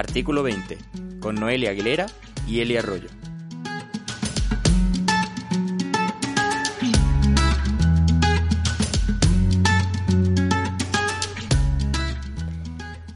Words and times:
Artículo 0.00 0.42
20. 0.42 0.78
Con 1.20 1.34
Noelia 1.34 1.72
Aguilera 1.72 2.06
y 2.48 2.60
Elia 2.60 2.78
Arroyo. 2.78 3.10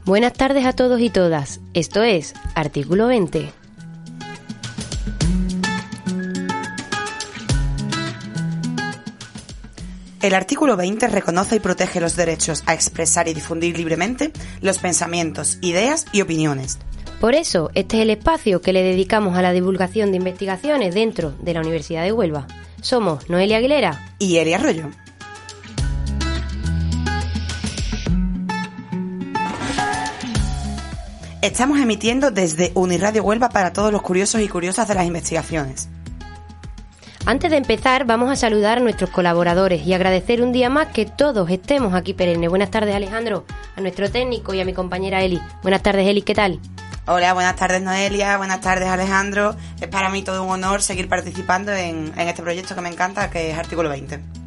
Buenas 0.04 0.34
tardes 0.34 0.66
a 0.66 0.74
todos 0.74 1.00
y 1.00 1.08
todas. 1.08 1.62
Esto 1.72 2.02
es 2.02 2.34
Artículo 2.54 3.06
20. 3.06 3.63
El 10.24 10.32
artículo 10.32 10.78
20 10.78 11.08
reconoce 11.08 11.56
y 11.56 11.60
protege 11.60 12.00
los 12.00 12.16
derechos 12.16 12.62
a 12.64 12.72
expresar 12.72 13.28
y 13.28 13.34
difundir 13.34 13.76
libremente 13.76 14.32
los 14.62 14.78
pensamientos, 14.78 15.58
ideas 15.60 16.06
y 16.12 16.22
opiniones. 16.22 16.78
Por 17.20 17.34
eso, 17.34 17.70
este 17.74 17.98
es 17.98 18.04
el 18.04 18.08
espacio 18.08 18.62
que 18.62 18.72
le 18.72 18.82
dedicamos 18.82 19.36
a 19.36 19.42
la 19.42 19.52
divulgación 19.52 20.12
de 20.12 20.16
investigaciones 20.16 20.94
dentro 20.94 21.32
de 21.42 21.52
la 21.52 21.60
Universidad 21.60 22.04
de 22.04 22.12
Huelva. 22.12 22.46
Somos 22.80 23.28
Noelia 23.28 23.58
Aguilera 23.58 24.14
y 24.18 24.38
Elia 24.38 24.56
Arroyo. 24.56 24.88
Estamos 31.42 31.78
emitiendo 31.80 32.30
desde 32.30 32.72
Uniradio 32.74 33.24
Huelva 33.24 33.50
para 33.50 33.74
todos 33.74 33.92
los 33.92 34.00
curiosos 34.00 34.40
y 34.40 34.48
curiosas 34.48 34.88
de 34.88 34.94
las 34.94 35.04
investigaciones. 35.06 35.90
Antes 37.26 37.50
de 37.50 37.56
empezar, 37.56 38.04
vamos 38.04 38.30
a 38.30 38.36
saludar 38.36 38.76
a 38.76 38.80
nuestros 38.82 39.08
colaboradores 39.08 39.86
y 39.86 39.94
agradecer 39.94 40.42
un 40.42 40.52
día 40.52 40.68
más 40.68 40.88
que 40.88 41.06
todos 41.06 41.48
estemos 41.48 41.94
aquí 41.94 42.12
perenne. 42.12 42.48
Buenas 42.48 42.70
tardes, 42.70 42.94
Alejandro, 42.94 43.46
a 43.76 43.80
nuestro 43.80 44.10
técnico 44.10 44.52
y 44.52 44.60
a 44.60 44.66
mi 44.66 44.74
compañera 44.74 45.22
Eli. 45.22 45.40
Buenas 45.62 45.82
tardes, 45.82 46.06
Eli, 46.06 46.20
¿qué 46.20 46.34
tal? 46.34 46.60
Hola, 47.06 47.32
buenas 47.32 47.56
tardes, 47.56 47.80
Noelia. 47.80 48.36
Buenas 48.36 48.60
tardes, 48.60 48.90
Alejandro. 48.90 49.56
Es 49.80 49.88
para 49.88 50.10
mí 50.10 50.22
todo 50.22 50.44
un 50.44 50.50
honor 50.50 50.82
seguir 50.82 51.08
participando 51.08 51.72
en, 51.72 52.12
en 52.14 52.28
este 52.28 52.42
proyecto 52.42 52.74
que 52.74 52.82
me 52.82 52.90
encanta, 52.90 53.30
que 53.30 53.52
es 53.52 53.58
Artículo 53.58 53.88
20. 53.88 54.43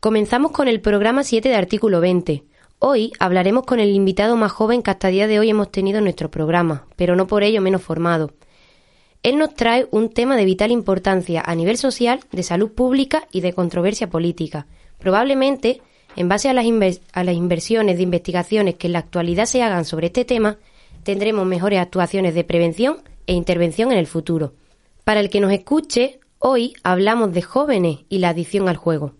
Comenzamos 0.00 0.52
con 0.52 0.68
el 0.68 0.82
programa 0.82 1.24
7 1.24 1.48
de 1.48 1.54
artículo 1.54 2.00
20. 2.00 2.44
Hoy 2.78 3.12
hablaremos 3.18 3.64
con 3.64 3.80
el 3.80 3.88
invitado 3.88 4.36
más 4.36 4.52
joven 4.52 4.82
que 4.82 4.90
hasta 4.90 5.08
el 5.08 5.14
día 5.14 5.26
de 5.26 5.40
hoy 5.40 5.48
hemos 5.48 5.72
tenido 5.72 5.98
en 5.98 6.04
nuestro 6.04 6.30
programa, 6.30 6.86
pero 6.96 7.16
no 7.16 7.26
por 7.26 7.42
ello 7.42 7.62
menos 7.62 7.82
formado. 7.82 8.34
Él 9.22 9.38
nos 9.38 9.54
trae 9.54 9.88
un 9.90 10.10
tema 10.10 10.36
de 10.36 10.44
vital 10.44 10.70
importancia 10.70 11.42
a 11.44 11.54
nivel 11.54 11.78
social, 11.78 12.20
de 12.30 12.42
salud 12.42 12.72
pública 12.72 13.26
y 13.32 13.40
de 13.40 13.54
controversia 13.54 14.10
política. 14.10 14.66
Probablemente, 14.98 15.80
en 16.14 16.28
base 16.28 16.50
a 16.50 16.52
las, 16.52 16.66
a 17.14 17.24
las 17.24 17.34
inversiones 17.34 17.96
de 17.96 18.02
investigaciones 18.02 18.74
que 18.74 18.88
en 18.88 18.92
la 18.92 18.98
actualidad 18.98 19.46
se 19.46 19.62
hagan 19.62 19.86
sobre 19.86 20.08
este 20.08 20.26
tema, 20.26 20.58
tendremos 21.04 21.46
mejores 21.46 21.80
actuaciones 21.80 22.34
de 22.34 22.44
prevención 22.44 22.98
e 23.26 23.32
intervención 23.32 23.90
en 23.92 23.98
el 23.98 24.06
futuro. 24.06 24.52
Para 25.04 25.20
el 25.20 25.30
que 25.30 25.40
nos 25.40 25.52
escuche, 25.52 26.20
hoy 26.38 26.74
hablamos 26.82 27.32
de 27.32 27.40
jóvenes 27.40 28.00
y 28.10 28.18
la 28.18 28.28
adicción 28.28 28.68
al 28.68 28.76
juego. 28.76 29.14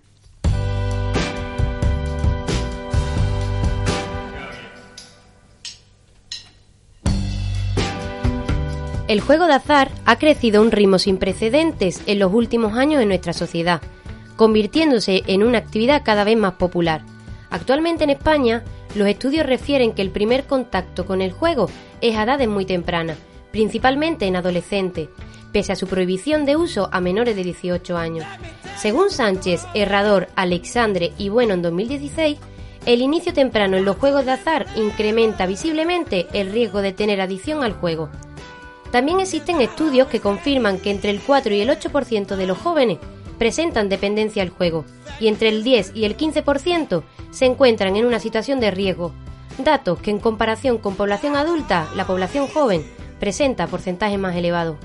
El 9.08 9.20
juego 9.20 9.46
de 9.46 9.52
azar 9.52 9.92
ha 10.04 10.18
crecido 10.18 10.58
a 10.58 10.64
un 10.64 10.72
ritmo 10.72 10.98
sin 10.98 11.16
precedentes 11.18 12.02
en 12.06 12.18
los 12.18 12.34
últimos 12.34 12.76
años 12.76 13.00
en 13.00 13.06
nuestra 13.06 13.32
sociedad, 13.32 13.80
convirtiéndose 14.34 15.22
en 15.28 15.44
una 15.44 15.58
actividad 15.58 16.02
cada 16.04 16.24
vez 16.24 16.36
más 16.36 16.54
popular. 16.54 17.02
Actualmente 17.48 18.02
en 18.02 18.10
España, 18.10 18.64
los 18.96 19.06
estudios 19.06 19.46
refieren 19.46 19.92
que 19.92 20.02
el 20.02 20.10
primer 20.10 20.44
contacto 20.44 21.06
con 21.06 21.22
el 21.22 21.30
juego 21.30 21.70
es 22.00 22.16
a 22.16 22.24
edades 22.24 22.48
muy 22.48 22.64
tempranas, 22.64 23.16
principalmente 23.52 24.26
en 24.26 24.34
adolescentes, 24.34 25.08
pese 25.52 25.70
a 25.70 25.76
su 25.76 25.86
prohibición 25.86 26.44
de 26.44 26.56
uso 26.56 26.88
a 26.90 27.00
menores 27.00 27.36
de 27.36 27.44
18 27.44 27.96
años. 27.96 28.26
Según 28.76 29.10
Sánchez, 29.10 29.64
Herrador, 29.72 30.26
Alexandre 30.34 31.12
y 31.16 31.28
Bueno 31.28 31.54
en 31.54 31.62
2016, 31.62 32.38
el 32.86 33.02
inicio 33.02 33.32
temprano 33.32 33.76
en 33.76 33.84
los 33.84 33.96
juegos 33.96 34.24
de 34.24 34.32
azar 34.32 34.66
incrementa 34.74 35.46
visiblemente 35.46 36.26
el 36.32 36.50
riesgo 36.50 36.82
de 36.82 36.92
tener 36.92 37.20
adicción 37.20 37.62
al 37.62 37.72
juego, 37.72 38.10
también 38.90 39.20
existen 39.20 39.60
estudios 39.60 40.08
que 40.08 40.20
confirman 40.20 40.78
que 40.78 40.90
entre 40.90 41.10
el 41.10 41.20
4 41.20 41.54
y 41.54 41.60
el 41.60 41.70
8% 41.70 42.36
de 42.36 42.46
los 42.46 42.58
jóvenes 42.58 42.98
presentan 43.38 43.88
dependencia 43.88 44.42
al 44.42 44.50
juego 44.50 44.84
y 45.20 45.28
entre 45.28 45.48
el 45.48 45.62
10 45.62 45.92
y 45.94 46.04
el 46.04 46.16
15% 46.16 47.02
se 47.30 47.46
encuentran 47.46 47.96
en 47.96 48.06
una 48.06 48.20
situación 48.20 48.60
de 48.60 48.70
riesgo, 48.70 49.12
datos 49.58 49.98
que 50.00 50.10
en 50.10 50.18
comparación 50.18 50.78
con 50.78 50.96
población 50.96 51.36
adulta, 51.36 51.88
la 51.94 52.06
población 52.06 52.46
joven 52.46 52.84
presenta 53.20 53.66
porcentajes 53.66 54.18
más 54.18 54.36
elevados. 54.36 54.76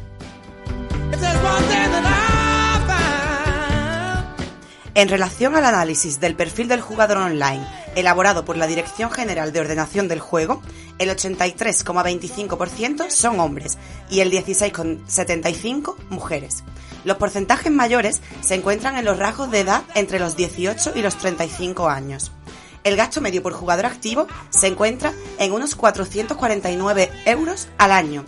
En 4.93 5.07
relación 5.07 5.55
al 5.55 5.63
análisis 5.63 6.19
del 6.19 6.35
perfil 6.35 6.67
del 6.67 6.81
jugador 6.81 7.17
online 7.17 7.65
elaborado 7.95 8.45
por 8.45 8.57
la 8.57 8.67
Dirección 8.67 9.11
General 9.11 9.51
de 9.51 9.59
Ordenación 9.59 10.07
del 10.07 10.19
Juego, 10.19 10.61
el 11.01 11.09
83,25% 11.09 13.09
son 13.09 13.39
hombres 13.39 13.79
y 14.09 14.19
el 14.19 14.31
16,75% 14.31 15.95
mujeres. 16.09 16.63
Los 17.03 17.17
porcentajes 17.17 17.71
mayores 17.71 18.21
se 18.41 18.55
encuentran 18.55 18.97
en 18.97 19.05
los 19.05 19.17
rasgos 19.17 19.49
de 19.49 19.61
edad 19.61 19.83
entre 19.95 20.19
los 20.19 20.35
18 20.35 20.91
y 20.95 21.01
los 21.01 21.17
35 21.17 21.89
años. 21.89 22.31
El 22.83 22.95
gasto 22.95 23.21
medio 23.21 23.41
por 23.41 23.53
jugador 23.53 23.87
activo 23.87 24.27
se 24.49 24.67
encuentra 24.67 25.13
en 25.39 25.51
unos 25.51 25.75
449 25.75 27.09
euros 27.25 27.67
al 27.77 27.91
año, 27.91 28.25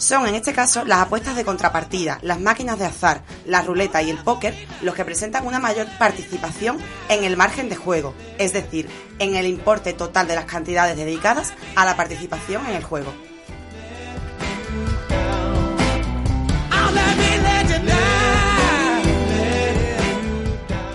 son 0.00 0.26
en 0.26 0.34
este 0.34 0.54
caso 0.54 0.84
las 0.84 1.00
apuestas 1.00 1.36
de 1.36 1.44
contrapartida, 1.44 2.18
las 2.22 2.40
máquinas 2.40 2.78
de 2.78 2.86
azar, 2.86 3.22
la 3.44 3.62
ruleta 3.62 4.02
y 4.02 4.10
el 4.10 4.18
póker 4.18 4.54
los 4.80 4.94
que 4.94 5.04
presentan 5.04 5.46
una 5.46 5.60
mayor 5.60 5.86
participación 5.98 6.78
en 7.08 7.24
el 7.24 7.36
margen 7.36 7.68
de 7.68 7.76
juego, 7.76 8.14
es 8.38 8.52
decir, 8.54 8.88
en 9.18 9.36
el 9.36 9.46
importe 9.46 9.92
total 9.92 10.26
de 10.26 10.36
las 10.36 10.46
cantidades 10.46 10.96
dedicadas 10.96 11.52
a 11.76 11.84
la 11.84 11.96
participación 11.96 12.66
en 12.66 12.76
el 12.76 12.82
juego. 12.82 13.12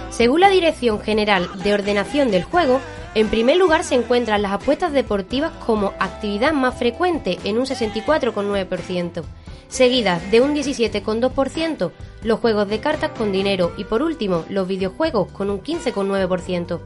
Según 0.10 0.40
la 0.40 0.50
Dirección 0.50 1.02
General 1.02 1.50
de 1.62 1.74
Ordenación 1.74 2.32
del 2.32 2.46
Juego, 2.46 2.80
en 3.16 3.30
primer 3.30 3.56
lugar 3.56 3.86
se 3.86 3.96
encuentran 3.96 4.42
las 4.42 4.52
apuestas 4.52 4.92
deportivas 4.92 5.52
como 5.66 5.94
actividad 6.00 6.52
más 6.52 6.78
frecuente 6.78 7.40
en 7.46 7.58
un 7.58 7.66
64,9%, 7.66 9.24
seguidas 9.70 10.30
de 10.32 10.42
un 10.42 10.54
17,2% 10.54 11.92
los 12.24 12.40
juegos 12.40 12.68
de 12.68 12.80
cartas 12.80 13.12
con 13.12 13.32
dinero 13.32 13.72
y 13.78 13.86
por 13.86 14.02
último 14.02 14.44
los 14.50 14.68
videojuegos 14.68 15.32
con 15.32 15.50
un 15.50 15.62
15,9%. 15.62 16.80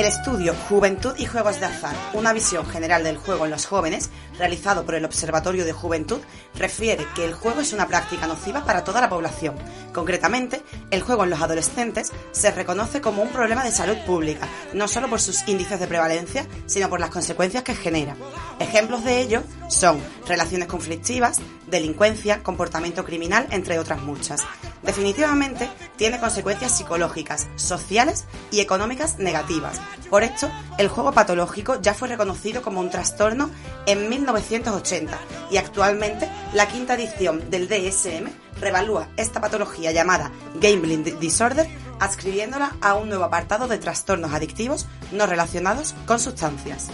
El 0.00 0.06
estudio 0.06 0.54
Juventud 0.70 1.12
y 1.18 1.26
Juegos 1.26 1.60
de 1.60 1.66
Azar, 1.66 1.94
una 2.14 2.32
visión 2.32 2.64
general 2.64 3.04
del 3.04 3.18
juego 3.18 3.44
en 3.44 3.50
los 3.50 3.66
jóvenes, 3.66 4.08
realizado 4.38 4.86
por 4.86 4.94
el 4.94 5.04
Observatorio 5.04 5.66
de 5.66 5.74
Juventud, 5.74 6.20
refiere 6.54 7.06
que 7.14 7.26
el 7.26 7.34
juego 7.34 7.60
es 7.60 7.74
una 7.74 7.86
práctica 7.86 8.26
nociva 8.26 8.64
para 8.64 8.82
toda 8.82 9.02
la 9.02 9.10
población. 9.10 9.56
Concretamente, 9.92 10.62
el 10.90 11.02
juego 11.02 11.24
en 11.24 11.30
los 11.30 11.42
adolescentes 11.42 12.12
se 12.32 12.50
reconoce 12.50 13.02
como 13.02 13.22
un 13.22 13.28
problema 13.28 13.62
de 13.62 13.72
salud 13.72 13.98
pública, 14.06 14.48
no 14.72 14.88
solo 14.88 15.10
por 15.10 15.20
sus 15.20 15.46
índices 15.46 15.78
de 15.78 15.86
prevalencia, 15.86 16.46
sino 16.64 16.88
por 16.88 16.98
las 16.98 17.10
consecuencias 17.10 17.62
que 17.62 17.74
genera. 17.74 18.16
Ejemplos 18.58 19.04
de 19.04 19.20
ello 19.20 19.42
Son 19.70 20.00
relaciones 20.26 20.66
conflictivas, 20.66 21.38
delincuencia, 21.68 22.42
comportamiento 22.42 23.04
criminal, 23.04 23.46
entre 23.50 23.78
otras 23.78 24.02
muchas. 24.02 24.42
Definitivamente 24.82 25.70
tiene 25.96 26.18
consecuencias 26.18 26.76
psicológicas, 26.76 27.46
sociales 27.54 28.24
y 28.50 28.60
económicas 28.60 29.18
negativas. 29.18 29.80
Por 30.10 30.24
esto, 30.24 30.50
el 30.76 30.88
juego 30.88 31.12
patológico 31.12 31.80
ya 31.80 31.94
fue 31.94 32.08
reconocido 32.08 32.62
como 32.62 32.80
un 32.80 32.90
trastorno 32.90 33.48
en 33.86 34.08
1980 34.08 35.16
y 35.52 35.58
actualmente 35.58 36.28
la 36.52 36.66
quinta 36.66 36.94
edición 36.94 37.48
del 37.48 37.68
DSM 37.68 38.28
revalúa 38.60 39.08
esta 39.16 39.40
patología 39.40 39.92
llamada 39.92 40.32
Gambling 40.60 41.20
Disorder 41.20 41.68
adscribiéndola 42.00 42.76
a 42.80 42.94
un 42.94 43.08
nuevo 43.08 43.24
apartado 43.24 43.68
de 43.68 43.78
trastornos 43.78 44.32
adictivos 44.32 44.86
no 45.12 45.26
relacionados 45.26 45.94
con 46.06 46.18
sustancias. 46.18 46.88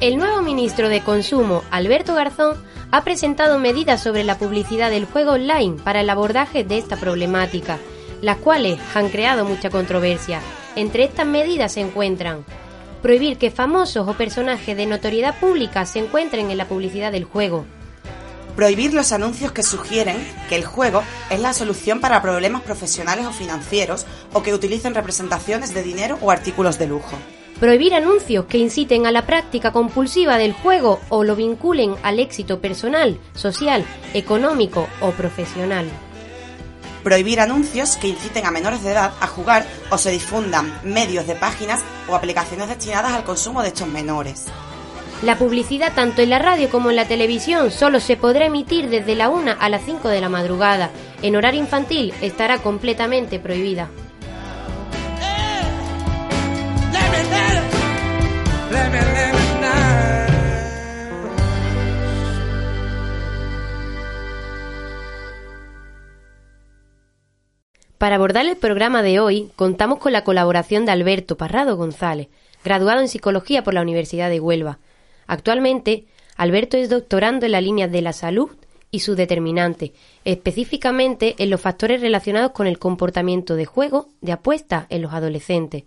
El 0.00 0.16
nuevo 0.16 0.40
ministro 0.40 0.88
de 0.88 1.02
Consumo, 1.02 1.62
Alberto 1.70 2.14
Garzón, 2.14 2.56
ha 2.90 3.04
presentado 3.04 3.58
medidas 3.58 4.02
sobre 4.02 4.24
la 4.24 4.38
publicidad 4.38 4.88
del 4.90 5.04
juego 5.04 5.32
online 5.32 5.76
para 5.84 6.00
el 6.00 6.08
abordaje 6.08 6.64
de 6.64 6.78
esta 6.78 6.96
problemática, 6.96 7.78
las 8.22 8.38
cuales 8.38 8.80
han 8.94 9.10
creado 9.10 9.44
mucha 9.44 9.68
controversia. 9.68 10.40
Entre 10.74 11.04
estas 11.04 11.26
medidas 11.26 11.72
se 11.72 11.82
encuentran 11.82 12.44
prohibir 13.02 13.36
que 13.36 13.50
famosos 13.50 14.08
o 14.08 14.14
personajes 14.14 14.76
de 14.76 14.86
notoriedad 14.86 15.38
pública 15.38 15.84
se 15.84 15.98
encuentren 15.98 16.50
en 16.50 16.56
la 16.56 16.66
publicidad 16.66 17.12
del 17.12 17.24
juego, 17.24 17.66
Prohibir 18.56 18.92
los 18.92 19.12
anuncios 19.12 19.52
que 19.52 19.62
sugieren 19.62 20.16
que 20.48 20.56
el 20.56 20.64
juego 20.64 21.02
es 21.30 21.40
la 21.40 21.52
solución 21.52 22.00
para 22.00 22.20
problemas 22.20 22.62
profesionales 22.62 23.26
o 23.26 23.32
financieros 23.32 24.06
o 24.32 24.42
que 24.42 24.52
utilicen 24.52 24.94
representaciones 24.94 25.72
de 25.72 25.82
dinero 25.82 26.18
o 26.20 26.30
artículos 26.30 26.78
de 26.78 26.86
lujo. 26.86 27.16
Prohibir 27.58 27.94
anuncios 27.94 28.46
que 28.46 28.58
inciten 28.58 29.06
a 29.06 29.12
la 29.12 29.26
práctica 29.26 29.70
compulsiva 29.70 30.38
del 30.38 30.54
juego 30.54 30.98
o 31.10 31.24
lo 31.24 31.36
vinculen 31.36 31.94
al 32.02 32.18
éxito 32.18 32.60
personal, 32.60 33.20
social, 33.34 33.84
económico 34.14 34.88
o 35.00 35.10
profesional. 35.10 35.86
Prohibir 37.02 37.40
anuncios 37.40 37.96
que 37.96 38.08
inciten 38.08 38.46
a 38.46 38.50
menores 38.50 38.82
de 38.82 38.92
edad 38.92 39.12
a 39.20 39.26
jugar 39.26 39.66
o 39.90 39.98
se 39.98 40.10
difundan 40.10 40.80
medios 40.84 41.26
de 41.26 41.34
páginas 41.34 41.80
o 42.08 42.14
aplicaciones 42.14 42.68
destinadas 42.68 43.12
al 43.12 43.24
consumo 43.24 43.62
de 43.62 43.68
estos 43.68 43.88
menores. 43.88 44.46
La 45.22 45.36
publicidad 45.36 45.92
tanto 45.94 46.22
en 46.22 46.30
la 46.30 46.38
radio 46.38 46.70
como 46.70 46.88
en 46.88 46.96
la 46.96 47.06
televisión 47.06 47.70
solo 47.70 48.00
se 48.00 48.16
podrá 48.16 48.46
emitir 48.46 48.88
desde 48.88 49.14
la 49.14 49.28
1 49.28 49.54
a 49.60 49.68
las 49.68 49.84
5 49.84 50.08
de 50.08 50.18
la 50.18 50.30
madrugada. 50.30 50.90
En 51.20 51.36
horario 51.36 51.60
infantil 51.60 52.14
estará 52.22 52.56
completamente 52.58 53.38
prohibida. 53.38 53.90
Para 67.98 68.14
abordar 68.14 68.46
el 68.46 68.56
programa 68.56 69.02
de 69.02 69.20
hoy, 69.20 69.50
contamos 69.56 69.98
con 69.98 70.14
la 70.14 70.24
colaboración 70.24 70.86
de 70.86 70.92
Alberto 70.92 71.36
Parrado 71.36 71.76
González, 71.76 72.28
graduado 72.64 73.02
en 73.02 73.08
Psicología 73.08 73.62
por 73.62 73.74
la 73.74 73.82
Universidad 73.82 74.30
de 74.30 74.40
Huelva. 74.40 74.78
Actualmente, 75.30 76.06
Alberto 76.36 76.76
es 76.76 76.88
doctorando 76.90 77.46
en 77.46 77.52
la 77.52 77.60
línea 77.60 77.86
de 77.86 78.02
la 78.02 78.12
salud 78.12 78.50
y 78.90 78.98
su 78.98 79.14
determinante, 79.14 79.92
específicamente 80.24 81.36
en 81.38 81.50
los 81.50 81.60
factores 81.60 82.00
relacionados 82.00 82.50
con 82.50 82.66
el 82.66 82.80
comportamiento 82.80 83.54
de 83.54 83.64
juego 83.64 84.08
de 84.22 84.32
apuesta 84.32 84.88
en 84.90 85.02
los 85.02 85.12
adolescentes. 85.12 85.84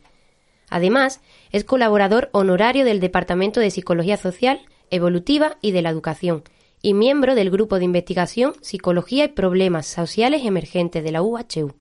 Además, 0.69 1.19
es 1.51 1.65
colaborador 1.65 2.29
honorario 2.31 2.85
del 2.85 3.01
Departamento 3.01 3.59
de 3.59 3.69
Psicología 3.69 4.15
Social, 4.15 4.61
Evolutiva 4.91 5.57
y 5.59 5.71
de 5.71 5.81
la 5.81 5.89
Educación, 5.89 6.43
y 6.81 6.93
miembro 6.93 7.35
del 7.35 7.51
Grupo 7.51 7.79
de 7.79 7.85
Investigación 7.85 8.53
Psicología 8.61 9.25
y 9.25 9.27
Problemas 9.27 9.87
Sociales 9.87 10.45
Emergentes 10.45 11.03
de 11.03 11.11
la 11.11 11.21
UHU. 11.21 11.73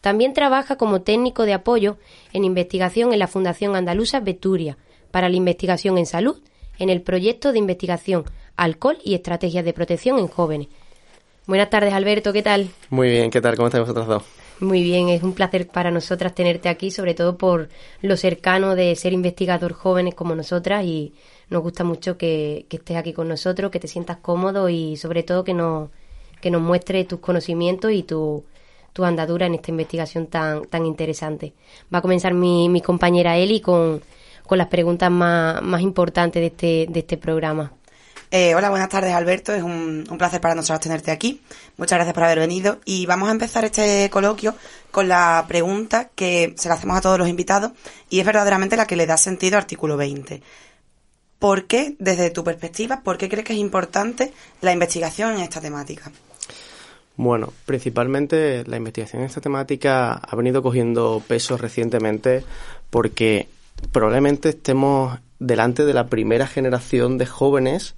También 0.00 0.32
trabaja 0.32 0.74
como 0.74 1.02
técnico 1.02 1.44
de 1.44 1.52
apoyo 1.52 1.96
en 2.32 2.42
investigación 2.42 3.12
en 3.12 3.20
la 3.20 3.28
Fundación 3.28 3.76
Andaluza 3.76 4.18
Beturia 4.18 4.78
para 5.12 5.28
la 5.28 5.36
investigación 5.36 5.96
en 5.96 6.06
salud 6.06 6.42
en 6.78 6.90
el 6.90 7.02
proyecto 7.02 7.52
de 7.52 7.58
investigación 7.58 8.24
Alcohol 8.56 8.98
y 9.04 9.14
Estrategias 9.14 9.64
de 9.64 9.72
Protección 9.72 10.18
en 10.18 10.28
Jóvenes. 10.28 10.68
Buenas 11.46 11.70
tardes, 11.70 11.94
Alberto, 11.94 12.32
¿qué 12.32 12.42
tal? 12.42 12.68
Muy 12.90 13.08
bien, 13.08 13.30
¿qué 13.30 13.40
tal? 13.40 13.56
¿Cómo 13.56 13.68
estáis 13.68 13.82
vosotros 13.82 14.06
dos? 14.06 14.22
Muy 14.60 14.82
bien, 14.82 15.08
es 15.08 15.22
un 15.22 15.34
placer 15.34 15.68
para 15.68 15.90
nosotras 15.90 16.34
tenerte 16.34 16.68
aquí, 16.68 16.90
sobre 16.90 17.14
todo 17.14 17.38
por 17.38 17.68
lo 18.02 18.16
cercano 18.16 18.74
de 18.74 18.96
ser 18.96 19.12
investigador 19.12 19.72
jóvenes 19.72 20.14
como 20.14 20.34
nosotras 20.34 20.84
y 20.84 21.14
nos 21.48 21.62
gusta 21.62 21.84
mucho 21.84 22.18
que, 22.18 22.66
estés 22.68 22.96
aquí 22.96 23.12
con 23.12 23.28
nosotros, 23.28 23.70
que 23.70 23.78
te 23.78 23.88
sientas 23.88 24.18
cómodo 24.18 24.68
y 24.68 24.96
sobre 24.96 25.22
todo 25.22 25.44
que 25.44 25.54
nos, 25.54 25.90
que 26.40 26.50
nos 26.50 26.60
muestres 26.60 27.06
tus 27.06 27.20
conocimientos 27.20 27.92
y 27.92 28.02
tu, 28.02 28.44
tu 28.92 29.04
andadura 29.04 29.46
en 29.46 29.54
esta 29.54 29.70
investigación 29.70 30.26
tan, 30.26 30.66
tan 30.66 30.84
interesante. 30.84 31.54
Va 31.94 32.00
a 32.00 32.02
comenzar 32.02 32.34
mi, 32.34 32.68
mi 32.68 32.80
compañera 32.80 33.36
Eli 33.36 33.60
con, 33.60 34.02
con 34.48 34.58
las 34.58 34.66
preguntas 34.66 35.10
más, 35.10 35.62
más 35.62 35.82
importantes 35.82 36.40
de 36.40 36.46
este, 36.46 36.86
de 36.88 37.00
este 37.00 37.16
programa. 37.18 37.70
Eh, 38.30 38.54
hola, 38.54 38.68
buenas 38.68 38.88
tardes 38.88 39.14
Alberto, 39.14 39.54
es 39.54 39.62
un, 39.62 40.04
un, 40.10 40.18
placer 40.18 40.40
para 40.40 40.54
nosotros 40.54 40.80
tenerte 40.80 41.10
aquí. 41.10 41.40
Muchas 41.76 41.96
gracias 41.96 42.14
por 42.14 42.24
haber 42.24 42.40
venido 42.40 42.78
y 42.84 43.06
vamos 43.06 43.28
a 43.28 43.32
empezar 43.32 43.64
este 43.64 44.10
coloquio 44.10 44.54
con 44.90 45.08
la 45.08 45.44
pregunta 45.48 46.10
que 46.14 46.54
se 46.56 46.68
la 46.68 46.74
hacemos 46.74 46.98
a 46.98 47.00
todos 47.00 47.18
los 47.18 47.28
invitados 47.28 47.72
y 48.10 48.20
es 48.20 48.26
verdaderamente 48.26 48.76
la 48.76 48.86
que 48.86 48.96
le 48.96 49.06
da 49.06 49.16
sentido 49.16 49.56
al 49.56 49.62
artículo 49.62 49.96
20. 49.96 50.42
¿Por 51.38 51.66
qué, 51.66 51.94
desde 51.98 52.30
tu 52.30 52.42
perspectiva, 52.42 53.02
por 53.02 53.16
qué 53.16 53.28
crees 53.28 53.46
que 53.46 53.52
es 53.52 53.58
importante 53.58 54.32
la 54.60 54.72
investigación 54.72 55.34
en 55.34 55.40
esta 55.40 55.60
temática? 55.60 56.10
Bueno, 57.16 57.52
principalmente 57.64 58.62
la 58.66 58.76
investigación 58.76 59.22
en 59.22 59.26
esta 59.28 59.40
temática 59.40 60.12
ha 60.12 60.36
venido 60.36 60.62
cogiendo 60.62 61.22
peso 61.26 61.56
recientemente 61.56 62.44
porque 62.90 63.48
probablemente 63.92 64.50
estemos 64.50 65.18
delante 65.38 65.84
de 65.84 65.94
la 65.94 66.08
primera 66.08 66.46
generación 66.46 67.18
de 67.18 67.26
jóvenes 67.26 67.94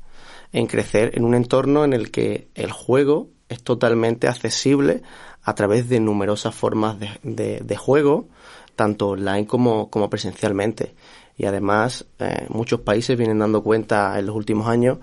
en 0.53 0.67
crecer 0.67 1.13
en 1.15 1.25
un 1.25 1.35
entorno 1.35 1.85
en 1.85 1.93
el 1.93 2.11
que 2.11 2.49
el 2.55 2.73
juego 2.73 3.29
es 3.49 3.63
totalmente 3.63 4.29
accesible 4.29 5.03
a 5.43 5.55
través 5.55 5.89
de 5.89 6.01
numerosas 6.01 6.55
formas 6.55 6.97
de, 7.23 7.77
juego, 7.77 8.29
tanto 8.77 9.11
online 9.11 9.47
como, 9.47 9.89
presencialmente. 10.11 10.95
Y 11.37 11.47
además, 11.47 12.05
eh, 12.19 12.47
muchos 12.51 12.81
países 12.81 13.17
vienen 13.17 13.39
dando 13.39 13.63
cuenta 13.63 14.19
en 14.19 14.27
los 14.27 14.37
últimos 14.37 14.69
años 14.69 14.99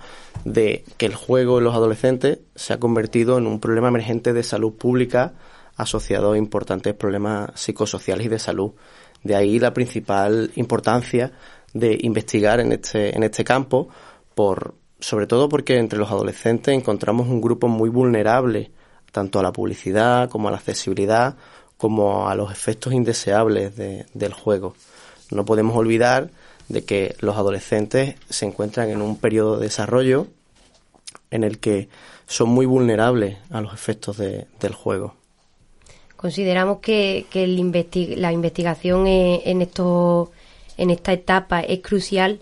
de 0.45 0.85
que 0.97 1.07
el 1.07 1.15
juego 1.15 1.57
en 1.57 1.63
los 1.63 1.73
adolescentes 1.73 2.39
se 2.55 2.73
ha 2.73 2.79
convertido 2.79 3.37
en 3.39 3.47
un 3.47 3.59
problema 3.59 3.87
emergente 3.87 4.33
de 4.33 4.43
salud 4.43 4.73
pública 4.73 5.33
asociado 5.75 6.33
a 6.33 6.37
importantes 6.37 6.93
problemas 6.93 7.51
psicosociales 7.55 8.27
y 8.27 8.29
de 8.29 8.39
salud. 8.39 8.71
De 9.23 9.35
ahí 9.35 9.59
la 9.59 9.73
principal 9.73 10.51
importancia 10.55 11.31
de 11.73 11.97
investigar 12.01 12.59
en 12.59 12.71
este, 12.71 13.15
en 13.15 13.23
este 13.23 13.43
campo, 13.43 13.89
por, 14.35 14.75
sobre 14.99 15.27
todo 15.27 15.49
porque 15.49 15.77
entre 15.77 15.99
los 15.99 16.09
adolescentes 16.11 16.73
encontramos 16.73 17.27
un 17.27 17.41
grupo 17.41 17.67
muy 17.67 17.89
vulnerable 17.89 18.71
tanto 19.11 19.39
a 19.39 19.43
la 19.43 19.51
publicidad 19.51 20.29
como 20.29 20.47
a 20.47 20.51
la 20.51 20.57
accesibilidad 20.57 21.35
como 21.77 22.27
a 22.27 22.35
los 22.35 22.51
efectos 22.51 22.93
indeseables 22.93 23.75
del 23.75 24.33
juego. 24.33 24.75
No 25.31 25.45
podemos 25.45 25.77
olvidar 25.77 26.31
de 26.69 26.83
que 26.83 27.15
los 27.19 27.37
adolescentes 27.37 28.15
se 28.29 28.45
encuentran 28.45 28.89
en 28.89 29.01
un 29.01 29.17
periodo 29.17 29.57
de 29.57 29.67
desarrollo 29.67 30.27
en 31.31 31.43
el 31.43 31.59
que 31.59 31.89
son 32.25 32.49
muy 32.49 32.65
vulnerables 32.65 33.37
a 33.51 33.61
los 33.61 33.73
efectos 33.73 34.17
del 34.17 34.73
juego. 34.73 35.15
Consideramos 36.17 36.79
que, 36.79 37.25
la 38.17 38.31
investigación 38.31 39.05
en, 39.05 39.61
esto, 39.61 40.31
en 40.75 40.89
esta 40.89 41.13
etapa 41.13 41.61
es 41.61 41.79
crucial 41.81 42.39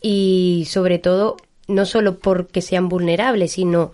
y 0.00 0.66
sobre 0.68 0.98
todo 0.98 1.36
no 1.68 1.86
solo 1.86 2.18
porque 2.18 2.60
sean 2.60 2.88
vulnerables, 2.88 3.52
sino 3.52 3.92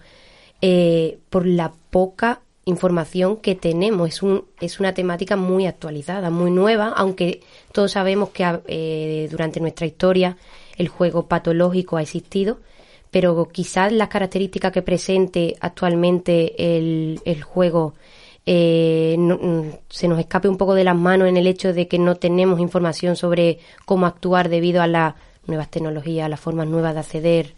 eh, 0.62 1.18
por 1.28 1.46
la 1.46 1.74
poca 1.90 2.40
información 2.64 3.36
que 3.36 3.54
tenemos. 3.54 4.08
Es, 4.08 4.22
un, 4.22 4.46
es 4.62 4.80
una 4.80 4.94
temática 4.94 5.36
muy 5.36 5.66
actualizada, 5.66 6.30
muy 6.30 6.50
nueva, 6.50 6.88
aunque 6.96 7.42
todos 7.72 7.92
sabemos 7.92 8.30
que 8.30 8.60
eh, 8.66 9.28
durante 9.30 9.60
nuestra 9.60 9.86
historia 9.86 10.38
el 10.78 10.88
juego 10.88 11.26
patológico 11.26 11.98
ha 11.98 12.02
existido, 12.02 12.60
pero 13.10 13.46
quizás 13.52 13.92
las 13.92 14.08
características 14.08 14.72
que 14.72 14.80
presente 14.80 15.54
actualmente 15.60 16.78
el, 16.78 17.20
el 17.26 17.42
juego 17.42 17.92
eh, 18.50 19.14
mm, 19.18 19.76
se 19.90 20.08
nos 20.08 20.18
escape 20.18 20.48
un 20.48 20.56
poco 20.56 20.74
de 20.74 20.82
las 20.82 20.96
manos 20.96 21.28
en 21.28 21.36
el 21.36 21.46
hecho 21.46 21.74
de 21.74 21.86
que 21.86 21.98
no 21.98 22.14
tenemos 22.14 22.60
información 22.60 23.14
sobre 23.14 23.58
cómo 23.84 24.06
actuar 24.06 24.48
debido 24.48 24.80
a 24.80 24.86
las 24.86 25.14
nuevas 25.46 25.70
tecnologías, 25.70 26.24
a 26.24 26.28
las 26.30 26.40
formas 26.40 26.66
nuevas 26.66 26.94
de 26.94 27.00
acceder. 27.00 27.52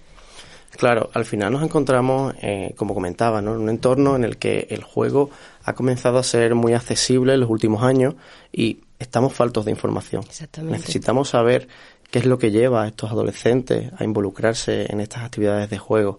Claro, 0.77 1.09
al 1.15 1.25
final 1.25 1.53
nos 1.53 1.63
encontramos, 1.63 2.35
eh, 2.43 2.75
como 2.77 2.93
comentaba, 2.93 3.39
en 3.39 3.47
un 3.47 3.69
entorno 3.69 4.17
en 4.17 4.25
el 4.25 4.37
que 4.37 4.67
el 4.71 4.83
juego 4.83 5.31
ha 5.63 5.75
comenzado 5.75 6.19
a 6.19 6.25
ser 6.25 6.57
muy 6.57 6.73
accesible 6.73 7.35
en 7.35 7.41
los 7.41 7.51
últimos 7.51 7.85
años 7.85 8.17
y 8.51 8.81
estamos 8.99 9.33
faltos 9.33 9.67
de 9.67 9.71
información. 9.71 10.25
Exactamente. 10.27 10.77
Necesitamos 10.77 11.29
saber 11.29 11.69
qué 12.11 12.19
es 12.19 12.27
lo 12.27 12.37
que 12.37 12.51
lleva 12.51 12.83
a 12.83 12.89
estos 12.89 13.13
adolescentes 13.13 13.93
a 13.97 14.03
involucrarse 14.03 14.93
en 14.93 15.01
estas 15.01 15.23
actividades 15.23 15.71
de 15.71 15.79
juego. 15.79 16.19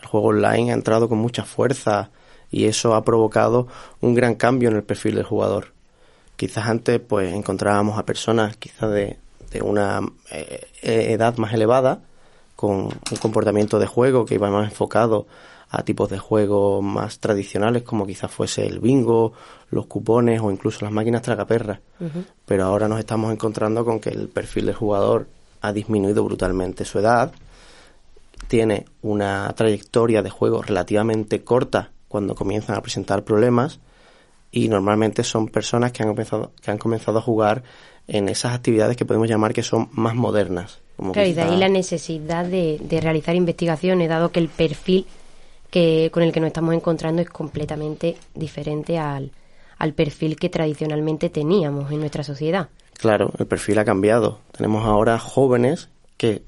El 0.00 0.06
juego 0.06 0.28
online 0.28 0.72
ha 0.72 0.74
entrado 0.74 1.08
con 1.08 1.18
mucha 1.18 1.44
fuerza 1.44 2.10
y 2.52 2.66
eso 2.66 2.94
ha 2.94 3.02
provocado 3.02 3.66
un 4.00 4.14
gran 4.14 4.36
cambio 4.36 4.68
en 4.68 4.76
el 4.76 4.84
perfil 4.84 5.16
del 5.16 5.24
jugador. 5.24 5.72
Quizás 6.36 6.66
antes 6.66 7.00
pues 7.00 7.32
encontrábamos 7.32 7.98
a 7.98 8.04
personas 8.04 8.56
quizás 8.56 8.90
de, 8.92 9.18
de 9.50 9.62
una 9.62 10.00
eh, 10.30 10.68
edad 10.82 11.36
más 11.38 11.52
elevada 11.54 12.00
con 12.54 12.84
un 12.84 13.16
comportamiento 13.20 13.78
de 13.78 13.86
juego 13.86 14.24
que 14.24 14.34
iba 14.34 14.50
más 14.50 14.70
enfocado 14.70 15.26
a 15.70 15.82
tipos 15.82 16.10
de 16.10 16.18
juegos 16.18 16.82
más 16.84 17.18
tradicionales 17.18 17.82
como 17.82 18.06
quizás 18.06 18.30
fuese 18.30 18.66
el 18.66 18.78
bingo, 18.78 19.32
los 19.70 19.86
cupones 19.86 20.40
o 20.42 20.50
incluso 20.50 20.84
las 20.84 20.92
máquinas 20.92 21.22
tragaperras. 21.22 21.80
Pero 22.44 22.64
ahora 22.64 22.88
nos 22.88 22.98
estamos 22.98 23.32
encontrando 23.32 23.84
con 23.84 23.98
que 23.98 24.10
el 24.10 24.28
perfil 24.28 24.66
del 24.66 24.74
jugador 24.74 25.28
ha 25.62 25.72
disminuido 25.72 26.24
brutalmente 26.24 26.84
su 26.84 26.98
edad, 26.98 27.32
tiene 28.48 28.84
una 29.00 29.50
trayectoria 29.56 30.22
de 30.22 30.28
juego 30.28 30.60
relativamente 30.60 31.42
corta 31.42 31.90
cuando 32.12 32.34
comienzan 32.34 32.76
a 32.76 32.82
presentar 32.82 33.24
problemas 33.24 33.80
y 34.52 34.68
normalmente 34.68 35.24
son 35.24 35.48
personas 35.48 35.92
que 35.92 36.02
han 36.02 36.10
comenzado, 36.10 36.52
que 36.62 36.70
han 36.70 36.78
comenzado 36.78 37.18
a 37.18 37.22
jugar 37.22 37.62
en 38.06 38.28
esas 38.28 38.54
actividades 38.54 38.96
que 38.96 39.06
podemos 39.06 39.28
llamar 39.28 39.54
que 39.54 39.62
son 39.62 39.88
más 39.92 40.14
modernas. 40.14 40.80
Como 40.96 41.12
claro, 41.12 41.26
y 41.26 41.32
de 41.32 41.42
ahí 41.42 41.56
la 41.56 41.70
necesidad 41.70 42.44
de, 42.44 42.78
de 42.78 43.00
realizar 43.00 43.34
investigaciones, 43.34 44.10
dado 44.10 44.30
que 44.30 44.40
el 44.40 44.48
perfil 44.48 45.06
que 45.70 46.10
con 46.12 46.22
el 46.22 46.32
que 46.32 46.40
nos 46.40 46.48
estamos 46.48 46.74
encontrando 46.74 47.22
es 47.22 47.30
completamente 47.30 48.18
diferente 48.34 48.98
al, 48.98 49.32
al 49.78 49.94
perfil 49.94 50.36
que 50.36 50.50
tradicionalmente 50.50 51.30
teníamos 51.30 51.90
en 51.90 52.00
nuestra 52.00 52.22
sociedad. 52.22 52.68
Claro, 52.98 53.32
el 53.38 53.46
perfil 53.46 53.78
ha 53.78 53.84
cambiado. 53.86 54.38
Tenemos 54.54 54.84
ahora 54.84 55.18
jóvenes 55.18 55.88
que 56.18 56.42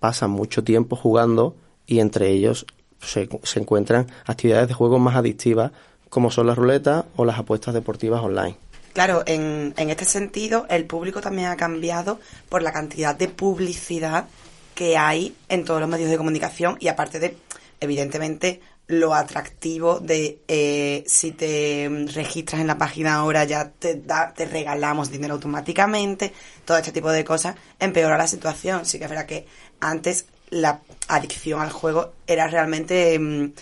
pasan 0.00 0.30
mucho 0.30 0.64
tiempo 0.64 0.96
jugando 0.96 1.54
y 1.86 2.00
entre 2.00 2.30
ellos 2.30 2.66
se, 3.04 3.28
se, 3.42 3.60
encuentran 3.60 4.06
actividades 4.26 4.68
de 4.68 4.74
juego 4.74 4.98
más 4.98 5.16
adictivas 5.16 5.72
como 6.08 6.30
son 6.30 6.46
las 6.46 6.56
ruletas 6.56 7.04
o 7.16 7.24
las 7.24 7.38
apuestas 7.38 7.74
deportivas 7.74 8.22
online. 8.22 8.56
Claro, 8.92 9.24
en, 9.26 9.74
en 9.76 9.90
este 9.90 10.04
sentido 10.04 10.66
el 10.70 10.84
público 10.84 11.20
también 11.20 11.48
ha 11.48 11.56
cambiado 11.56 12.20
por 12.48 12.62
la 12.62 12.72
cantidad 12.72 13.14
de 13.14 13.28
publicidad 13.28 14.26
que 14.74 14.96
hay 14.96 15.34
en 15.48 15.64
todos 15.64 15.80
los 15.80 15.88
medios 15.88 16.10
de 16.10 16.16
comunicación 16.16 16.76
y 16.80 16.88
aparte 16.88 17.18
de 17.18 17.36
evidentemente 17.80 18.60
lo 18.86 19.14
atractivo 19.14 19.98
de 19.98 20.40
eh, 20.46 21.04
si 21.06 21.32
te 21.32 21.88
registras 22.12 22.60
en 22.60 22.66
la 22.66 22.76
página 22.76 23.14
ahora 23.14 23.44
ya 23.44 23.70
te, 23.70 23.94
da, 23.94 24.34
te 24.34 24.44
regalamos 24.44 25.10
dinero 25.10 25.34
automáticamente, 25.34 26.32
todo 26.64 26.76
este 26.76 26.92
tipo 26.92 27.10
de 27.10 27.24
cosas 27.24 27.56
empeora 27.78 28.18
la 28.18 28.26
situación. 28.26 28.84
Sí 28.84 28.98
que 28.98 29.04
es 29.04 29.10
verdad 29.10 29.26
que 29.26 29.46
antes 29.80 30.26
la 30.50 30.80
adicción 31.08 31.60
al 31.60 31.70
juego 31.70 32.12
era 32.26 32.48
realmente 32.48 33.18
mm, 33.18 33.52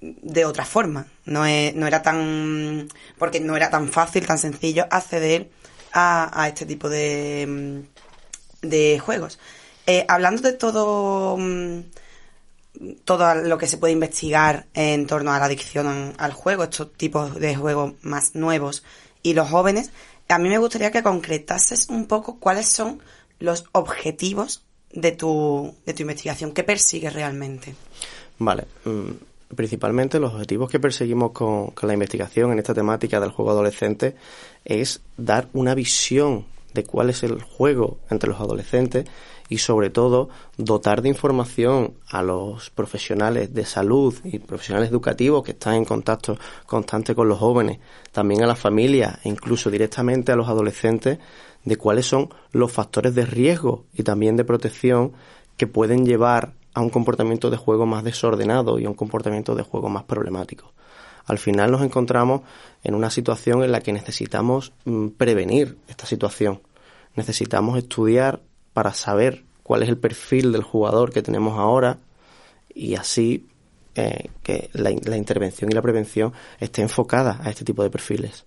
de 0.00 0.44
otra 0.44 0.64
forma, 0.64 1.06
no, 1.26 1.40
no 1.40 1.86
era 1.86 2.02
tan 2.02 2.88
porque 3.18 3.40
no 3.40 3.56
era 3.56 3.70
tan 3.70 3.88
fácil, 3.88 4.26
tan 4.26 4.38
sencillo 4.38 4.86
acceder 4.90 5.50
a, 5.92 6.42
a 6.42 6.48
este 6.48 6.66
tipo 6.66 6.88
de, 6.88 7.46
mm, 7.48 8.68
de 8.68 8.98
juegos. 8.98 9.38
Eh, 9.86 10.04
hablando 10.08 10.42
de 10.42 10.52
todo 10.52 11.36
mm, 11.36 11.80
todo 13.04 13.34
lo 13.34 13.58
que 13.58 13.66
se 13.66 13.76
puede 13.78 13.92
investigar 13.92 14.66
en 14.74 15.06
torno 15.06 15.32
a 15.32 15.38
la 15.38 15.46
adicción 15.46 16.14
al 16.16 16.32
juego, 16.32 16.64
estos 16.64 16.92
tipos 16.94 17.34
de 17.34 17.56
juegos 17.56 17.94
más 18.02 18.34
nuevos 18.34 18.84
y 19.22 19.34
los 19.34 19.48
jóvenes, 19.48 19.90
a 20.28 20.38
mí 20.38 20.48
me 20.48 20.58
gustaría 20.58 20.90
que 20.90 21.02
concretases 21.02 21.88
un 21.88 22.06
poco 22.06 22.38
cuáles 22.38 22.68
son 22.68 23.02
los 23.38 23.64
objetivos 23.72 24.64
de 24.92 25.12
tu, 25.12 25.74
de 25.86 25.94
tu 25.94 26.02
investigación, 26.02 26.52
qué 26.52 26.64
persigues 26.64 27.12
realmente. 27.12 27.74
Vale, 28.38 28.64
mm, 28.84 29.54
principalmente 29.54 30.18
los 30.18 30.34
objetivos 30.34 30.70
que 30.70 30.80
perseguimos 30.80 31.32
con, 31.32 31.70
con 31.70 31.86
la 31.86 31.94
investigación 31.94 32.52
en 32.52 32.58
esta 32.58 32.74
temática 32.74 33.20
del 33.20 33.30
juego 33.30 33.50
adolescente 33.50 34.14
es 34.64 35.00
dar 35.16 35.48
una 35.52 35.74
visión 35.74 36.44
de 36.74 36.84
cuál 36.84 37.10
es 37.10 37.22
el 37.22 37.42
juego 37.42 37.98
entre 38.10 38.30
los 38.30 38.40
adolescentes 38.40 39.06
y 39.48 39.58
sobre 39.58 39.90
todo 39.90 40.28
dotar 40.56 41.02
de 41.02 41.08
información 41.08 41.94
a 42.08 42.22
los 42.22 42.70
profesionales 42.70 43.52
de 43.52 43.66
salud 43.66 44.14
y 44.24 44.38
profesionales 44.38 44.90
educativos 44.90 45.42
que 45.42 45.52
están 45.52 45.74
en 45.74 45.84
contacto 45.84 46.38
constante 46.66 47.14
con 47.14 47.28
los 47.28 47.38
jóvenes, 47.38 47.80
también 48.12 48.42
a 48.42 48.46
las 48.46 48.58
familias 48.58 49.18
e 49.24 49.28
incluso 49.28 49.70
directamente 49.70 50.32
a 50.32 50.36
los 50.36 50.48
adolescentes 50.48 51.18
de 51.64 51.76
cuáles 51.76 52.06
son 52.06 52.30
los 52.52 52.72
factores 52.72 53.14
de 53.14 53.26
riesgo 53.26 53.84
y 53.92 54.04
también 54.04 54.36
de 54.36 54.44
protección 54.44 55.12
que 55.56 55.66
pueden 55.66 56.06
llevar 56.06 56.54
a 56.72 56.80
un 56.80 56.90
comportamiento 56.90 57.50
de 57.50 57.56
juego 57.56 57.84
más 57.86 58.04
desordenado 58.04 58.78
y 58.78 58.84
a 58.84 58.88
un 58.88 58.94
comportamiento 58.94 59.54
de 59.54 59.64
juego 59.64 59.88
más 59.88 60.04
problemático. 60.04 60.72
Al 61.26 61.38
final 61.38 61.70
nos 61.70 61.82
encontramos 61.82 62.42
en 62.82 62.94
una 62.94 63.10
situación 63.10 63.62
en 63.62 63.72
la 63.72 63.80
que 63.80 63.92
necesitamos 63.92 64.72
mm, 64.84 65.08
prevenir 65.08 65.76
esta 65.88 66.06
situación. 66.06 66.60
Necesitamos 67.14 67.78
estudiar 67.78 68.40
para 68.72 68.94
saber 68.94 69.44
cuál 69.62 69.82
es 69.82 69.88
el 69.88 69.98
perfil 69.98 70.52
del 70.52 70.62
jugador 70.62 71.12
que 71.12 71.22
tenemos 71.22 71.58
ahora 71.58 71.98
y 72.74 72.94
así 72.94 73.46
eh, 73.94 74.28
que 74.42 74.70
la, 74.72 74.90
intervención 74.90 75.70
y 75.70 75.74
la 75.74 75.82
prevención 75.82 76.32
esté 76.58 76.82
enfocada 76.82 77.40
a 77.42 77.50
este 77.50 77.64
tipo 77.64 77.82
de 77.82 77.90
perfiles. 77.90 78.46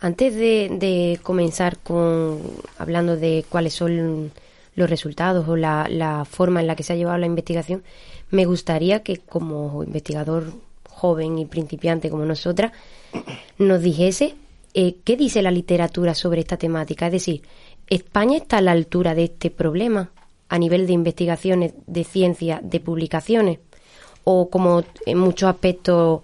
Antes 0.00 0.34
de, 0.34 1.20
comenzar 1.22 1.78
con 1.78 2.40
hablando 2.78 3.16
de 3.16 3.44
cuáles 3.48 3.74
son 3.74 4.32
los 4.74 4.90
resultados 4.90 5.48
o 5.48 5.56
la, 5.56 5.86
la, 5.88 6.24
forma 6.24 6.60
en 6.60 6.66
la 6.66 6.76
que 6.76 6.82
se 6.82 6.92
ha 6.92 6.96
llevado 6.96 7.18
la 7.18 7.26
investigación, 7.26 7.84
me 8.30 8.44
gustaría 8.44 9.02
que 9.02 9.18
como 9.18 9.82
investigador 9.84 10.52
joven 10.98 11.38
y 11.38 11.46
principiante 11.46 12.10
como 12.10 12.24
nosotras 12.24 12.72
nos 13.58 13.80
dijese 13.82 14.34
eh, 14.74 14.96
qué 15.04 15.16
dice 15.16 15.42
la 15.42 15.50
literatura 15.50 16.14
sobre 16.14 16.40
esta 16.40 16.56
temática. 16.56 17.06
Es 17.06 17.12
decir, 17.12 17.42
¿España 17.88 18.36
está 18.36 18.58
a 18.58 18.62
la 18.62 18.72
altura 18.72 19.14
de 19.14 19.24
este 19.24 19.50
problema 19.50 20.10
a 20.48 20.58
nivel 20.58 20.86
de 20.86 20.92
investigaciones, 20.92 21.72
de 21.86 22.04
ciencia, 22.04 22.60
de 22.62 22.80
publicaciones? 22.80 23.60
¿O 24.24 24.50
como 24.50 24.84
en 25.06 25.18
muchos 25.18 25.48
aspectos 25.48 26.20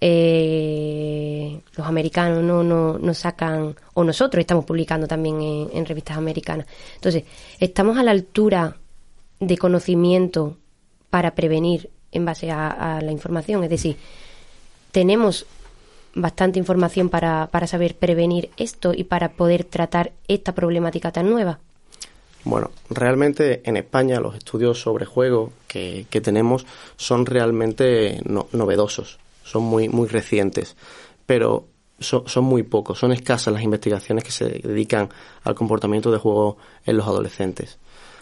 eh, 0.00 1.60
los 1.76 1.86
americanos 1.86 2.44
no, 2.44 2.62
no, 2.62 2.98
no, 2.98 3.14
sacan, 3.14 3.74
o 3.94 4.04
nosotros 4.04 4.40
estamos 4.40 4.66
publicando 4.66 5.06
también 5.06 5.40
en, 5.72 5.86
revistas 5.86 6.18
americanas? 6.18 6.66
Entonces, 6.96 7.24
¿estamos 7.58 7.96
a 7.96 8.02
la 8.02 8.10
altura 8.10 8.76
de 9.40 9.56
conocimiento 9.56 10.58
para 11.08 11.34
prevenir 11.34 11.90
en 12.12 12.24
base 12.24 12.50
a 12.50 13.00
la 13.02 13.12
información? 13.12 13.64
Es 13.64 13.70
decir, 13.70 13.96
¿tenemos 14.92 15.46
bastante 16.14 16.58
información 16.58 17.08
para, 17.08 17.48
para 17.50 17.66
saber 17.66 17.94
prevenir 17.96 18.50
esto 18.56 18.92
y 18.94 19.04
para 19.04 19.30
poder 19.30 19.64
tratar 19.64 20.12
esta 20.26 20.54
problemática 20.54 21.12
tan 21.12 21.30
nueva? 21.30 21.58
Bueno, 22.44 22.70
realmente 22.88 23.62
en 23.64 23.76
España 23.76 24.20
los 24.20 24.36
estudios 24.36 24.80
sobre 24.80 25.04
juego 25.04 25.52
que, 25.66 26.06
que 26.08 26.20
tenemos 26.20 26.66
son 26.96 27.26
realmente 27.26 28.20
novedosos, 28.52 29.18
son 29.44 29.64
muy, 29.64 29.88
muy 29.88 30.08
recientes, 30.08 30.76
pero 31.26 31.66
son, 31.98 32.44
muy 32.44 32.62
pocos, 32.62 32.98
son 32.98 33.12
escasas 33.12 33.52
las 33.52 33.62
investigaciones 33.62 34.22
que 34.22 34.30
se 34.30 34.44
dedican 34.48 35.08
al 35.42 35.54
comportamiento 35.54 36.12
de 36.12 36.18
juego 36.18 36.56
en 36.86 36.96
los 36.96 37.06
adolescentes. 37.06 37.78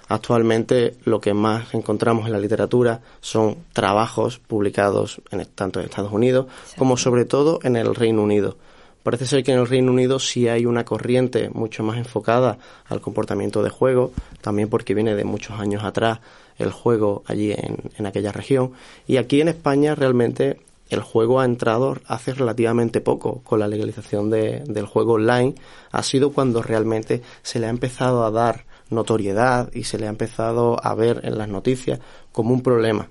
Actualmente 0.09 0.95
lo 1.05 1.21
que 1.21 1.35
más 1.35 1.75
encontramos 1.75 2.27
en 2.27 2.33
la 2.33 2.39
literatura 2.39 3.01
son 3.21 3.57
trabajos 3.73 4.39
publicados 4.39 5.21
en, 5.31 5.45
tanto 5.55 5.81
en 5.81 5.87
Estados 5.87 6.13
Unidos 6.13 6.47
como 6.77 6.97
sobre 6.97 7.25
todo 7.25 7.59
en 7.63 7.77
el 7.77 7.95
Reino 7.95 8.23
Unido. 8.23 8.57
Parece 9.03 9.27
ser 9.27 9.45
que 9.45 9.53
en 9.53 9.61
el 9.61 9.69
Reino 9.69 9.93
Unido 9.93 10.19
sí 10.19 10.49
hay 10.49 10.67
una 10.67 10.85
corriente 10.85 11.49
mucho 11.51 11.83
más 11.83 11.97
enfocada 11.97 12.59
al 12.89 13.01
comportamiento 13.01 13.63
de 13.63 13.71
juego, 13.71 14.13
también 14.41 14.69
porque 14.69 14.95
viene 14.95 15.15
de 15.15 15.25
muchos 15.25 15.59
años 15.61 15.85
atrás 15.85 16.19
el 16.59 16.73
juego 16.73 17.23
allí 17.27 17.53
en, 17.53 17.77
en 17.97 18.07
aquella 18.07 18.33
región. 18.33 18.73
Y 19.07 19.19
aquí 19.19 19.41
en 19.41 19.49
España 19.49 19.95
realmente 19.95 20.59
el 20.89 21.01
juego 21.01 21.41
ha 21.41 21.45
entrado 21.45 21.97
hace 22.07 22.33
relativamente 22.33 23.01
poco 23.01 23.41
con 23.43 23.59
la 23.59 23.69
legalización 23.69 24.31
de, 24.31 24.63
del 24.67 24.87
juego 24.87 25.15
online. 25.15 25.55
Ha 25.91 26.03
sido 26.03 26.33
cuando 26.33 26.63
realmente 26.63 27.23
se 27.43 27.59
le 27.59 27.67
ha 27.67 27.71
empezado 27.71 28.25
a 28.25 28.31
dar 28.31 28.65
notoriedad 28.90 29.71
y 29.73 29.85
se 29.85 29.99
le 29.99 30.07
ha 30.07 30.11
empezado 30.11 30.76
a 30.83 30.95
ver 30.95 31.21
en 31.25 31.38
las 31.38 31.49
noticias 31.49 32.00
como 32.33 32.52
un 32.52 32.62
problema. 32.62 33.11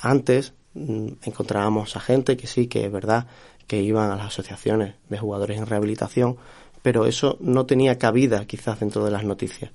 Antes 0.00 0.54
mm, 0.74 1.08
encontrábamos 1.22 1.96
a 1.96 2.00
gente 2.00 2.36
que 2.36 2.46
sí, 2.46 2.66
que 2.66 2.84
es 2.84 2.92
verdad, 2.92 3.26
que 3.66 3.80
iban 3.80 4.10
a 4.10 4.16
las 4.16 4.26
asociaciones 4.26 4.94
de 5.08 5.18
jugadores 5.18 5.58
en 5.58 5.66
rehabilitación, 5.66 6.36
pero 6.82 7.06
eso 7.06 7.36
no 7.40 7.64
tenía 7.64 7.98
cabida 7.98 8.44
quizás 8.44 8.80
dentro 8.80 9.04
de 9.04 9.12
las 9.12 9.24
noticias. 9.24 9.70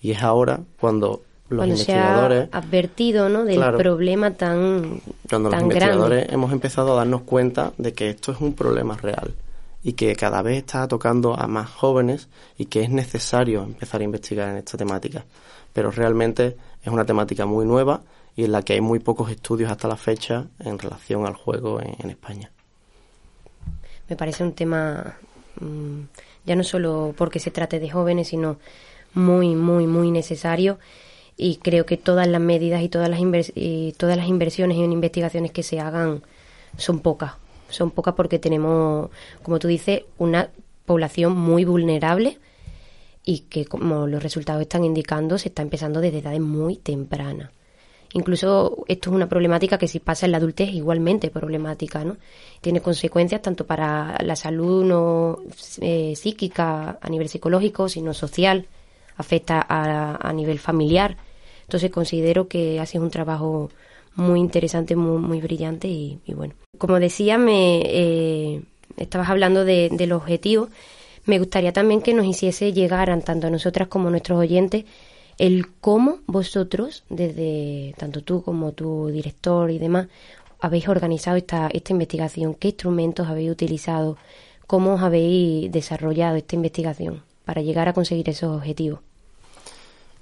Y 0.00 0.12
es 0.12 0.22
ahora 0.22 0.60
cuando 0.80 1.22
los 1.48 1.66
investigadores 1.66 2.48
se 2.48 2.56
ha 2.56 2.58
advertido 2.58 3.28
¿no? 3.28 3.44
del 3.44 3.60
problema 3.76 4.32
tan 4.32 5.00
cuando 5.28 5.50
los 5.50 5.60
investigadores 5.60 6.32
hemos 6.32 6.52
empezado 6.52 6.94
a 6.94 6.96
darnos 6.96 7.22
cuenta 7.22 7.72
de 7.78 7.92
que 7.92 8.10
esto 8.10 8.32
es 8.32 8.40
un 8.40 8.54
problema 8.54 8.96
real 8.96 9.32
y 9.86 9.92
que 9.92 10.16
cada 10.16 10.42
vez 10.42 10.58
está 10.58 10.88
tocando 10.88 11.38
a 11.38 11.46
más 11.46 11.70
jóvenes 11.70 12.28
y 12.58 12.64
que 12.64 12.82
es 12.82 12.90
necesario 12.90 13.62
empezar 13.62 14.00
a 14.00 14.04
investigar 14.04 14.48
en 14.48 14.56
esta 14.56 14.76
temática. 14.76 15.24
Pero 15.72 15.92
realmente 15.92 16.56
es 16.82 16.88
una 16.92 17.04
temática 17.04 17.46
muy 17.46 17.64
nueva 17.64 18.02
y 18.34 18.42
en 18.42 18.50
la 18.50 18.62
que 18.62 18.72
hay 18.72 18.80
muy 18.80 18.98
pocos 18.98 19.30
estudios 19.30 19.70
hasta 19.70 19.86
la 19.86 19.96
fecha 19.96 20.46
en 20.58 20.80
relación 20.80 21.24
al 21.24 21.34
juego 21.34 21.80
en, 21.80 22.10
España. 22.10 22.50
Me 24.08 24.16
parece 24.16 24.42
un 24.42 24.54
tema 24.54 25.18
mm, 25.60 26.00
ya 26.44 26.56
no 26.56 26.64
solo 26.64 27.14
porque 27.16 27.38
se 27.38 27.52
trate 27.52 27.78
de 27.78 27.88
jóvenes, 27.88 28.26
sino 28.26 28.56
muy, 29.14 29.54
muy, 29.54 29.86
muy 29.86 30.10
necesario 30.10 30.80
y 31.36 31.58
creo 31.58 31.86
que 31.86 31.96
todas 31.96 32.26
las 32.26 32.40
medidas 32.40 32.82
y 32.82 32.88
todas 32.88 33.08
las, 33.08 33.20
y 33.54 33.94
todas 33.96 34.16
las 34.16 34.26
inversiones 34.26 34.78
en 34.78 34.90
investigaciones 34.90 35.52
que 35.52 35.62
se 35.62 35.78
hagan 35.78 36.24
son 36.76 36.98
pocas. 36.98 37.34
Son 37.68 37.90
pocas 37.90 38.14
porque 38.14 38.38
tenemos, 38.38 39.10
como 39.42 39.58
tú 39.58 39.68
dices, 39.68 40.02
una 40.18 40.50
población 40.84 41.36
muy 41.36 41.64
vulnerable 41.64 42.38
y 43.24 43.40
que, 43.40 43.64
como 43.64 44.06
los 44.06 44.22
resultados 44.22 44.62
están 44.62 44.84
indicando, 44.84 45.36
se 45.36 45.48
está 45.48 45.62
empezando 45.62 46.00
desde 46.00 46.18
edades 46.18 46.40
muy 46.40 46.76
tempranas. 46.76 47.50
Incluso 48.12 48.84
esto 48.88 49.10
es 49.10 49.16
una 49.16 49.28
problemática 49.28 49.78
que 49.78 49.88
si 49.88 50.00
pasa 50.00 50.26
en 50.26 50.32
la 50.32 50.38
adultez 50.38 50.70
igualmente 50.70 51.28
problemática, 51.30 52.04
¿no? 52.04 52.16
Tiene 52.60 52.80
consecuencias 52.80 53.42
tanto 53.42 53.66
para 53.66 54.16
la 54.22 54.36
salud 54.36 54.84
no 54.84 55.38
eh, 55.80 56.14
psíquica 56.16 56.98
a 57.00 57.08
nivel 57.10 57.28
psicológico, 57.28 57.88
sino 57.88 58.14
social, 58.14 58.66
afecta 59.16 59.66
a, 59.68 60.32
nivel 60.32 60.58
familiar. 60.58 61.16
Entonces 61.64 61.90
considero 61.90 62.48
que 62.48 62.80
hace 62.80 62.98
un 62.98 63.10
trabajo 63.10 63.70
muy 64.16 64.40
interesante, 64.40 64.96
muy, 64.96 65.18
muy 65.18 65.40
brillante 65.40 65.88
y, 65.88 66.20
bueno. 66.34 66.54
Como 66.78 66.98
decía, 66.98 67.38
me 67.38 67.82
eh, 67.84 68.62
estabas 68.96 69.28
hablando 69.28 69.64
de, 69.64 69.90
del 69.92 70.12
objetivo. 70.12 70.68
Me 71.24 71.38
gustaría 71.38 71.72
también 71.72 72.02
que 72.02 72.14
nos 72.14 72.26
hiciese 72.26 72.72
llegar, 72.72 73.08
tanto 73.22 73.46
a 73.46 73.50
nosotras 73.50 73.88
como 73.88 74.08
a 74.08 74.10
nuestros 74.10 74.38
oyentes, 74.38 74.84
el 75.38 75.66
cómo 75.80 76.20
vosotros, 76.26 77.04
desde 77.08 77.94
tanto 77.98 78.22
tú 78.22 78.42
como 78.42 78.72
tu 78.72 79.08
director 79.08 79.70
y 79.70 79.78
demás, 79.78 80.08
habéis 80.60 80.88
organizado 80.88 81.36
esta, 81.36 81.68
esta 81.72 81.92
investigación, 81.92 82.54
qué 82.54 82.68
instrumentos 82.68 83.28
habéis 83.28 83.50
utilizado, 83.50 84.16
cómo 84.66 84.94
os 84.94 85.02
habéis 85.02 85.70
desarrollado 85.70 86.36
esta 86.36 86.56
investigación 86.56 87.22
para 87.44 87.60
llegar 87.60 87.88
a 87.88 87.92
conseguir 87.92 88.28
esos 88.28 88.56
objetivos. 88.56 89.00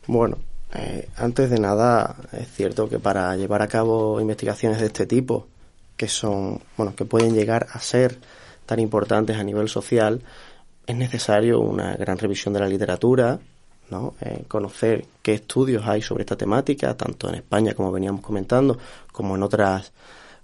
Bueno, 0.07 0.39
eh, 0.75 1.09
antes 1.16 1.50
de 1.50 1.61
nada, 1.61 2.16
es 2.33 2.49
cierto 2.52 2.88
que 2.88 2.99
para 2.99 3.37
llevar 3.37 3.62
a 3.62 3.69
cabo 3.69 4.21
investigaciones 4.21 4.81
de 4.81 4.87
este 4.87 5.07
tipo, 5.07 5.47
que 5.97 6.09
son, 6.09 6.61
bueno, 6.76 6.95
que 6.97 7.04
pueden 7.04 7.35
llegar 7.35 7.69
a 7.73 7.78
ser 7.78 8.19
tan 8.66 8.81
importantes 8.81 9.37
a 9.37 9.45
nivel 9.45 9.69
social, 9.69 10.21
es 10.87 10.97
necesario 10.97 11.61
una 11.61 11.95
gran 11.97 12.19
revisión 12.19 12.54
de 12.54 12.61
la 12.61 12.69
literatura, 12.69 13.38
¿no? 13.90 14.14
Eh, 14.21 14.45
conocer 14.49 15.07
qué 15.23 15.35
estudios 15.35 15.87
hay 15.87 16.02
sobre 16.02 16.23
esta 16.23 16.37
temática, 16.37 16.97
tanto 16.97 17.28
en 17.28 17.37
España, 17.37 17.75
como 17.75 17.93
veníamos 17.93 18.23
comentando, 18.23 18.78
como 19.12 19.37
en 19.37 19.43
otras, 19.43 19.93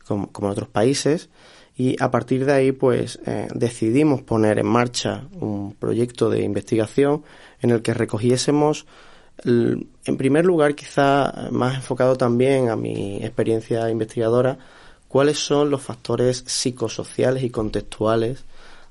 como, 0.07 0.31
en 0.33 0.45
otros 0.45 0.69
países. 0.69 1.29
Y 1.77 2.01
a 2.03 2.11
partir 2.11 2.45
de 2.45 2.53
ahí, 2.53 2.73
pues, 2.73 3.19
eh, 3.27 3.49
decidimos 3.55 4.23
poner 4.23 4.59
en 4.59 4.67
marcha 4.67 5.25
un 5.33 5.75
proyecto 5.75 6.29
de 6.29 6.43
investigación 6.43 7.25
en 7.61 7.71
el 7.71 7.83
que 7.83 7.95
recogiésemos, 7.95 8.87
en 9.45 10.17
primer 10.17 10.45
lugar, 10.45 10.75
quizá 10.75 11.49
más 11.51 11.77
enfocado 11.77 12.17
también 12.17 12.69
a 12.69 12.77
mi 12.77 13.17
experiencia 13.25 13.89
investigadora, 13.91 14.59
cuáles 15.09 15.39
son 15.39 15.71
los 15.71 15.83
factores 15.83 16.45
psicosociales 16.47 17.43
y 17.43 17.51
contextuales, 17.51 18.45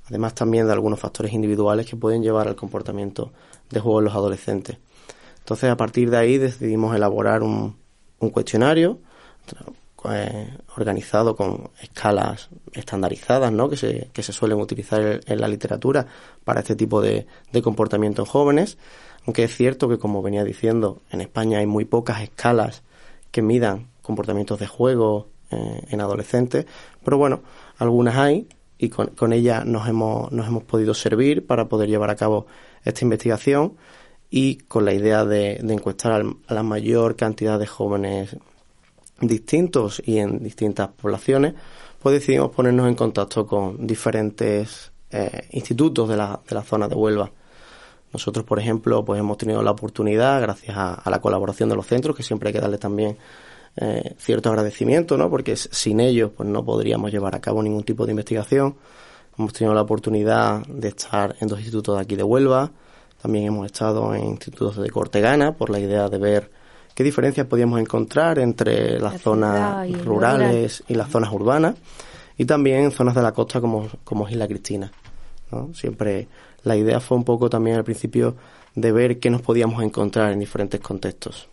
además 0.07 0.33
también 0.35 0.65
de 0.65 0.73
algunos 0.73 0.99
factores 0.99 1.33
individuales 1.33 1.85
que 1.85 1.95
pueden 1.95 2.23
llevar 2.23 2.47
al 2.47 2.55
comportamiento 2.55 3.31
de 3.69 3.79
juego 3.79 3.99
en 3.99 4.05
los 4.05 4.15
adolescentes. 4.15 4.77
Entonces, 5.39 5.69
a 5.69 5.77
partir 5.77 6.09
de 6.09 6.17
ahí 6.17 6.37
decidimos 6.37 6.95
elaborar 6.95 7.43
un, 7.43 7.75
un 8.19 8.29
cuestionario 8.29 8.99
eh, 10.11 10.57
organizado 10.77 11.35
con 11.35 11.71
escalas 11.81 12.49
estandarizadas 12.71 13.51
¿no? 13.51 13.69
que, 13.69 13.75
se, 13.75 14.09
que 14.13 14.23
se 14.23 14.31
suelen 14.31 14.59
utilizar 14.59 15.19
en, 15.25 15.41
la 15.41 15.47
literatura 15.47 16.05
para 16.43 16.61
este 16.61 16.75
tipo 16.75 17.01
de, 17.01 17.27
de 17.51 17.61
comportamiento 17.61 18.21
en 18.21 18.25
jóvenes, 18.25 18.77
aunque 19.29 19.43
es 19.43 19.55
cierto 19.55 19.87
que, 19.87 19.99
como 19.99 20.23
venía 20.23 20.43
diciendo, 20.43 21.03
en 21.11 21.21
España 21.21 21.59
hay 21.59 21.67
muy 21.67 21.85
pocas 21.85 22.23
escalas 22.23 22.81
que 23.29 23.43
midan 23.43 23.89
comportamientos 24.01 24.59
de 24.59 24.65
juego 24.65 25.27
eh, 25.51 25.83
en 25.87 26.01
adolescentes, 26.01 26.65
pero 27.03 27.19
bueno, 27.19 27.43
algunas 27.77 28.17
hay 28.17 28.47
y 28.79 28.89
con, 28.89 29.31
ellas 29.31 29.67
nos 29.67 29.87
hemos, 29.87 30.31
nos 30.31 30.47
hemos 30.47 30.63
podido 30.63 30.95
servir 30.95 31.45
para 31.45 31.69
poder 31.69 31.89
llevar 31.89 32.09
a 32.09 32.15
cabo 32.15 32.47
esta 32.83 33.05
investigación 33.05 33.77
y 34.31 34.55
con 34.55 34.83
la 34.83 34.95
idea 34.95 35.25
de, 35.25 35.57
encuestar 35.57 36.23
a 36.47 36.53
la 36.55 36.63
mayor 36.63 37.15
cantidad 37.15 37.59
de 37.59 37.67
jóvenes 37.67 38.35
distintos 39.21 40.01
y 40.03 40.17
en 40.17 40.41
distintas 40.41 40.87
poblaciones, 40.87 41.53
pues 42.01 42.13
decidimos 42.13 42.49
ponernos 42.49 42.87
en 42.87 42.95
contacto 42.95 43.45
con 43.45 43.85
diferentes 43.85 44.91
eh, 45.11 45.47
institutos 45.51 46.09
de 46.09 46.17
la, 46.17 46.39
de 46.49 46.55
la 46.55 46.63
zona 46.63 46.87
de 46.87 46.95
Huelva. 46.95 47.31
Nosotros, 48.11 48.45
por 48.45 48.59
ejemplo, 48.59 49.05
pues 49.05 49.19
hemos 49.19 49.37
tenido 49.37 49.61
la 49.61 49.71
oportunidad, 49.71 50.41
gracias 50.41 50.75
a, 50.75 51.09
la 51.09 51.21
colaboración 51.21 51.69
de 51.69 51.75
los 51.75 51.85
centros, 51.85 52.15
que 52.15 52.23
siempre 52.23 52.49
hay 52.49 52.53
que 52.53 52.61
darle 52.61 52.77
también 52.77 53.17
eh, 53.77 54.15
cierto 54.17 54.49
agradecimiento, 54.49 55.17
¿no? 55.17 55.29
Porque 55.29 55.55
sin 55.55 55.99
ellos, 55.99 56.31
pues 56.35 56.49
no 56.49 56.65
podríamos 56.65 57.11
llevar 57.11 57.35
a 57.35 57.39
cabo 57.39 57.61
ningún 57.61 57.83
tipo 57.83 58.05
de 58.05 58.11
investigación. 58.11 58.75
Hemos 59.37 59.53
tenido 59.53 59.73
la 59.73 59.81
oportunidad 59.81 60.65
de 60.65 60.87
estar 60.89 61.35
en 61.39 61.47
dos 61.47 61.59
institutos 61.59 61.95
de 61.95 62.01
aquí 62.01 62.15
de 62.15 62.23
Huelva, 62.23 62.71
también 63.21 63.45
hemos 63.45 63.65
estado 63.65 64.15
en 64.15 64.25
institutos 64.25 64.77
de 64.77 64.89
Cortegana 64.89 65.51
por 65.51 65.69
la 65.69 65.79
idea 65.79 66.07
de 66.07 66.17
ver 66.17 66.51
qué 66.95 67.03
diferencias 67.03 67.47
podíamos 67.47 67.79
encontrar 67.79 68.39
entre 68.39 68.99
las 68.99 69.21
zonas 69.21 69.89
rurales 70.03 70.83
y 70.87 70.95
las 70.95 71.09
zonas 71.09 71.31
urbanas 71.31 71.75
y 72.37 72.45
también 72.45 72.85
en 72.85 72.91
zonas 72.91 73.15
de 73.15 73.21
la 73.21 73.33
costa 73.33 73.59
como, 73.59 73.89
como 74.05 74.27
Isla 74.29 74.47
Cristina. 74.47 74.91
Siempre 75.73 76.27
la 76.63 76.75
idea 76.75 76.99
fue 76.99 77.17
un 77.17 77.23
poco 77.23 77.49
también 77.49 77.77
al 77.77 77.83
principio 77.83 78.35
de 78.75 78.91
ver 78.91 79.19
qué 79.19 79.29
nos 79.29 79.41
podíamos 79.41 79.83
encontrar 79.83 80.31
en 80.31 80.39
diferentes 80.39 80.79
contextos. 80.79 81.47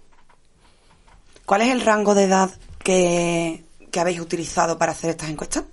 ¿Cuál 1.45 1.63
es 1.63 1.69
el 1.69 1.81
rango 1.81 2.15
de 2.15 2.25
edad 2.25 2.51
que 2.83 3.63
habéis 3.99 4.21
utilizado 4.21 4.79
para 4.79 4.93
hacer 4.93 5.11
estas 5.11 5.31
encuestas? 5.31 5.65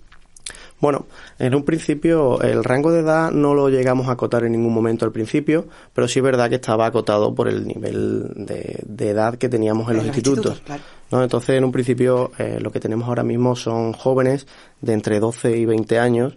Bueno, 0.83 1.05
en 1.39 1.55
un 1.55 1.63
principio 1.63 2.41
el 2.41 2.61
rango 2.61 2.91
de 2.91 2.99
edad 2.99 3.31
no 3.31 3.53
lo 3.53 3.69
llegamos 3.69 4.09
a 4.09 4.11
acotar 4.11 4.43
en 4.43 4.51
ningún 4.51 4.73
momento 4.73 5.05
al 5.05 5.13
principio, 5.13 5.65
pero 5.93 6.09
sí 6.09 6.19
es 6.19 6.23
verdad 6.23 6.49
que 6.49 6.55
estaba 6.55 6.85
acotado 6.85 7.33
por 7.33 7.47
el 7.47 7.65
nivel 7.65 8.29
de, 8.35 9.09
edad 9.09 9.35
que 9.35 9.47
teníamos 9.47 9.89
en, 9.89 9.95
los, 9.95 10.05
institutos. 10.07 10.61
¿no? 11.09 11.23
Entonces, 11.23 11.55
en 11.55 11.63
un 11.63 11.71
principio 11.71 12.31
eh, 12.37 12.57
lo 12.59 12.69
que 12.69 12.81
tenemos 12.81 13.07
ahora 13.07 13.23
mismo 13.23 13.55
son 13.55 13.93
jóvenes 13.93 14.45
de 14.81 14.91
entre 14.91 15.21
12 15.21 15.55
y 15.55 15.65
20 15.65 15.99
años, 15.99 16.35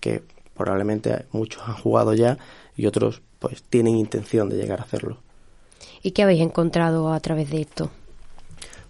que 0.00 0.24
probablemente 0.56 1.26
muchos 1.32 1.62
han 1.66 1.74
jugado 1.74 2.14
ya 2.14 2.38
y 2.76 2.86
otros 2.86 3.22
pues 3.38 3.62
tienen 3.62 3.96
intención 3.96 4.48
de 4.48 4.56
llegar 4.56 4.80
a 4.80 4.84
hacerlo. 4.84 5.18
¿Y 6.02 6.12
qué 6.12 6.22
habéis 6.22 6.42
encontrado 6.42 7.12
a 7.12 7.20
través 7.20 7.50
de 7.50 7.60
esto? 7.60 7.90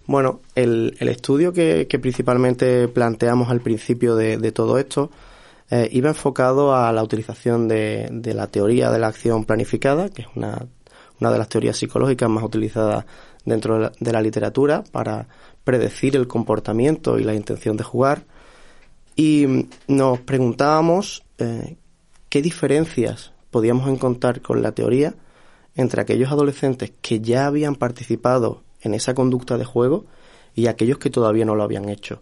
Bueno, 0.07 0.41
el, 0.53 0.95
estudio 0.99 1.51
que, 1.51 1.87
principalmente 2.01 2.87
planteamos 2.87 3.49
al 3.49 3.61
principio 3.61 4.15
de, 4.15 4.51
todo 4.51 4.77
esto 4.77 5.09
eh, 5.71 5.89
iba 5.91 6.09
enfocado 6.09 6.75
a 6.75 6.91
la 6.91 7.03
utilización 7.03 7.67
de, 7.67 8.09
la 8.35 8.47
teoría 8.47 8.91
de 8.91 8.99
la 8.99 9.07
acción 9.07 9.45
planificada, 9.45 10.09
que 10.09 10.21
es 10.21 10.27
una, 10.35 10.67
una 11.19 11.31
de 11.31 11.37
las 11.37 11.49
teorías 11.49 11.77
psicológicas 11.77 12.29
más 12.29 12.43
utilizadas 12.43 13.05
dentro 13.45 13.91
de 13.99 14.11
la, 14.11 14.21
literatura 14.21 14.83
para 14.91 15.27
predecir 15.63 16.15
el 16.15 16.27
comportamiento 16.27 17.17
y 17.17 17.23
la 17.23 17.33
intención 17.33 17.77
de 17.77 17.83
jugar. 17.83 18.23
Y 19.15 19.67
nos 19.87 20.19
preguntábamos 20.19 21.23
eh, 21.37 21.77
qué 22.29 22.41
diferencias 22.41 23.31
podíamos 23.51 23.89
encontrar 23.89 24.41
con 24.41 24.61
la 24.61 24.73
teoría 24.73 25.15
entre 25.75 26.01
aquellos 26.01 26.31
adolescentes 26.31 26.93
que 27.01 27.19
ya 27.19 27.47
habían 27.47 27.75
participado 27.75 28.63
en 28.81 28.93
esa 28.93 29.13
conducta 29.13 29.57
de 29.57 29.65
juego 29.65 30.05
y 30.53 30.67
aquellos 30.67 30.97
que 30.97 31.09
todavía 31.09 31.45
no 31.45 31.55
lo 31.55 31.63
habían 31.63 31.89
hecho. 31.89 32.21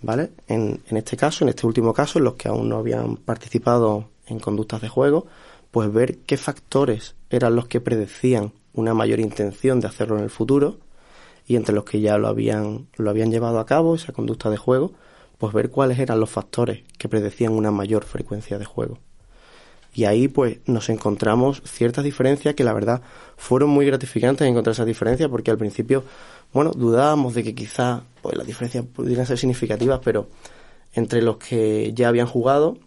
¿Vale? 0.00 0.32
En, 0.48 0.82
en 0.88 0.96
este 0.96 1.16
caso, 1.16 1.44
en 1.44 1.50
este 1.50 1.66
último 1.66 1.94
caso, 1.94 2.18
en 2.18 2.24
los 2.24 2.34
que 2.34 2.48
aún 2.48 2.68
no 2.68 2.78
habían 2.78 3.16
participado 3.16 4.08
en 4.26 4.40
conductas 4.40 4.80
de 4.80 4.88
juego, 4.88 5.26
pues 5.70 5.92
ver 5.92 6.18
qué 6.18 6.36
factores 6.36 7.14
eran 7.30 7.54
los 7.54 7.68
que 7.68 7.80
predecían 7.80 8.52
una 8.74 8.94
mayor 8.94 9.20
intención 9.20 9.80
de 9.80 9.88
hacerlo 9.88 10.18
en 10.18 10.24
el 10.24 10.30
futuro 10.30 10.78
y 11.46 11.56
entre 11.56 11.74
los 11.74 11.84
que 11.84 12.00
ya 12.00 12.18
lo 12.18 12.28
habían, 12.28 12.88
lo 12.96 13.10
habían 13.10 13.30
llevado 13.30 13.58
a 13.58 13.66
cabo, 13.66 13.94
esa 13.94 14.12
conducta 14.12 14.50
de 14.50 14.56
juego, 14.56 14.92
pues 15.42 15.54
ver 15.54 15.70
cuáles 15.70 15.98
eran 15.98 16.20
los 16.20 16.30
factores 16.30 16.84
que 16.98 17.08
predecían 17.08 17.52
una 17.52 17.72
mayor 17.72 18.04
frecuencia 18.04 18.60
de 18.60 18.64
juego. 18.64 19.00
Y 19.92 20.04
ahí 20.04 20.28
pues 20.28 20.58
nos 20.66 20.88
encontramos 20.88 21.60
ciertas 21.64 22.04
diferencias 22.04 22.54
que 22.54 22.62
la 22.62 22.72
verdad 22.72 23.02
fueron 23.36 23.70
muy 23.70 23.84
gratificantes 23.84 24.46
encontrar 24.46 24.74
esas 24.74 24.86
diferencias 24.86 25.28
porque 25.28 25.50
al 25.50 25.58
principio, 25.58 26.04
bueno, 26.52 26.70
dudábamos 26.70 27.34
de 27.34 27.42
que 27.42 27.56
quizá 27.56 28.04
pues 28.22 28.36
las 28.36 28.46
diferencias 28.46 28.84
pudieran 28.84 29.26
ser 29.26 29.36
significativas, 29.36 29.98
pero 30.04 30.28
entre 30.94 31.22
los 31.22 31.38
que 31.38 31.92
ya 31.92 32.06
habían 32.06 32.28
jugado 32.28 32.78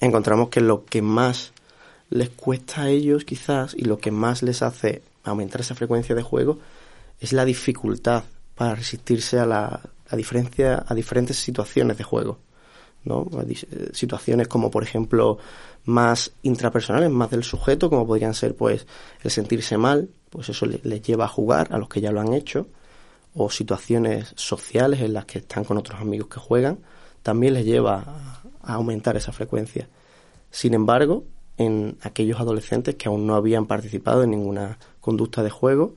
encontramos 0.00 0.50
que 0.50 0.60
lo 0.60 0.84
que 0.84 1.02
más 1.02 1.54
les 2.08 2.28
cuesta 2.28 2.82
a 2.82 2.88
ellos 2.88 3.24
quizás 3.24 3.74
y 3.74 3.82
lo 3.82 3.98
que 3.98 4.12
más 4.12 4.44
les 4.44 4.62
hace 4.62 5.02
aumentar 5.24 5.62
esa 5.62 5.74
frecuencia 5.74 6.14
de 6.14 6.22
juego 6.22 6.60
es 7.18 7.32
la 7.32 7.44
dificultad 7.44 8.22
para 8.54 8.76
resistirse 8.76 9.40
a 9.40 9.46
la 9.46 9.80
a 10.08 10.16
diferencia 10.16 10.84
a 10.86 10.94
diferentes 10.94 11.36
situaciones 11.36 11.98
de 11.98 12.04
juego. 12.04 12.38
¿no? 13.04 13.28
Eh, 13.46 13.90
situaciones 13.92 14.48
como 14.48 14.70
por 14.70 14.82
ejemplo 14.82 15.38
más 15.84 16.32
intrapersonales, 16.42 17.10
más 17.10 17.30
del 17.30 17.44
sujeto, 17.44 17.90
como 17.90 18.06
podrían 18.06 18.34
ser 18.34 18.56
pues 18.56 18.86
el 19.22 19.30
sentirse 19.30 19.76
mal, 19.76 20.08
pues 20.30 20.48
eso 20.48 20.66
les 20.66 21.02
lleva 21.02 21.26
a 21.26 21.28
jugar 21.28 21.68
a 21.70 21.78
los 21.78 21.88
que 21.88 22.00
ya 22.00 22.10
lo 22.10 22.20
han 22.20 22.32
hecho, 22.32 22.68
o 23.34 23.50
situaciones 23.50 24.32
sociales 24.36 25.00
en 25.00 25.12
las 25.12 25.26
que 25.26 25.38
están 25.38 25.64
con 25.64 25.76
otros 25.76 26.00
amigos 26.00 26.28
que 26.28 26.40
juegan, 26.40 26.78
también 27.22 27.54
les 27.54 27.64
lleva 27.64 28.40
a 28.62 28.74
aumentar 28.74 29.16
esa 29.16 29.32
frecuencia. 29.32 29.88
Sin 30.50 30.72
embargo, 30.72 31.24
en 31.56 31.98
aquellos 32.02 32.40
adolescentes 32.40 32.94
que 32.94 33.08
aún 33.08 33.26
no 33.26 33.34
habían 33.34 33.66
participado 33.66 34.22
en 34.22 34.30
ninguna 34.30 34.78
conducta 35.00 35.42
de 35.42 35.50
juego, 35.50 35.96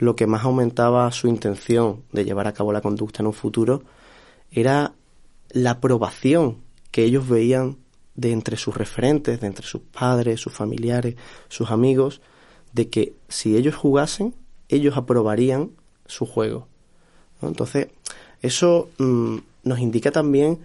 lo 0.00 0.16
que 0.16 0.26
más 0.26 0.44
aumentaba 0.44 1.12
su 1.12 1.28
intención 1.28 2.02
de 2.10 2.24
llevar 2.24 2.46
a 2.46 2.54
cabo 2.54 2.72
la 2.72 2.80
conducta 2.80 3.22
en 3.22 3.26
un 3.26 3.34
futuro 3.34 3.82
era 4.50 4.94
la 5.50 5.72
aprobación 5.72 6.56
que 6.90 7.04
ellos 7.04 7.28
veían 7.28 7.76
de 8.14 8.32
entre 8.32 8.56
sus 8.56 8.74
referentes, 8.74 9.40
de 9.40 9.46
entre 9.46 9.66
sus 9.66 9.82
padres, 9.82 10.40
sus 10.40 10.54
familiares, 10.54 11.16
sus 11.48 11.70
amigos, 11.70 12.22
de 12.72 12.88
que 12.88 13.12
si 13.28 13.56
ellos 13.56 13.76
jugasen, 13.76 14.34
ellos 14.70 14.96
aprobarían 14.96 15.72
su 16.06 16.24
juego. 16.24 16.66
Entonces, 17.42 17.88
eso 18.40 18.88
mm, 18.98 19.36
nos 19.64 19.78
indica 19.80 20.10
también 20.10 20.60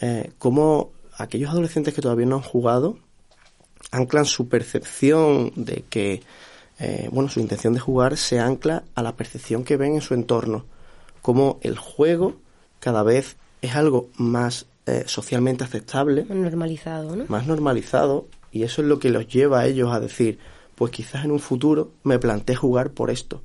eh, 0.00 0.32
cómo 0.38 0.90
aquellos 1.18 1.50
adolescentes 1.50 1.92
que 1.92 2.00
todavía 2.00 2.26
no 2.26 2.36
han 2.36 2.42
jugado 2.42 2.96
anclan 3.90 4.24
su 4.24 4.48
percepción 4.48 5.52
de 5.54 5.84
que, 5.90 6.22
eh, 6.80 7.08
bueno, 7.12 7.28
su 7.28 7.40
intención 7.40 7.74
de 7.74 7.80
jugar 7.80 8.16
se 8.16 8.40
ancla 8.40 8.84
a 8.94 9.02
la 9.02 9.14
percepción 9.14 9.64
que 9.64 9.76
ven 9.76 9.94
en 9.94 10.00
su 10.00 10.14
entorno, 10.14 10.64
como 11.22 11.58
el 11.62 11.76
juego 11.76 12.36
cada 12.78 13.02
vez 13.02 13.36
es 13.60 13.76
algo 13.76 14.08
más 14.16 14.66
eh, 14.86 15.04
socialmente 15.06 15.62
aceptable. 15.62 16.24
Más 16.24 16.38
normalizado, 16.38 17.14
¿no? 17.14 17.24
Más 17.28 17.46
normalizado, 17.46 18.26
y 18.50 18.62
eso 18.62 18.80
es 18.80 18.88
lo 18.88 18.98
que 18.98 19.10
los 19.10 19.28
lleva 19.28 19.60
a 19.60 19.66
ellos 19.66 19.92
a 19.92 20.00
decir, 20.00 20.38
pues 20.74 20.90
quizás 20.90 21.24
en 21.24 21.32
un 21.32 21.40
futuro 21.40 21.90
me 22.02 22.18
planteé 22.18 22.56
jugar 22.56 22.90
por 22.90 23.10
esto. 23.10 23.42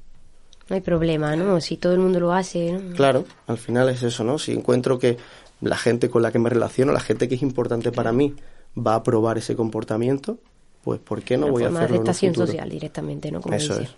No 0.69 0.75
hay 0.75 0.81
problema, 0.81 1.35
¿no? 1.35 1.59
Si 1.59 1.75
todo 1.77 1.93
el 1.93 1.99
mundo 1.99 2.19
lo 2.21 2.31
hace, 2.33 2.71
¿no? 2.71 2.95
Claro, 2.95 3.25
al 3.47 3.57
final 3.57 3.89
es 3.89 4.01
eso, 4.01 4.23
¿no? 4.23 4.39
Si 4.39 4.53
encuentro 4.53 4.97
que 4.97 5.17
la 5.61 5.77
gente 5.77 6.09
con 6.09 6.21
la 6.21 6.31
que 6.31 6.39
me 6.39 6.49
relaciono, 6.49 6.93
la 6.93 7.01
gente 7.01 7.27
que 7.27 7.35
es 7.35 7.41
importante 7.41 7.91
para 7.91 8.13
mí, 8.13 8.33
va 8.75 8.95
a 8.95 9.03
probar 9.03 9.37
ese 9.37 9.55
comportamiento, 9.55 10.37
pues 10.85 10.99
¿por 10.99 11.23
qué 11.23 11.35
no 11.35 11.47
voy 11.47 11.63
a 11.63 11.69
hacerlo? 11.69 12.01
Una 12.01 12.13
social 12.13 12.69
directamente, 12.69 13.31
¿no? 13.31 13.41
Como 13.41 13.55
Eso 13.55 13.79
es. 13.81 13.89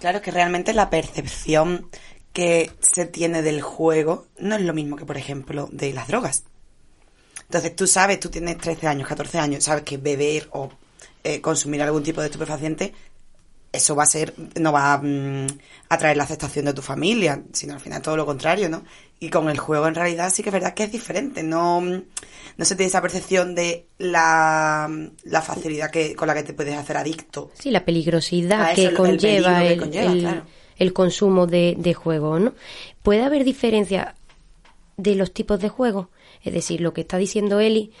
Claro 0.00 0.22
que 0.22 0.30
realmente 0.30 0.72
la 0.72 0.88
percepción 0.88 1.90
que 2.32 2.70
se 2.80 3.04
tiene 3.04 3.42
del 3.42 3.60
juego 3.60 4.24
no 4.38 4.56
es 4.56 4.62
lo 4.62 4.72
mismo 4.72 4.96
que, 4.96 5.04
por 5.04 5.18
ejemplo, 5.18 5.68
de 5.70 5.92
las 5.92 6.08
drogas. 6.08 6.44
Entonces 7.42 7.76
tú 7.76 7.86
sabes, 7.86 8.18
tú 8.18 8.30
tienes 8.30 8.56
13 8.56 8.86
años, 8.86 9.06
14 9.06 9.38
años, 9.38 9.64
sabes 9.64 9.84
que 9.84 9.98
beber 9.98 10.48
o 10.52 10.70
eh, 11.22 11.42
consumir 11.42 11.82
algún 11.82 12.02
tipo 12.02 12.22
de 12.22 12.28
estupefaciente, 12.28 12.94
eso 13.72 13.96
va 13.96 14.02
a 14.02 14.06
ser, 14.06 14.34
no 14.60 14.72
va 14.72 14.98
mm, 14.98 15.46
a 15.88 15.98
traer 15.98 16.16
la 16.16 16.24
aceptación 16.24 16.66
de 16.66 16.74
tu 16.74 16.82
familia, 16.82 17.42
sino 17.52 17.74
al 17.74 17.80
final 17.80 18.02
todo 18.02 18.16
lo 18.16 18.26
contrario, 18.26 18.68
¿no? 18.68 18.84
Y 19.18 19.30
con 19.30 19.48
el 19.48 19.58
juego 19.58 19.86
en 19.88 19.94
realidad 19.94 20.32
sí 20.32 20.42
que 20.42 20.50
es 20.50 20.52
verdad 20.52 20.74
que 20.74 20.84
es 20.84 20.92
diferente, 20.92 21.42
no, 21.42 21.80
mm, 21.80 22.02
no 22.58 22.64
se 22.64 22.76
tiene 22.76 22.88
esa 22.88 23.00
percepción 23.00 23.54
de 23.54 23.86
la, 23.98 24.90
la 25.24 25.42
facilidad 25.42 25.90
que, 25.90 26.14
con 26.14 26.28
la 26.28 26.34
que 26.34 26.42
te 26.42 26.52
puedes 26.52 26.76
hacer 26.76 26.98
adicto. 26.98 27.50
Sí, 27.58 27.70
la 27.70 27.84
peligrosidad 27.84 28.74
que 28.74 28.92
conlleva, 28.92 29.64
el, 29.64 30.42
el 30.76 30.92
consumo 30.92 31.46
de, 31.46 31.74
de 31.78 31.94
juego, 31.94 32.38
¿no? 32.38 32.52
¿Puede 33.02 33.22
haber 33.22 33.44
diferencia 33.44 34.14
de 34.96 35.14
los 35.14 35.32
tipos 35.32 35.60
de 35.60 35.70
juegos? 35.70 36.08
Es 36.44 36.52
decir, 36.52 36.80
lo 36.80 36.92
que 36.92 37.02
está 37.02 37.16
diciendo 37.16 37.60
Eli, 37.60 37.92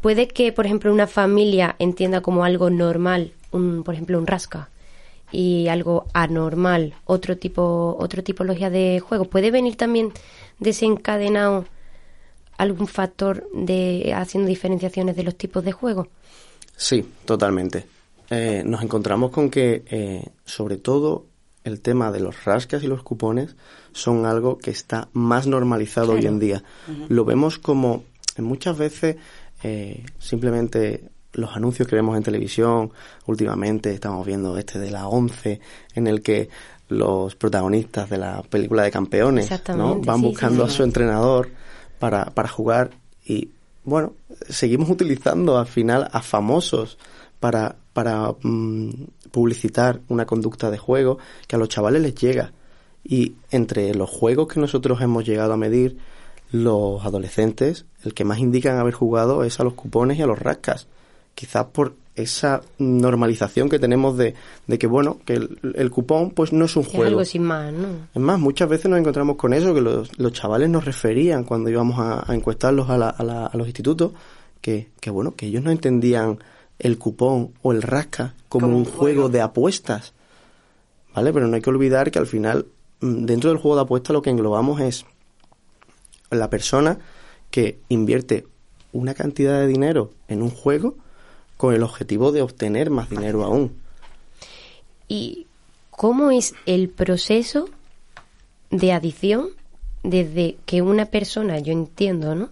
puede 0.00 0.28
que, 0.28 0.52
por 0.52 0.64
ejemplo, 0.64 0.92
una 0.92 1.06
familia 1.06 1.76
entienda 1.78 2.22
como 2.22 2.44
algo 2.44 2.70
normal, 2.70 3.32
un, 3.50 3.82
por 3.82 3.94
ejemplo, 3.94 4.18
un 4.18 4.26
rasca, 4.26 4.70
y 5.32 5.68
algo 5.68 6.06
anormal, 6.12 6.94
otro 7.04 7.38
tipo, 7.38 7.96
otra 7.98 8.22
tipología 8.22 8.70
de 8.70 9.00
juego. 9.00 9.24
¿Puede 9.24 9.50
venir 9.50 9.76
también 9.76 10.12
desencadenado 10.58 11.64
algún 12.58 12.86
factor 12.86 13.48
de 13.52 14.12
haciendo 14.14 14.48
diferenciaciones 14.48 15.16
de 15.16 15.24
los 15.24 15.36
tipos 15.36 15.64
de 15.64 15.72
juego? 15.72 16.08
Sí, 16.76 17.04
totalmente. 17.24 17.86
Eh, 18.30 18.62
nos 18.64 18.82
encontramos 18.82 19.30
con 19.30 19.50
que, 19.50 19.82
eh, 19.86 20.24
sobre 20.44 20.76
todo, 20.76 21.26
el 21.64 21.80
tema 21.80 22.10
de 22.10 22.20
los 22.20 22.44
rascas 22.44 22.82
y 22.82 22.86
los 22.86 23.02
cupones 23.02 23.56
son 23.92 24.26
algo 24.26 24.58
que 24.58 24.70
está 24.70 25.08
más 25.12 25.46
normalizado 25.46 26.12
hoy 26.12 26.26
en 26.26 26.38
día. 26.38 26.64
Lo 27.08 27.24
vemos 27.24 27.58
como 27.58 28.04
muchas 28.38 28.78
veces 28.78 29.16
eh, 29.62 30.04
simplemente 30.18 31.08
los 31.34 31.56
anuncios 31.56 31.88
que 31.88 31.96
vemos 31.96 32.16
en 32.16 32.22
televisión 32.22 32.92
últimamente 33.26 33.92
estamos 33.92 34.26
viendo 34.26 34.56
este 34.58 34.78
de 34.78 34.90
la 34.90 35.08
11 35.08 35.60
en 35.94 36.06
el 36.06 36.22
que 36.22 36.48
los 36.88 37.34
protagonistas 37.36 38.10
de 38.10 38.18
la 38.18 38.42
película 38.42 38.82
de 38.82 38.90
campeones 38.90 39.50
¿no? 39.76 39.98
van 40.00 40.20
buscando 40.20 40.64
a 40.64 40.70
su 40.70 40.82
entrenador 40.82 41.50
para, 41.98 42.26
para 42.26 42.48
jugar 42.48 42.90
y 43.24 43.50
bueno 43.84 44.12
seguimos 44.48 44.90
utilizando 44.90 45.58
al 45.58 45.66
final 45.66 46.08
a 46.12 46.20
famosos 46.20 46.98
para, 47.42 47.74
para 47.92 48.36
mm, 48.40 48.90
publicitar 49.32 50.00
una 50.08 50.26
conducta 50.26 50.70
de 50.70 50.78
juego 50.78 51.18
que 51.48 51.56
a 51.56 51.58
los 51.58 51.68
chavales 51.68 52.00
les 52.00 52.14
llega. 52.14 52.52
Y 53.02 53.34
entre 53.50 53.92
los 53.96 54.08
juegos 54.08 54.46
que 54.46 54.60
nosotros 54.60 55.00
hemos 55.00 55.24
llegado 55.24 55.52
a 55.52 55.56
medir, 55.56 55.98
los 56.52 57.04
adolescentes, 57.04 57.84
el 58.04 58.14
que 58.14 58.24
más 58.24 58.38
indican 58.38 58.78
haber 58.78 58.94
jugado 58.94 59.42
es 59.42 59.58
a 59.58 59.64
los 59.64 59.74
cupones 59.74 60.18
y 60.18 60.22
a 60.22 60.26
los 60.26 60.38
rascas. 60.38 60.86
Quizás 61.34 61.66
por 61.66 61.94
esa 62.14 62.60
normalización 62.78 63.68
que 63.68 63.78
tenemos 63.78 64.18
de, 64.18 64.34
de 64.66 64.78
que, 64.78 64.86
bueno, 64.86 65.18
que 65.24 65.34
el, 65.34 65.90
cupón 65.90 66.30
pues 66.30 66.52
no 66.52 66.66
es 66.66 66.76
un 66.76 66.84
juego. 66.84 67.04
Es 67.04 67.08
algo 67.08 67.24
sin 67.24 67.42
más, 67.42 67.72
¿no? 67.72 67.88
Es 68.14 68.20
más, 68.20 68.38
muchas 68.38 68.68
veces 68.68 68.90
nos 68.90 68.98
encontramos 68.98 69.36
con 69.36 69.54
eso, 69.54 69.74
que 69.74 69.80
los, 69.80 70.18
los 70.18 70.32
chavales 70.32 70.68
nos 70.68 70.84
referían 70.84 71.44
cuando 71.44 71.70
íbamos 71.70 71.98
a, 71.98 72.30
a 72.30 72.34
encuestarlos 72.34 72.90
a, 72.90 72.98
la, 72.98 73.08
a, 73.08 73.46
a 73.46 73.56
los 73.56 73.66
institutos, 73.66 74.12
que, 74.60 74.90
que, 75.00 75.10
bueno, 75.10 75.34
que 75.34 75.46
ellos 75.46 75.62
no 75.62 75.70
entendían 75.70 76.38
el 76.78 76.98
cupón 76.98 77.52
o 77.62 77.72
el 77.72 77.80
rasca 77.80 78.34
como, 78.48 78.66
un 78.66 78.84
juego, 78.84 79.28
de 79.28 79.40
apuestas. 79.40 80.14
¿Vale? 81.14 81.32
Pero 81.32 81.46
no 81.46 81.56
hay 81.56 81.62
que 81.62 81.70
olvidar 81.70 82.10
que 82.10 82.18
al 82.18 82.26
final, 82.26 82.66
mm, 83.00 83.24
dentro 83.24 83.50
del 83.50 83.58
juego 83.58 83.76
de 83.76 83.82
apuestas, 83.82 84.12
lo 84.12 84.22
que 84.22 84.30
englobamos 84.30 84.80
es 84.80 85.06
la 86.30 86.50
persona 86.50 86.98
que 87.50 87.78
invierte 87.88 88.46
una 88.92 89.14
cantidad 89.14 89.58
de 89.60 89.66
dinero 89.66 90.10
en 90.28 90.42
un 90.42 90.50
juego 90.50 90.96
con 91.62 91.76
el 91.76 91.84
objetivo 91.84 92.32
de 92.32 92.42
obtener 92.42 92.90
más 92.90 93.08
dinero 93.08 93.44
aún. 93.44 93.76
¿Y 95.06 95.46
cómo 95.90 96.32
es 96.32 96.56
el 96.66 96.88
proceso 96.88 97.68
de 98.72 98.90
adición 98.90 99.50
desde 100.02 100.56
que 100.66 100.82
una 100.82 101.06
persona, 101.06 101.60
yo 101.60 101.72
entiendo, 101.72 102.34
¿no? 102.34 102.48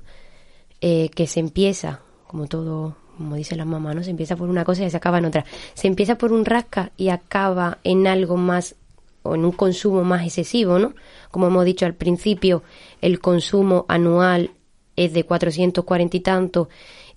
Eh, 0.81 1.11
que 1.13 1.27
se 1.27 1.41
empieza, 1.41 2.03
como 2.29 2.47
todo 2.47 2.95
como 3.17 3.35
dicen 3.35 3.59
las 3.59 3.67
mamás, 3.67 3.97
¿no? 3.97 4.05
Se 4.05 4.11
empieza 4.11 4.37
por 4.37 4.49
una 4.49 4.65
cosa 4.65 4.85
y 4.85 4.91
se 4.91 4.97
acaba 4.97 5.19
en 5.19 5.25
otra. 5.25 5.45
Se 5.75 5.89
empieza 5.89 6.17
por 6.17 6.33
un 6.33 6.45
rasca 6.45 6.93
y 6.97 7.09
acaba 7.09 7.79
en 7.83 8.07
algo 8.07 8.37
más 8.37 8.77
o 9.25 9.35
en 9.35 9.45
un 9.45 9.51
consumo 9.51 10.05
más 10.05 10.23
excesivo, 10.23 10.79
¿no? 10.79 10.95
Como 11.33 11.49
hemos 11.49 11.65
dicho 11.65 11.85
al 11.85 11.95
principio, 11.95 12.63
el 13.01 13.19
consumo 13.19 13.87
anual 13.89 14.53
es 14.95 15.13
de 15.15 15.25
440 15.25 16.17
y 16.17 16.21
tantos 16.21 16.69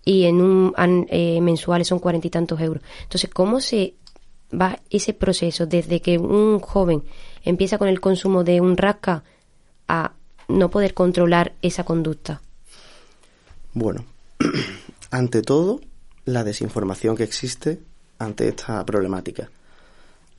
y 0.06 0.26
en 0.26 0.42
un 0.42 0.74
eh, 1.10 1.40
mensuales 1.42 1.88
son 1.88 2.00
cuarenta 2.00 2.28
y 2.28 2.30
tantos 2.30 2.60
euros. 2.60 2.84
Entonces, 3.04 3.30
¿cómo 3.30 3.62
se 3.62 3.96
va 4.54 4.80
ese 4.90 5.14
proceso 5.14 5.66
desde 5.66 6.02
que 6.02 6.18
un 6.18 6.60
joven 6.60 7.04
empieza 7.44 7.78
con 7.78 7.88
el 7.88 8.02
consumo 8.02 8.44
de 8.44 8.62
un 8.62 8.78
rasca 8.78 9.24
a 9.88 10.14
no 10.48 10.70
poder 10.70 10.94
controlar 10.94 11.54
esa 11.62 11.84
conducta? 11.84 12.42
Bueno, 13.74 14.06
ante 15.12 15.42
todo, 15.42 15.82
la 16.26 16.44
desinformación 16.44 17.16
que 17.16 17.24
existe 17.24 17.80
ante 18.20 18.48
esta 18.48 18.86
problemática. 18.86 19.50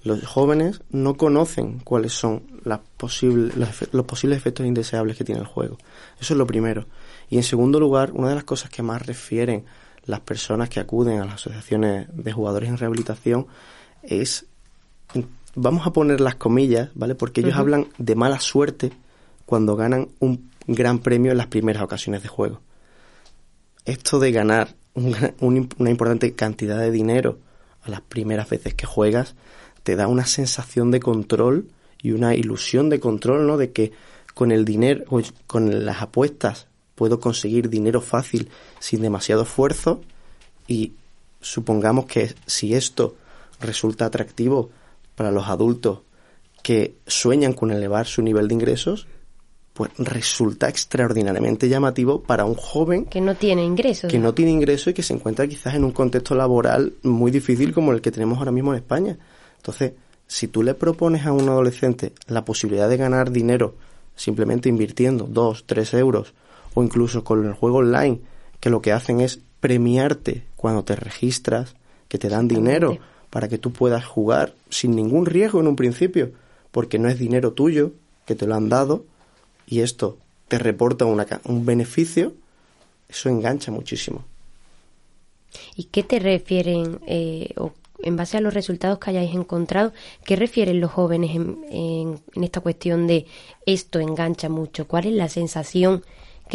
Los 0.02 0.22
jóvenes 0.24 0.82
no 0.90 1.16
conocen 1.16 1.78
cuáles 1.78 2.12
son 2.12 2.42
las 2.62 2.80
posibles, 2.98 3.54
los 3.92 4.04
posibles 4.04 4.38
efectos 4.38 4.66
indeseables 4.66 5.16
que 5.16 5.24
tiene 5.24 5.40
el 5.40 5.46
juego. 5.46 5.78
Eso 6.20 6.34
es 6.34 6.38
lo 6.38 6.46
primero. 6.46 6.86
Y 7.30 7.36
en 7.36 7.42
segundo 7.42 7.80
lugar, 7.80 8.12
una 8.12 8.28
de 8.28 8.34
las 8.34 8.44
cosas 8.44 8.70
que 8.70 8.82
más 8.82 9.04
refieren 9.06 9.64
las 10.06 10.20
personas 10.20 10.68
que 10.68 10.80
acuden 10.80 11.20
a 11.20 11.24
las 11.24 11.34
asociaciones 11.34 12.06
de 12.12 12.32
jugadores 12.32 12.68
en 12.68 12.76
rehabilitación 12.76 13.46
es, 14.02 14.46
vamos 15.54 15.86
a 15.86 15.92
poner 15.92 16.20
las 16.20 16.34
comillas, 16.34 16.90
¿vale? 16.94 17.14
Porque 17.14 17.40
ellos 17.40 17.56
hablan 17.56 17.88
de 17.98 18.14
mala 18.14 18.40
suerte 18.40 18.92
cuando 19.46 19.76
ganan 19.76 20.08
un 20.20 20.50
gran 20.66 20.98
premio 20.98 21.32
en 21.32 21.38
las 21.38 21.46
primeras 21.46 21.82
ocasiones 21.82 22.22
de 22.22 22.28
juego. 22.28 22.60
Esto 23.84 24.18
de 24.18 24.32
ganar 24.32 24.74
una 24.94 25.90
importante 25.90 26.34
cantidad 26.34 26.78
de 26.78 26.90
dinero 26.90 27.38
a 27.82 27.90
las 27.90 28.00
primeras 28.00 28.48
veces 28.48 28.74
que 28.74 28.86
juegas, 28.86 29.34
te 29.82 29.96
da 29.96 30.08
una 30.08 30.26
sensación 30.26 30.90
de 30.90 31.00
control 31.00 31.68
y 32.02 32.12
una 32.12 32.34
ilusión 32.34 32.88
de 32.90 33.00
control, 33.00 33.46
¿no? 33.46 33.56
De 33.56 33.72
que 33.72 33.92
con 34.34 34.52
el 34.52 34.64
dinero, 34.64 35.04
con 35.46 35.84
las 35.84 36.02
apuestas, 36.02 36.66
puedo 36.94 37.20
conseguir 37.20 37.68
dinero 37.68 38.00
fácil 38.00 38.48
sin 38.78 39.02
demasiado 39.02 39.42
esfuerzo 39.42 40.00
y 40.66 40.92
supongamos 41.40 42.06
que 42.06 42.34
si 42.46 42.74
esto 42.74 43.16
resulta 43.60 44.06
atractivo 44.06 44.70
para 45.14 45.30
los 45.30 45.48
adultos 45.48 46.00
que 46.62 46.96
sueñan 47.06 47.52
con 47.52 47.70
elevar 47.70 48.06
su 48.06 48.22
nivel 48.22 48.48
de 48.48 48.54
ingresos, 48.54 49.06
pues 49.74 49.90
resulta 49.98 50.68
extraordinariamente 50.68 51.68
llamativo 51.68 52.22
para 52.22 52.44
un 52.44 52.54
joven 52.54 53.04
que 53.06 53.20
no 53.20 53.34
tiene 53.34 53.64
ingresos. 53.64 54.10
Que 54.10 54.18
no 54.18 54.32
tiene 54.32 54.52
ingresos 54.52 54.88
y 54.88 54.94
que 54.94 55.02
se 55.02 55.14
encuentra 55.14 55.46
quizás 55.46 55.74
en 55.74 55.84
un 55.84 55.92
contexto 55.92 56.34
laboral 56.34 56.94
muy 57.02 57.30
difícil 57.30 57.74
como 57.74 57.92
el 57.92 58.00
que 58.00 58.12
tenemos 58.12 58.38
ahora 58.38 58.52
mismo 58.52 58.72
en 58.72 58.78
España. 58.78 59.18
Entonces, 59.56 59.92
si 60.26 60.48
tú 60.48 60.62
le 60.62 60.74
propones 60.74 61.26
a 61.26 61.32
un 61.32 61.48
adolescente 61.48 62.12
la 62.28 62.44
posibilidad 62.44 62.88
de 62.88 62.96
ganar 62.96 63.30
dinero 63.30 63.74
simplemente 64.16 64.68
invirtiendo 64.68 65.26
dos, 65.28 65.64
tres 65.66 65.92
euros 65.92 66.34
o 66.74 66.82
incluso 66.82 67.24
con 67.24 67.44
el 67.46 67.54
juego 67.54 67.78
online, 67.78 68.20
que 68.60 68.70
lo 68.70 68.82
que 68.82 68.92
hacen 68.92 69.20
es 69.20 69.40
premiarte 69.60 70.44
cuando 70.56 70.84
te 70.84 70.96
registras, 70.96 71.74
que 72.08 72.18
te 72.18 72.28
dan 72.28 72.48
dinero 72.48 72.98
para 73.30 73.48
que 73.48 73.58
tú 73.58 73.72
puedas 73.72 74.04
jugar 74.04 74.54
sin 74.68 74.94
ningún 74.94 75.26
riesgo 75.26 75.60
en 75.60 75.66
un 75.66 75.76
principio, 75.76 76.32
porque 76.70 76.98
no 76.98 77.08
es 77.08 77.18
dinero 77.18 77.52
tuyo, 77.52 77.92
que 78.26 78.34
te 78.34 78.46
lo 78.46 78.54
han 78.54 78.68
dado, 78.68 79.04
y 79.66 79.80
esto 79.80 80.18
te 80.48 80.58
reporta 80.58 81.04
un 81.04 81.66
beneficio, 81.66 82.32
eso 83.08 83.28
engancha 83.28 83.70
muchísimo. 83.70 84.24
¿Y 85.76 85.84
qué 85.84 86.02
te 86.02 86.18
refieren, 86.18 87.00
eh, 87.06 87.54
o 87.56 87.72
en 88.02 88.16
base 88.16 88.36
a 88.36 88.40
los 88.40 88.54
resultados 88.54 88.98
que 88.98 89.10
hayáis 89.10 89.34
encontrado, 89.34 89.92
qué 90.24 90.36
refieren 90.36 90.80
los 90.80 90.90
jóvenes 90.90 91.34
en, 91.34 92.20
esta 92.34 92.60
cuestión 92.60 93.06
de 93.06 93.26
esto 93.66 93.98
engancha 93.98 94.48
mucho? 94.48 94.86
¿Cuál 94.86 95.06
es 95.06 95.14
la 95.14 95.28
sensación 95.28 96.04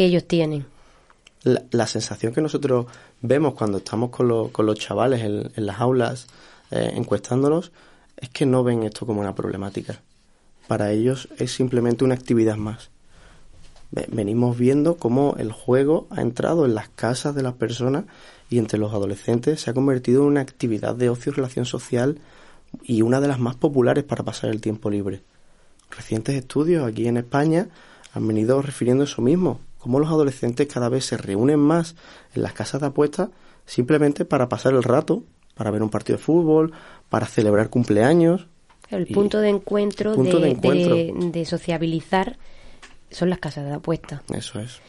ellos 0.04 0.26
tienen? 0.26 0.66
La, 1.42 1.86
sensación 1.86 2.34
que 2.34 2.42
nosotros 2.42 2.86
vemos 3.22 3.54
cuando 3.54 3.78
estamos 3.78 4.10
con, 4.10 4.50
con 4.50 4.66
los 4.66 4.78
chavales 4.78 5.22
en, 5.22 5.50
las 5.66 5.80
aulas 5.80 6.26
eh, 6.70 6.92
encuestándolos 6.94 7.72
es 8.16 8.28
que 8.28 8.44
no 8.44 8.62
ven 8.62 8.82
esto 8.82 9.06
como 9.06 9.20
una 9.20 9.34
problemática 9.34 10.00
para 10.70 10.92
ellos 10.92 11.28
es 11.36 11.50
simplemente 11.52 12.04
una 12.04 12.14
actividad 12.14 12.54
más. 12.54 12.90
Venimos 13.90 14.56
viendo 14.56 14.98
cómo 14.98 15.34
el 15.36 15.50
juego 15.50 16.06
ha 16.10 16.20
entrado 16.20 16.64
en 16.64 16.76
las 16.76 16.88
casas 16.88 17.34
de 17.34 17.42
las 17.42 17.54
personas 17.54 18.04
y 18.50 18.58
entre 18.58 18.78
los 18.78 18.92
adolescentes 18.92 19.60
se 19.60 19.68
ha 19.68 19.74
convertido 19.74 20.22
en 20.22 20.28
una 20.28 20.42
actividad 20.42 20.94
de 20.94 21.10
ocio 21.10 21.32
y 21.32 21.34
relación 21.34 21.64
social 21.64 22.20
y 22.84 23.02
una 23.02 23.20
de 23.20 23.26
las 23.26 23.40
más 23.40 23.56
populares 23.56 24.04
para 24.04 24.22
pasar 24.22 24.50
el 24.50 24.60
tiempo 24.60 24.90
libre. 24.90 25.24
Recientes 25.90 26.36
estudios 26.36 26.86
aquí 26.86 27.08
en 27.08 27.16
España 27.16 27.66
han 28.14 28.28
venido 28.28 28.62
refiriendo 28.62 29.02
eso 29.02 29.22
mismo, 29.22 29.58
cómo 29.80 29.98
los 29.98 30.08
adolescentes 30.08 30.68
cada 30.68 30.88
vez 30.88 31.04
se 31.06 31.16
reúnen 31.16 31.58
más 31.58 31.96
en 32.34 32.42
las 32.42 32.52
casas 32.52 32.80
de 32.80 32.88
apuestas 32.88 33.30
simplemente 33.66 34.24
para 34.24 34.48
pasar 34.48 34.74
el 34.74 34.82
rato, 34.82 35.24
para 35.54 35.70
ver 35.70 35.82
un 35.82 35.90
partido 35.90 36.18
de 36.18 36.24
fútbol, 36.24 36.72
para 37.08 37.26
celebrar 37.26 37.70
cumpleaños, 37.70 38.46
el 38.90 39.06
punto 39.06 39.38
de 39.38 39.48
encuentro, 39.48 40.16
de, 40.16 41.44
sociabilizar 41.44 42.36
son 43.10 43.30
las 43.30 43.38
casas 43.38 43.64
de 43.66 43.74
apuestas. 43.74 44.20
Eso 44.34 44.58
es. 44.58 44.80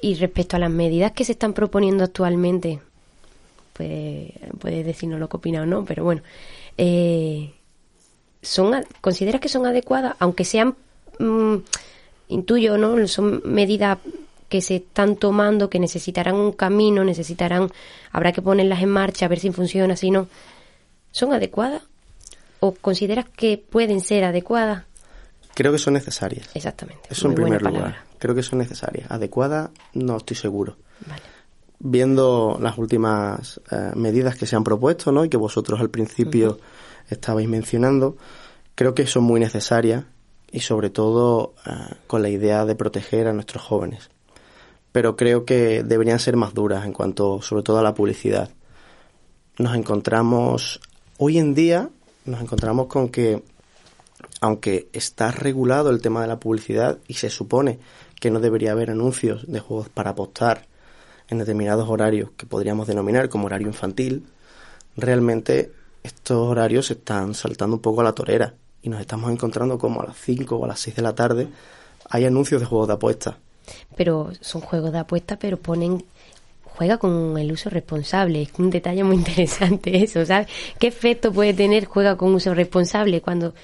Y 0.00 0.14
respecto 0.16 0.56
a 0.56 0.58
las 0.58 0.70
medidas 0.70 1.12
que 1.12 1.24
se 1.24 1.32
están 1.32 1.52
proponiendo 1.52 2.04
actualmente, 2.04 2.80
pues 3.72 4.32
puedes 4.58 4.84
decirnos 4.84 5.20
lo 5.20 5.28
que 5.28 5.36
opina 5.36 5.62
o 5.62 5.66
no, 5.66 5.84
pero 5.84 6.02
bueno, 6.02 6.22
eh, 6.76 7.52
son 8.42 8.84
¿consideras 9.00 9.40
que 9.40 9.48
son 9.48 9.64
adecuadas? 9.64 10.16
Aunque 10.18 10.44
sean, 10.44 10.74
mm, 11.18 11.56
intuyo, 12.28 12.76
¿no? 12.78 13.06
Son 13.08 13.42
medidas 13.44 13.98
que 14.48 14.60
se 14.60 14.76
están 14.76 15.16
tomando, 15.16 15.68
que 15.68 15.78
necesitarán 15.78 16.36
un 16.36 16.52
camino, 16.52 17.04
necesitarán, 17.04 17.70
habrá 18.12 18.32
que 18.32 18.42
ponerlas 18.42 18.82
en 18.82 18.90
marcha, 18.90 19.26
a 19.26 19.28
ver 19.28 19.40
si 19.40 19.50
funciona, 19.50 19.96
si 19.96 20.10
no. 20.10 20.28
¿Son 21.10 21.32
adecuadas 21.32 21.82
o 22.60 22.72
consideras 22.72 23.26
que 23.28 23.58
pueden 23.58 24.00
ser 24.00 24.24
adecuadas? 24.24 24.84
Creo 25.54 25.72
que 25.72 25.78
son 25.78 25.94
necesarias. 25.94 26.48
Exactamente. 26.54 27.08
Eso 27.10 27.28
en 27.28 27.34
primer 27.34 27.62
lugar. 27.62 28.04
Creo 28.18 28.34
que 28.34 28.42
son 28.42 28.58
necesarias. 28.58 29.10
Adecuadas, 29.10 29.70
no 29.94 30.18
estoy 30.18 30.36
seguro. 30.36 30.76
Viendo 31.78 32.58
las 32.60 32.78
últimas 32.78 33.60
eh, 33.70 33.92
medidas 33.94 34.36
que 34.36 34.46
se 34.46 34.56
han 34.56 34.64
propuesto, 34.64 35.12
¿no? 35.12 35.24
Y 35.24 35.28
que 35.28 35.36
vosotros 35.36 35.80
al 35.80 35.90
principio 35.90 36.58
estabais 37.08 37.48
mencionando, 37.48 38.16
creo 38.74 38.94
que 38.94 39.06
son 39.06 39.24
muy 39.24 39.40
necesarias 39.40 40.04
y 40.50 40.60
sobre 40.60 40.90
todo 40.90 41.54
eh, 41.66 41.70
con 42.06 42.22
la 42.22 42.28
idea 42.28 42.64
de 42.64 42.74
proteger 42.74 43.26
a 43.26 43.32
nuestros 43.32 43.62
jóvenes. 43.62 44.10
Pero 44.92 45.16
creo 45.16 45.44
que 45.44 45.82
deberían 45.82 46.18
ser 46.18 46.36
más 46.36 46.54
duras 46.54 46.84
en 46.86 46.92
cuanto, 46.92 47.42
sobre 47.42 47.62
todo, 47.62 47.78
a 47.78 47.82
la 47.82 47.94
publicidad. 47.94 48.50
Nos 49.58 49.74
encontramos 49.74 50.80
hoy 51.18 51.38
en 51.38 51.54
día 51.54 51.90
nos 52.26 52.40
encontramos 52.40 52.88
con 52.88 53.08
que, 53.08 53.42
aunque 54.40 54.88
está 54.92 55.30
regulado 55.30 55.90
el 55.90 56.02
tema 56.02 56.22
de 56.22 56.28
la 56.28 56.40
publicidad 56.40 56.98
y 57.06 57.14
se 57.14 57.30
supone 57.30 57.78
que 58.20 58.30
no 58.30 58.40
debería 58.40 58.72
haber 58.72 58.90
anuncios 58.90 59.44
de 59.46 59.60
juegos 59.60 59.88
para 59.88 60.10
apostar 60.10 60.66
en 61.28 61.38
determinados 61.38 61.88
horarios 61.88 62.30
que 62.36 62.46
podríamos 62.46 62.86
denominar 62.86 63.28
como 63.28 63.46
horario 63.46 63.68
infantil, 63.68 64.26
realmente 64.96 65.72
estos 66.02 66.36
horarios 66.36 66.86
se 66.86 66.94
están 66.94 67.34
saltando 67.34 67.76
un 67.76 67.82
poco 67.82 68.00
a 68.00 68.04
la 68.04 68.12
torera 68.12 68.54
y 68.86 68.88
nos 68.88 69.00
estamos 69.00 69.32
encontrando 69.32 69.78
como 69.78 70.00
a 70.00 70.06
las 70.06 70.16
5 70.16 70.54
o 70.54 70.64
a 70.64 70.68
las 70.68 70.78
6 70.78 70.94
de 70.94 71.02
la 71.02 71.12
tarde 71.12 71.48
hay 72.08 72.24
anuncios 72.24 72.60
de 72.60 72.68
juegos 72.68 72.86
de 72.86 72.94
apuestas. 72.94 73.34
Pero 73.96 74.30
son 74.40 74.60
juegos 74.60 74.92
de 74.92 75.00
apuestas, 75.00 75.38
pero 75.40 75.56
ponen 75.56 76.04
juega 76.62 76.96
con 76.96 77.36
el 77.36 77.50
uso 77.50 77.68
responsable. 77.68 78.42
Es 78.42 78.50
un 78.58 78.70
detalle 78.70 79.02
muy 79.02 79.16
interesante 79.22 80.04
eso, 80.04 80.24
¿sabes? 80.24 80.46
¿Qué 80.78 80.86
efecto 80.86 81.32
puede 81.32 81.52
tener 81.52 81.86
juega 81.86 82.16
con 82.16 82.32
uso 82.32 82.54
responsable 82.54 83.20
cuando 83.20 83.54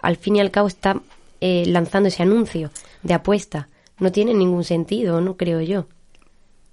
al 0.00 0.16
fin 0.16 0.34
y 0.34 0.40
al 0.40 0.50
cabo 0.50 0.66
está 0.66 1.00
eh, 1.40 1.62
lanzando 1.66 2.08
ese 2.08 2.24
anuncio 2.24 2.72
de 3.04 3.14
apuesta? 3.14 3.68
No 4.00 4.10
tiene 4.10 4.34
ningún 4.34 4.64
sentido, 4.64 5.20
no 5.20 5.36
creo 5.36 5.60
yo. 5.60 5.86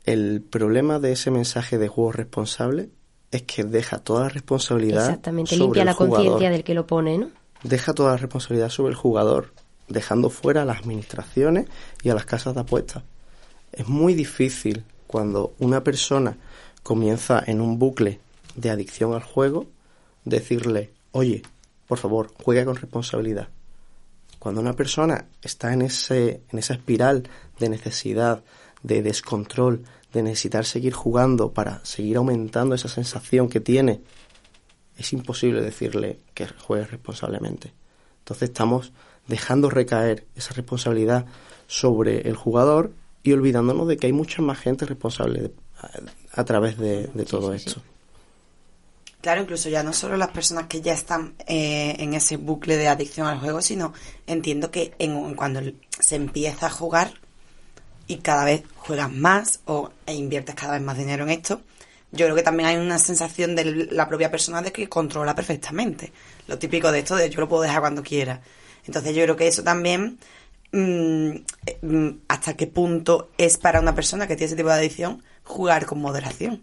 El 0.03 0.41
problema 0.41 0.97
de 0.97 1.11
ese 1.11 1.29
mensaje 1.29 1.77
de 1.77 1.87
juego 1.87 2.11
responsable 2.11 2.89
es 3.29 3.43
que 3.43 3.63
deja 3.63 3.99
toda 3.99 4.23
la 4.23 4.29
responsabilidad. 4.29 5.05
Exactamente, 5.05 5.55
limpia 5.55 5.85
la 5.85 5.93
conciencia 5.93 6.49
del 6.49 6.63
que 6.63 6.73
lo 6.73 6.87
pone, 6.87 7.19
¿no? 7.19 7.38
Deja 7.63 7.93
toda 7.93 8.11
la 8.11 8.17
responsabilidad 8.17 8.69
sobre 8.69 8.91
el 8.91 8.95
jugador, 8.95 9.53
dejando 9.87 10.29
fuera 10.29 10.61
a 10.61 10.65
las 10.65 10.79
administraciones 10.79 11.67
y 12.03 12.09
a 12.09 12.15
las 12.15 12.25
casas 12.25 12.55
de 12.55 12.61
apuestas. 12.61 13.03
Es 13.71 13.87
muy 13.87 14.13
difícil 14.13 14.83
cuando 15.07 15.53
una 15.59 15.83
persona 15.83 16.37
comienza 16.83 17.43
en 17.45 17.61
un 17.61 17.77
bucle 17.77 18.19
de 18.55 18.69
adicción 18.69 19.13
al 19.13 19.23
juego, 19.23 19.67
decirle, 20.25 20.91
oye, 21.11 21.43
por 21.87 21.97
favor, 21.97 22.31
juega 22.43 22.65
con 22.65 22.75
responsabilidad. 22.75 23.49
Cuando 24.37 24.61
una 24.61 24.73
persona 24.73 25.25
está 25.41 25.73
en, 25.73 25.81
ese, 25.81 26.41
en 26.49 26.59
esa 26.59 26.73
espiral 26.73 27.29
de 27.59 27.69
necesidad, 27.69 28.43
de 28.83 29.01
descontrol, 29.01 29.83
de 30.13 30.23
necesitar 30.23 30.65
seguir 30.65 30.93
jugando 30.93 31.51
para 31.51 31.83
seguir 31.83 32.17
aumentando 32.17 32.75
esa 32.75 32.87
sensación 32.87 33.49
que 33.49 33.59
tiene, 33.59 34.01
es 34.99 35.13
imposible 35.13 35.61
decirle 35.61 36.19
que 36.33 36.47
juegue 36.47 36.85
responsablemente. 36.85 37.71
Entonces 38.19 38.49
estamos 38.49 38.91
dejando 39.27 39.69
recaer 39.69 40.27
esa 40.35 40.53
responsabilidad 40.53 41.25
sobre 41.67 42.27
el 42.27 42.35
jugador 42.35 42.91
y 43.23 43.31
olvidándonos 43.31 43.87
de 43.87 43.97
que 43.97 44.07
hay 44.07 44.13
mucha 44.13 44.41
más 44.41 44.59
gente 44.59 44.85
responsable 44.85 45.51
a, 46.33 46.43
través 46.43 46.77
de, 46.77 47.07
todo 47.29 47.53
esto. 47.53 47.81
Claro, 49.21 49.41
incluso 49.41 49.69
ya 49.69 49.83
no 49.83 49.93
solo 49.93 50.17
las 50.17 50.29
personas 50.29 50.67
que 50.67 50.81
ya 50.81 50.93
están 50.93 51.35
eh, 51.47 51.95
en 51.99 52.13
ese 52.13 52.37
bucle 52.37 52.75
de 52.75 52.87
adicción 52.87 53.27
al 53.27 53.39
juego, 53.39 53.61
sino 53.61 53.93
entiendo 54.27 54.71
que 54.71 54.93
en, 54.99 55.35
cuando 55.35 55.61
se 55.99 56.15
empieza 56.15 56.67
a 56.67 56.69
jugar 56.69 57.13
y 58.07 58.17
cada 58.17 58.43
vez 58.43 58.63
juegas 58.77 59.11
más 59.11 59.61
o 59.65 59.91
e 60.05 60.15
inviertes 60.15 60.55
cada 60.55 60.73
vez 60.73 60.81
más 60.81 60.97
dinero 60.97 61.23
en 61.23 61.29
esto, 61.29 61.61
yo 62.11 62.25
creo 62.25 62.35
que 62.35 62.43
también 62.43 62.69
hay 62.69 62.77
una 62.77 62.99
sensación 62.99 63.55
de 63.55 63.87
la 63.91 64.07
propia 64.07 64.31
persona 64.31 64.61
de 64.61 64.71
que 64.71 64.89
controla 64.89 65.35
perfectamente. 65.35 66.11
Lo 66.47 66.57
típico 66.57 66.91
de 66.91 66.99
esto 66.99 67.15
de 67.15 67.29
yo 67.29 67.39
lo 67.39 67.49
puedo 67.49 67.63
dejar 67.63 67.81
cuando 67.81 68.03
quiera. 68.03 68.41
Entonces 68.85 69.15
yo 69.15 69.23
creo 69.23 69.35
que 69.35 69.47
eso 69.47 69.63
también 69.63 70.17
Mm, 70.71 71.31
mm, 71.81 72.09
hasta 72.27 72.55
qué 72.55 72.67
punto 72.67 73.29
es 73.37 73.57
para 73.57 73.79
una 73.79 73.95
persona 73.95 74.27
que 74.27 74.35
tiene 74.35 74.47
ese 74.47 74.55
tipo 74.55 74.69
de 74.69 74.75
adicción 74.75 75.23
jugar 75.43 75.85
con 75.85 75.99
moderación. 75.99 76.61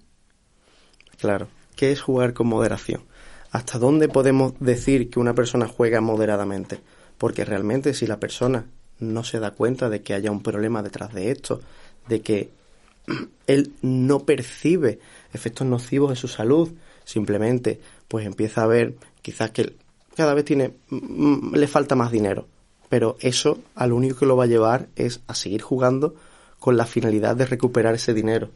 Claro, 1.18 1.48
¿qué 1.74 1.90
es 1.90 2.00
jugar 2.00 2.32
con 2.32 2.46
moderación? 2.46 3.02
¿Hasta 3.50 3.78
dónde 3.78 4.09
podemos 4.09 4.52
decir 4.61 5.11
que 5.11 5.18
una 5.18 5.35
persona 5.35 5.66
juega 5.66 6.00
moderadamente? 6.00 6.80
Porque 7.18 7.44
realmente 7.44 7.94
si 7.94 8.06
la 8.06 8.20
persona 8.20 8.66
no 9.00 9.24
se 9.24 9.40
da 9.40 9.50
cuenta 9.50 9.88
de 9.88 10.02
que 10.02 10.14
haya 10.14 10.30
un 10.30 10.42
problema 10.42 10.82
detrás 10.82 11.12
de 11.12 11.32
esto, 11.32 11.61
de 12.09 12.20
que 12.20 12.50
él 13.48 13.72
no 13.82 14.20
percibe 14.20 15.00
efectos 15.32 15.66
nocivos 15.66 16.10
en 16.10 16.16
su 16.16 16.28
salud, 16.28 16.72
simplemente 17.04 17.80
pues 18.08 18.26
empieza 18.26 18.62
a 18.62 18.66
ver 18.66 18.96
quizás 19.22 19.50
que 19.50 19.74
cada 20.16 20.34
vez 20.34 20.44
tiene 20.44 20.74
mm, 20.90 21.54
le 21.54 21.66
falta 21.66 21.94
más 21.94 22.10
dinero, 22.10 22.46
pero 22.88 23.16
eso 23.20 23.58
a 23.74 23.86
lo 23.86 23.96
único 23.96 24.18
que 24.18 24.26
lo 24.26 24.36
va 24.36 24.44
a 24.44 24.48
llevar 24.48 24.88
es 24.96 25.20
a 25.26 25.34
seguir 25.34 25.62
jugando 25.62 26.14
con 26.58 26.76
la 26.76 26.86
finalidad 26.86 27.36
de 27.36 27.46
recuperar 27.46 27.94
ese 27.94 28.14
dinero. 28.14 28.50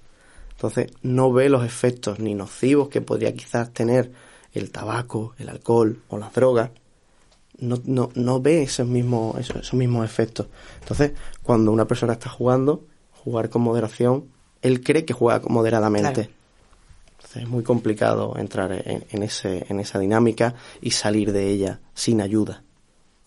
Entonces 0.52 0.92
no 1.02 1.32
ve 1.32 1.48
los 1.48 1.64
efectos 1.64 2.18
ni 2.18 2.34
nocivos 2.34 2.88
que 2.88 3.00
podría 3.00 3.34
quizás 3.34 3.72
tener 3.72 4.12
el 4.52 4.70
tabaco, 4.70 5.34
el 5.38 5.48
alcohol 5.48 6.02
o 6.08 6.18
las 6.18 6.32
drogas. 6.32 6.70
No, 7.58 7.78
no, 7.84 8.10
no 8.14 8.40
ve 8.40 8.62
esos 8.62 8.86
mismos, 8.86 9.38
esos, 9.38 9.74
mismos 9.74 10.04
efectos. 10.04 10.46
Entonces, 10.80 11.12
cuando 11.42 11.72
una 11.72 11.86
persona 11.86 12.14
está 12.14 12.30
jugando, 12.30 12.84
jugar 13.12 13.50
con 13.50 13.62
moderación, 13.62 14.26
él 14.62 14.82
cree 14.82 15.04
que 15.04 15.12
juega 15.12 15.42
moderadamente. 15.46 16.30
Entonces, 17.20 17.42
es 17.42 17.48
muy 17.48 17.62
complicado 17.62 18.34
entrar 18.38 18.72
en, 18.72 19.04
en, 19.10 19.22
ese, 19.22 19.66
en 19.68 19.78
esa 19.78 19.98
dinámica 19.98 20.54
y 20.80 20.92
salir 20.92 21.32
de 21.32 21.48
ella 21.48 21.78
sin 21.92 22.22
ayuda. 22.22 22.62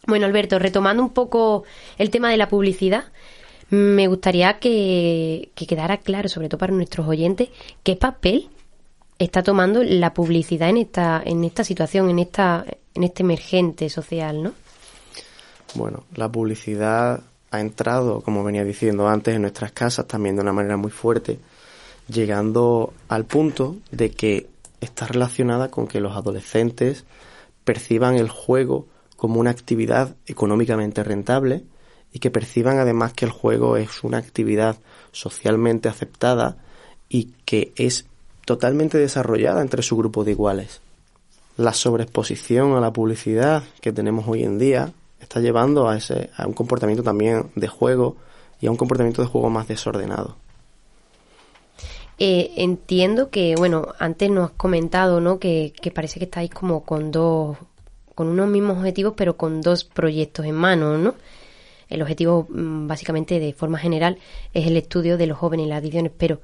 Bueno, 0.07 0.25
Alberto, 0.25 0.57
retomando 0.57 1.03
un 1.03 1.11
poco 1.11 1.63
el 1.99 2.09
tema 2.09 2.31
de 2.31 2.37
la 2.37 2.49
publicidad, 2.49 3.05
me 3.69 4.07
gustaría 4.07 4.57
que, 4.57 5.51
que 5.53 5.67
quedara 5.67 5.97
claro, 5.97 6.27
sobre 6.27 6.49
todo 6.49 6.57
para 6.57 6.73
nuestros 6.73 7.07
oyentes, 7.07 7.49
qué 7.83 7.95
papel 7.95 8.49
está 9.19 9.43
tomando 9.43 9.83
la 9.83 10.13
publicidad 10.13 10.69
en 10.69 10.77
esta, 10.77 11.21
en 11.23 11.43
esta 11.43 11.63
situación, 11.63 12.09
en 12.09 12.17
esta, 12.17 12.65
en 12.95 13.03
este 13.03 13.21
emergente 13.21 13.89
social, 13.89 14.41
¿no? 14.41 14.53
Bueno, 15.75 16.03
la 16.15 16.31
publicidad 16.31 17.21
ha 17.51 17.59
entrado, 17.59 18.21
como 18.21 18.43
venía 18.43 18.63
diciendo 18.63 19.07
antes, 19.07 19.35
en 19.35 19.43
nuestras 19.43 19.71
casas 19.71 20.07
también 20.07 20.35
de 20.35 20.41
una 20.41 20.51
manera 20.51 20.77
muy 20.77 20.91
fuerte, 20.91 21.39
llegando 22.07 22.93
al 23.07 23.25
punto 23.25 23.77
de 23.91 24.11
que 24.11 24.49
está 24.81 25.07
relacionada 25.07 25.69
con 25.69 25.87
que 25.87 26.01
los 26.01 26.15
adolescentes 26.15 27.05
perciban 27.63 28.15
el 28.15 28.29
juego 28.29 28.87
como 29.15 29.39
una 29.39 29.51
actividad 29.51 30.15
económicamente 30.25 31.03
rentable 31.03 31.63
y 32.11 32.19
que 32.19 32.29
perciban 32.29 32.77
además 32.77 33.13
que 33.13 33.25
el 33.25 33.31
juego 33.31 33.77
es 33.77 34.03
una 34.03 34.17
actividad 34.17 34.77
socialmente 35.11 35.89
aceptada 35.89 36.57
y 37.09 37.33
que 37.45 37.73
es 37.75 38.05
totalmente 38.45 38.97
desarrollada 38.97 39.61
entre 39.61 39.81
su 39.81 39.95
grupo 39.95 40.23
de 40.23 40.31
iguales. 40.31 40.81
La 41.55 41.73
sobreexposición 41.73 42.73
a 42.73 42.81
la 42.81 42.91
publicidad 42.91 43.63
que 43.79 43.93
tenemos 43.93 44.27
hoy 44.27 44.43
en 44.43 44.59
día 44.59 44.91
está 45.19 45.39
llevando 45.39 45.87
a, 45.87 45.97
ese, 45.97 46.29
a 46.35 46.45
un 46.45 46.53
comportamiento 46.53 47.03
también 47.03 47.51
de 47.55 47.67
juego 47.67 48.17
y 48.59 48.67
a 48.67 48.71
un 48.71 48.77
comportamiento 48.77 49.21
de 49.21 49.27
juego 49.27 49.49
más 49.49 49.67
desordenado. 49.67 50.35
Eh, 52.19 52.51
entiendo 52.57 53.29
que, 53.29 53.55
bueno, 53.55 53.87
antes 53.99 54.29
nos 54.29 54.51
has 54.51 54.55
comentado, 54.55 55.19
¿no? 55.19 55.39
Que, 55.39 55.73
que, 55.81 55.91
parece 55.91 56.19
que 56.19 56.25
estáis 56.25 56.51
como 56.51 56.83
con 56.83 57.11
dos, 57.11 57.57
con 58.15 58.27
unos 58.27 58.47
mismos 58.47 58.77
objetivos, 58.77 59.13
pero 59.17 59.35
con 59.35 59.61
dos 59.61 59.83
proyectos 59.83 60.45
en 60.45 60.55
mano, 60.55 60.97
¿no? 60.97 61.15
El 61.89 62.01
objetivo, 62.01 62.47
mm, 62.49 62.87
básicamente, 62.87 63.39
de 63.39 63.53
forma 63.53 63.77
general, 63.77 64.17
es 64.53 64.67
el 64.67 64.77
estudio 64.77 65.17
de 65.17 65.27
los 65.27 65.37
jóvenes 65.37 65.65
y 65.65 65.69
las 65.69 65.79
adicciones, 65.79 66.11
pero 66.17 66.39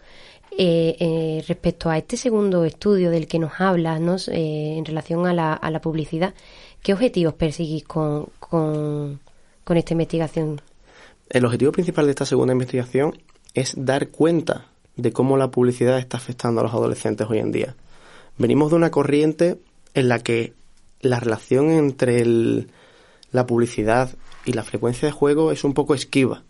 eh, 0.58 0.96
eh, 1.00 1.44
respecto 1.48 1.90
a 1.90 1.98
este 1.98 2.18
segundo 2.18 2.66
estudio 2.66 3.12
del 3.12 3.28
que 3.28 3.40
nos 3.40 3.62
hablas, 3.62 4.02
¿no? 4.02 4.18
Eh, 4.28 4.76
en 4.78 4.86
relación 4.86 5.26
a 5.26 5.34
la, 5.34 5.54
a 5.54 5.72
la, 5.72 5.80
publicidad, 5.80 6.34
¿qué 6.82 6.94
objetivos 6.94 7.36
perseguís 7.36 7.84
con, 7.84 8.28
con, 8.40 9.20
con 9.64 9.78
esta 9.78 9.94
investigación? 9.94 10.60
El 11.30 11.46
objetivo 11.46 11.72
principal 11.72 12.06
de 12.06 12.12
esta 12.12 12.26
segunda 12.26 12.54
investigación 12.54 13.22
es 13.54 13.74
dar 13.78 14.10
cuenta 14.10 14.66
de 15.02 15.14
cómo 15.14 15.38
la 15.38 15.52
publicidad 15.52 15.98
está 15.98 16.18
afectando 16.18 16.62
a 16.62 16.64
los 16.64 16.74
adolescentes 16.74 17.28
hoy 17.30 17.40
en 17.40 17.52
día. 17.52 17.76
Venimos 18.38 18.70
de 18.70 18.76
una 18.76 18.92
corriente 18.92 19.60
en 19.94 20.10
la 20.10 20.20
que 20.20 20.54
la 21.02 21.20
relación 21.20 21.72
entre 21.72 22.24
la 23.32 23.46
publicidad 23.46 24.10
y 24.46 24.54
la 24.54 24.64
frecuencia 24.64 25.08
de 25.08 25.12
juego 25.12 25.52
es 25.52 25.64
un 25.64 25.74
poco 25.74 25.96
esquiva. 25.96 26.44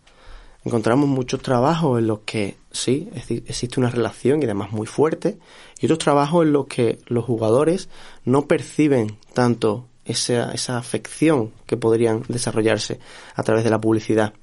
Encontramos 0.66 1.08
muchos 1.08 1.42
trabajos 1.42 2.00
en 2.00 2.08
los 2.08 2.20
que 2.20 2.58
sí, 2.72 3.10
existe 3.16 3.80
una 3.80 3.90
relación 3.90 4.42
y 4.42 4.46
además 4.46 4.72
muy 4.72 4.88
fuerte, 4.88 5.38
y 5.80 5.86
otros 5.86 6.00
trabajos 6.00 6.46
en 6.46 6.54
los 6.54 6.68
que 6.68 7.00
los 7.08 7.24
jugadores 7.24 7.88
no 8.26 8.46
perciben 8.46 9.18
tanto 9.34 9.86
esa, 10.04 10.52
esa 10.52 10.78
afección 10.78 11.52
que 11.66 11.78
podrían 11.78 12.24
desarrollarse 12.28 13.00
a 13.36 13.44
través 13.44 13.64
de 13.64 13.70
la 13.70 13.80
publicidad. 13.80 14.34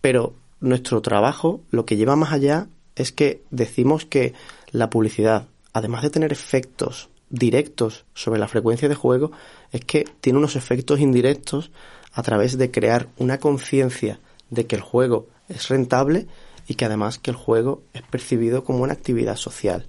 Pero 0.00 0.34
nuestro 0.60 1.02
trabajo 1.02 1.60
lo 1.70 1.84
que 1.84 1.96
lleva 1.96 2.14
más 2.14 2.32
allá 2.32 2.68
es 2.96 3.12
que 3.12 3.42
decimos 3.50 4.04
que 4.04 4.32
la 4.72 4.90
publicidad, 4.90 5.46
además 5.72 6.02
de 6.02 6.10
tener 6.10 6.32
efectos 6.32 7.08
directos 7.30 8.04
sobre 8.14 8.40
la 8.40 8.48
frecuencia 8.48 8.88
de 8.88 8.94
juego, 8.94 9.32
es 9.72 9.84
que 9.84 10.04
tiene 10.20 10.38
unos 10.38 10.56
efectos 10.56 11.00
indirectos 11.00 11.70
a 12.12 12.22
través 12.22 12.56
de 12.56 12.70
crear 12.70 13.08
una 13.18 13.38
conciencia 13.38 14.18
de 14.50 14.66
que 14.66 14.76
el 14.76 14.82
juego 14.82 15.26
es 15.48 15.68
rentable 15.68 16.26
y 16.66 16.74
que 16.74 16.84
además 16.84 17.18
que 17.18 17.30
el 17.30 17.36
juego 17.36 17.82
es 17.92 18.02
percibido 18.02 18.64
como 18.64 18.82
una 18.82 18.94
actividad 18.94 19.36
social. 19.36 19.86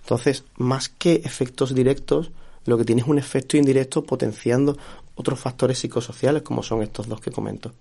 Entonces, 0.00 0.44
más 0.56 0.88
que 0.88 1.16
efectos 1.24 1.74
directos, 1.74 2.30
lo 2.64 2.78
que 2.78 2.84
tiene 2.84 3.02
es 3.02 3.08
un 3.08 3.18
efecto 3.18 3.56
indirecto 3.56 4.04
potenciando 4.04 4.76
otros 5.14 5.38
factores 5.38 5.78
psicosociales 5.78 6.42
como 6.42 6.62
son 6.62 6.82
estos 6.82 7.08
dos 7.08 7.20
que 7.20 7.30
comento. 7.30 7.72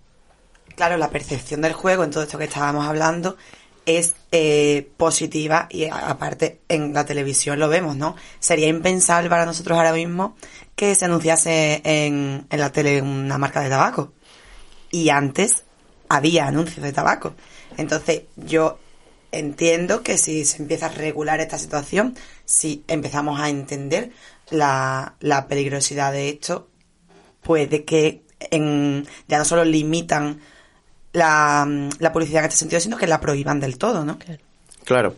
Claro, 0.76 0.98
la 0.98 1.10
percepción 1.10 1.62
del 1.62 1.74
juego 1.74 2.04
en 2.04 2.12
todo 2.12 2.24
esto 2.24 2.38
que 2.38 2.46
estábamos 2.46 2.86
hablando 2.86 3.38
es 3.86 4.16
eh, 4.32 4.90
positiva 4.98 5.68
y 5.70 5.86
aparte 5.86 6.62
en 6.68 6.94
la 6.94 7.06
televisión 7.06 7.60
lo 7.60 7.70
vemos, 7.70 7.96
¿no? 7.96 8.16
Sería 8.40 8.68
impensable 8.68 9.30
para 9.30 9.46
nosotros 9.46 9.78
ahora 9.78 9.94
mismo 9.94 10.36
que 10.76 10.96
se 10.96 11.06
anunciase 11.06 11.82
en, 11.84 12.46
en 12.50 12.60
la 12.60 12.72
tele 12.72 13.02
una 13.02 13.38
marca 13.38 13.62
de 13.62 13.70
tabaco. 13.70 14.14
Y 14.92 15.10
antes 15.10 15.64
había 16.10 16.48
anuncios 16.48 16.84
de 16.84 16.94
tabaco. 16.94 17.36
Entonces 17.78 18.24
yo 18.36 18.80
entiendo 19.32 20.02
que 20.04 20.18
si 20.18 20.46
se 20.46 20.62
empieza 20.62 20.88
a 20.88 20.90
regular 20.90 21.40
esta 21.40 21.58
situación, 21.58 22.16
si 22.46 22.84
empezamos 22.88 23.40
a 23.40 23.50
entender 23.50 24.12
la, 24.50 25.16
la 25.20 25.48
peligrosidad 25.48 26.12
de 26.12 26.30
esto, 26.30 26.70
puede 27.42 27.84
que 27.86 28.24
en, 28.40 29.08
ya 29.28 29.38
no 29.38 29.46
solo 29.46 29.66
limitan 29.66 30.42
la, 31.16 31.90
la, 32.00 32.14
publicidad 32.14 32.44
en 32.44 32.50
este 32.50 32.60
sentido, 32.60 32.80
sino 32.80 32.98
que 32.98 33.08
la 33.08 33.20
prohíban 33.20 33.60
del 33.60 33.78
todo, 33.78 34.06
¿no? 34.06 34.18
Claro. 34.84 35.16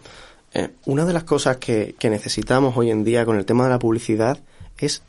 Eh, 0.54 0.70
una 0.86 1.06
de 1.06 1.14
las 1.14 1.24
cosas 1.24 1.58
que, 1.58 1.96
que 2.00 2.10
necesitamos 2.10 2.78
hoy 2.78 2.92
en 2.92 3.04
día 3.04 3.26
con 3.26 3.38
el 3.38 3.46
tema 3.46 3.66
de 3.66 3.72
la 3.72 3.80
publicidad 3.80 4.40
es 4.78 5.02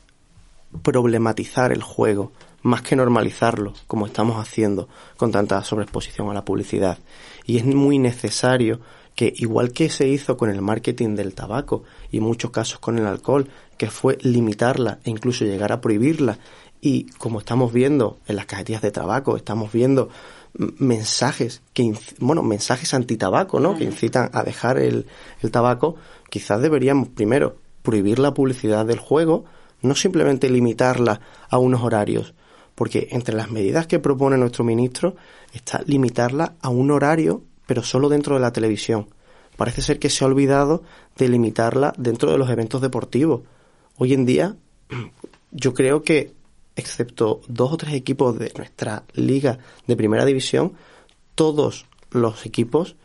problematizar 0.81 1.71
el 1.71 1.81
juego, 1.81 2.31
más 2.61 2.81
que 2.81 2.95
normalizarlo, 2.95 3.73
como 3.87 4.05
estamos 4.05 4.37
haciendo 4.37 4.89
con 5.15 5.31
tanta 5.31 5.63
sobreexposición 5.63 6.29
a 6.29 6.33
la 6.33 6.45
publicidad. 6.45 6.97
Y 7.45 7.57
es 7.57 7.65
muy 7.65 7.99
necesario 7.99 8.81
que, 9.15 9.33
igual 9.37 9.71
que 9.71 9.89
se 9.89 10.07
hizo 10.07 10.37
con 10.37 10.49
el 10.49 10.61
marketing 10.61 11.15
del 11.15 11.33
tabaco 11.33 11.83
y 12.11 12.17
en 12.17 12.23
muchos 12.23 12.51
casos 12.51 12.79
con 12.79 12.97
el 12.97 13.05
alcohol, 13.05 13.47
que 13.77 13.89
fue 13.89 14.17
limitarla 14.21 14.99
e 15.03 15.09
incluso 15.09 15.45
llegar 15.45 15.71
a 15.71 15.81
prohibirla, 15.81 16.37
y 16.81 17.07
como 17.17 17.39
estamos 17.39 17.73
viendo 17.73 18.19
en 18.27 18.35
las 18.35 18.45
cajetillas 18.45 18.81
de 18.81 18.91
tabaco, 18.91 19.35
estamos 19.35 19.71
viendo 19.71 20.09
mensajes 20.57 21.61
que 21.73 21.93
bueno 22.19 22.43
mensajes 22.43 22.93
antitabaco 22.93 23.59
no 23.59 23.77
que 23.77 23.83
incitan 23.83 24.29
a 24.33 24.43
dejar 24.43 24.77
el, 24.77 25.05
el 25.41 25.51
tabaco 25.51 25.95
quizás 26.29 26.61
deberíamos 26.61 27.09
primero 27.09 27.57
prohibir 27.83 28.19
la 28.19 28.33
publicidad 28.33 28.85
del 28.85 28.99
juego 28.99 29.45
no 29.81 29.95
simplemente 29.95 30.49
limitarla 30.49 31.21
a 31.49 31.57
unos 31.57 31.83
horarios 31.83 32.33
porque 32.79 33.09
entre 33.11 33.35
las 33.35 33.51
medidas 33.51 33.87
que 33.87 33.99
propone 33.99 34.37
nuestro 34.37 34.63
ministro 34.63 35.17
está 35.51 35.81
limitarla 35.85 36.53
a 36.61 36.69
un 36.69 36.91
horario, 36.91 37.43
pero 37.67 37.83
solo 37.83 38.07
dentro 38.07 38.35
de 38.35 38.39
la 38.39 38.53
televisión. 38.53 39.09
Parece 39.57 39.81
ser 39.81 39.99
que 39.99 40.09
se 40.09 40.23
ha 40.23 40.27
olvidado 40.27 40.81
de 41.17 41.27
limitarla 41.27 41.93
dentro 41.97 42.31
de 42.31 42.37
los 42.37 42.49
eventos 42.49 42.79
deportivos. 42.79 43.41
Hoy 43.97 44.13
en 44.13 44.25
día, 44.25 44.55
yo 45.51 45.73
creo 45.73 46.03
que, 46.03 46.31
excepto 46.79 47.41
dos 47.47 47.71
o 47.73 47.77
tres 47.77 47.93
equipos 47.93 48.37
de 48.39 48.51
nuestra 48.57 49.03
liga 49.13 49.59
de 49.87 49.95
primera 49.95 50.25
división, 50.25 50.73
todos 51.35 51.85
los 52.11 52.45
equipos 52.45 52.95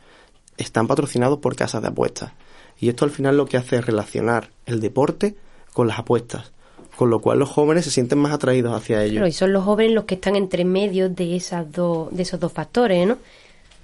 están 0.57 0.87
patrocinados 0.87 1.39
por 1.41 1.57
casas 1.57 1.83
de 1.83 1.89
apuestas. 1.89 2.33
Y 2.79 2.89
esto 2.89 3.05
al 3.05 3.11
final 3.11 3.37
lo 3.37 3.47
que 3.47 3.57
hace 3.57 3.77
es 3.77 3.87
relacionar 3.87 4.51
el 4.67 4.81
deporte 4.81 5.37
con 5.73 5.87
las 5.89 5.99
apuestas 5.99 6.53
con 6.97 7.11
lo 7.11 7.21
cual 7.21 7.39
los 7.39 7.49
jóvenes 7.51 7.85
se 7.85 7.91
sienten 7.91 8.19
más 8.19 8.33
atraídos 8.33 8.75
hacia 8.75 9.03
ellos. 9.03 9.15
Claro, 9.15 9.27
y 9.27 9.33
son 9.33 9.53
los 9.53 9.65
jóvenes 9.65 9.93
los 9.93 10.05
que 10.05 10.15
están 10.15 10.37
entre 10.37 10.65
medio 10.65 11.09
de 11.09 11.37
esas 11.37 11.71
dos, 11.71 12.15
de 12.15 12.23
esos 12.23 12.39
dos 12.39 12.53
factores, 12.53 13.07
¿no? 13.07 13.19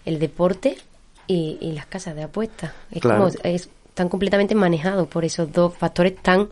El 0.05 0.18
deporte 0.18 0.78
y, 1.26 1.59
y 1.61 1.72
las 1.72 1.86
casas 1.86 2.14
de 2.14 2.22
apuestas. 2.22 2.72
Es 2.91 3.03
Claro. 3.03 3.28
como 3.28 3.34
es, 3.43 3.68
están 3.88 4.09
completamente 4.09 4.55
manejados 4.55 5.09
por 5.09 5.24
esos 5.24 5.53
dos 5.53 5.76
factores 5.76 6.16
tan 6.22 6.49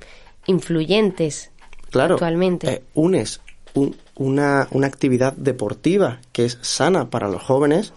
influyentes 0.47 1.51
Claro, 1.91 2.15
actualmente. 2.15 2.69
eh, 2.71 2.83
unes 2.95 3.41
un- 3.75 3.97
una, 4.17 4.67
una 4.73 4.87
actividad 4.87 5.33
deportiva 5.35 6.21
que 6.33 6.45
es 6.45 6.59
sana 6.63 7.11
para 7.11 7.29
los 7.29 7.43
jóvenes 7.43 7.93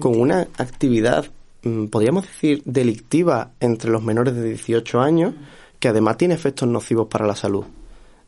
con 0.00 0.18
una 0.20 0.48
actividad 0.58 1.26
mm, 1.62 1.86
podríamos 1.86 2.24
decir, 2.26 2.62
delictiva 2.64 3.50
entre 3.60 3.90
los 3.90 4.02
menores 4.02 4.34
de 4.36 4.42
18 4.44 5.00
años, 5.00 5.34
que 5.80 5.88
además 5.88 6.16
tiene 6.16 6.34
efectos 6.34 6.68
nocivos 6.68 7.08
para 7.08 7.26
la 7.26 7.34
salud. 7.34 7.64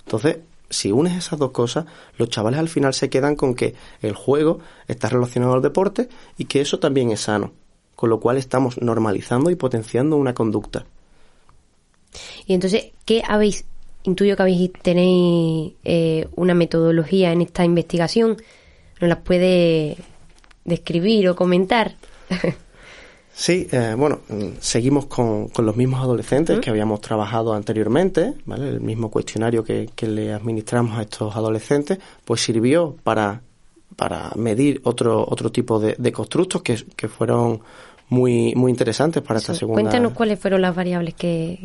Entonces, 0.05 0.39
si 0.71 0.91
unes 0.93 1.17
esas 1.17 1.39
dos 1.39 1.53
cosas, 1.53 1.87
los 2.19 2.29
chavales 2.29 2.59
al 2.61 2.69
final 2.69 2.93
se 2.95 3.09
quedan 3.09 3.37
con 3.37 3.55
que 3.55 3.75
el 4.03 4.15
juego 4.15 4.59
está 4.89 5.09
relacionado 5.09 5.55
al 5.55 5.63
deporte 5.63 6.09
y 6.37 6.45
que 6.47 6.61
eso 6.61 6.79
también 6.79 7.11
es 7.11 7.21
sano, 7.21 7.53
con 7.97 8.11
lo 8.11 8.19
cual 8.21 8.37
estamos 8.39 8.81
normalizando 8.83 9.51
y 9.51 9.55
potenciando 9.55 10.17
una 10.17 10.35
conducta. 10.35 10.85
Y 12.47 12.55
entonces, 12.55 12.89
¿qué 13.05 13.23
habéis, 13.27 13.65
intuyo 14.05 14.37
que 14.37 14.43
habéis, 14.43 14.73
tenéis 14.83 15.75
eh, 15.85 16.27
una 16.37 16.55
metodología 16.55 17.33
en 17.33 17.43
esta 17.43 17.65
investigación? 17.65 18.37
¿Nos 19.01 19.09
las 19.09 19.19
puede 19.19 19.97
describir 20.65 21.29
o 21.29 21.37
comentar? 21.37 21.95
Sí, 23.39 23.69
eh, 23.71 23.95
bueno, 23.97 24.23
mm, 24.29 24.59
seguimos 24.59 25.07
con, 25.07 25.47
con, 25.51 25.65
los 25.65 25.77
mismos 25.77 26.01
adolescentes 26.01 26.59
que 26.59 26.71
habíamos 26.71 27.01
trabajado 27.01 27.55
anteriormente, 27.55 28.35
¿vale? 28.47 28.69
El 28.69 28.81
mismo 28.81 29.13
cuestionario 29.13 29.63
que, 29.63 29.89
que 29.95 30.09
le 30.09 30.33
administramos 30.33 30.99
a 30.99 31.03
estos 31.03 31.37
adolescentes, 31.37 32.01
pues 32.25 32.41
sirvió 32.41 32.97
para, 33.05 33.43
para 33.95 34.33
medir 34.35 34.81
otro, 34.83 35.25
otro 35.25 35.53
tipo 35.53 35.79
de, 35.79 35.95
de 35.97 36.11
constructos 36.11 36.63
que, 36.63 36.85
que, 36.97 37.07
fueron 37.07 37.61
muy, 38.09 38.57
muy 38.57 38.73
interesantes 38.73 39.23
para 39.23 39.39
esta 39.39 39.55
segunda. 39.55 39.83
Cuéntanos 39.83 40.15
cuáles 40.15 40.41
fueron 40.41 40.61
las 40.61 40.75
variables 40.75 41.15
que, 41.15 41.61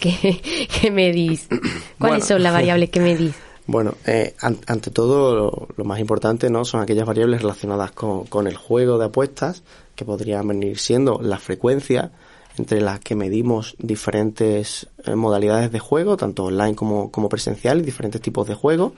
que, 0.00 0.40
que 0.80 0.90
medís. 0.90 1.46
¿Cuáles 1.48 1.68
bueno, 1.98 2.24
son 2.24 2.42
las 2.42 2.52
variables 2.52 2.90
que 2.90 3.00
medís? 3.00 3.34
Bueno, 3.66 3.94
eh, 4.06 4.34
an 4.40 4.58
ante 4.66 4.90
todo, 4.90 5.34
lo, 5.34 5.68
lo, 5.74 5.84
más 5.84 5.98
importante 5.98 6.50
no 6.50 6.66
son 6.66 6.82
aquellas 6.82 7.06
variables 7.06 7.40
relacionadas 7.40 7.92
con, 7.92 8.24
con, 8.24 8.46
el 8.46 8.56
juego 8.56 8.98
de 8.98 9.06
apuestas, 9.06 9.62
que 9.94 10.04
podrían 10.04 10.46
venir 10.46 10.78
siendo 10.78 11.18
la 11.22 11.38
frecuencia 11.38 12.12
entre 12.56 12.80
las 12.80 13.00
que 13.00 13.14
medimos 13.14 13.74
diferentes 13.78 14.86
eh, 15.04 15.14
modalidades 15.14 15.72
de 15.72 15.78
juego, 15.78 16.16
tanto 16.16 16.44
online 16.44 16.74
como, 16.74 17.10
como 17.10 17.28
presencial, 17.28 17.80
y 17.80 17.82
diferentes 17.82 18.20
tipos 18.20 18.46
de 18.46 18.54
juego, 18.54 18.94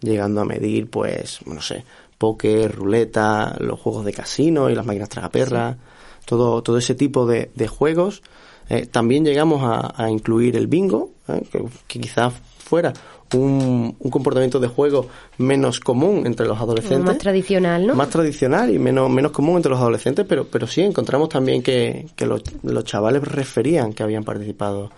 llegando 0.00 0.40
a 0.40 0.44
medir, 0.44 0.88
pues, 0.88 1.40
no 1.46 1.60
sé, 1.60 1.84
póker, 2.16 2.74
ruleta, 2.74 3.56
los 3.58 3.80
juegos 3.80 4.04
de 4.04 4.12
casino 4.12 4.70
y 4.70 4.74
las 4.74 4.86
máquinas 4.86 5.08
tragaperras, 5.08 5.76
todo, 6.24 6.62
todo 6.62 6.78
ese 6.78 6.94
tipo 6.94 7.26
de, 7.26 7.50
de 7.54 7.68
juegos. 7.68 8.22
Eh, 8.68 8.86
también 8.86 9.24
llegamos 9.24 9.62
a, 9.62 10.02
a, 10.02 10.10
incluir 10.10 10.56
el 10.56 10.66
bingo, 10.66 11.10
eh, 11.28 11.42
que, 11.50 11.64
que 11.86 12.00
quizás 12.00 12.32
fuera 12.58 12.92
un, 13.34 13.96
un, 13.98 14.10
comportamiento 14.10 14.60
de 14.60 14.68
juego 14.68 15.06
menos 15.38 15.80
común 15.80 16.26
entre 16.26 16.46
los 16.46 16.58
adolescentes. 16.58 17.04
Más 17.04 17.18
tradicional, 17.18 17.86
¿no? 17.86 17.94
Más 17.94 18.08
tradicional 18.08 18.74
y 18.74 18.78
menos, 18.78 19.10
menos 19.10 19.32
común 19.32 19.56
entre 19.56 19.70
los 19.70 19.80
adolescentes, 19.80 20.24
pero, 20.28 20.46
pero 20.46 20.66
sí 20.66 20.82
encontramos 20.82 21.28
también 21.28 21.62
que, 21.62 22.06
que 22.16 22.26
los, 22.26 22.42
los 22.62 22.84
chavales 22.84 23.22
referían 23.22 23.92
que 23.92 24.02
habían 24.02 24.24
participado 24.24 24.90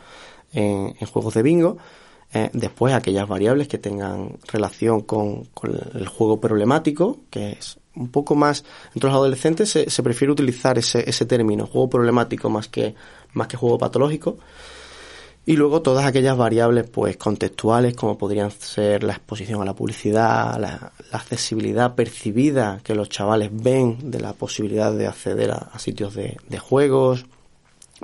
en, 0.53 0.95
en 0.99 1.07
juegos 1.07 1.35
de 1.35 1.43
bingo. 1.43 1.79
Eh, 2.33 2.51
después, 2.53 2.93
aquellas 2.93 3.29
variables 3.29 3.69
que 3.69 3.79
tengan 3.79 4.37
relación 4.53 5.03
con, 5.03 5.45
con, 5.47 5.79
el 5.95 6.09
juego 6.09 6.41
problemático, 6.41 7.21
que 7.31 7.53
es 7.53 7.79
un 7.97 8.09
poco 8.09 8.35
más. 8.35 8.65
Entre 8.95 9.09
los 9.09 9.17
adolescentes 9.17 9.71
se, 9.71 9.91
se 9.91 10.03
prefiere 10.03 10.33
utilizar 10.33 10.79
ese, 10.79 11.09
ese 11.09 11.27
término, 11.27 11.67
juego 11.67 11.89
problemático, 11.91 12.49
más 12.51 12.69
que, 12.69 12.95
más 13.33 13.49
que 13.49 13.57
juego 13.57 13.79
patológico. 13.79 14.39
Y 15.49 15.55
luego 15.55 15.81
todas 15.81 16.05
aquellas 16.05 16.37
variables 16.37 16.91
pues 16.91 17.17
contextuales 17.17 17.95
como 17.95 18.19
podrían 18.19 18.51
ser 18.51 19.05
la 19.05 19.13
exposición 19.13 19.63
a 19.63 19.65
la 19.65 19.75
publicidad, 19.75 20.59
la, 20.59 20.93
accesibilidad 21.13 21.95
percibida 21.95 22.81
que 22.83 22.97
los 22.97 23.09
chavales 23.09 23.51
ven 23.53 24.11
de 24.11 24.19
la 24.19 24.33
posibilidad 24.33 24.93
de 24.93 25.07
acceder 25.07 25.53
a, 25.53 25.79
sitios 25.79 26.15
de, 26.15 26.37
de, 26.49 26.59
juegos, 26.59 27.27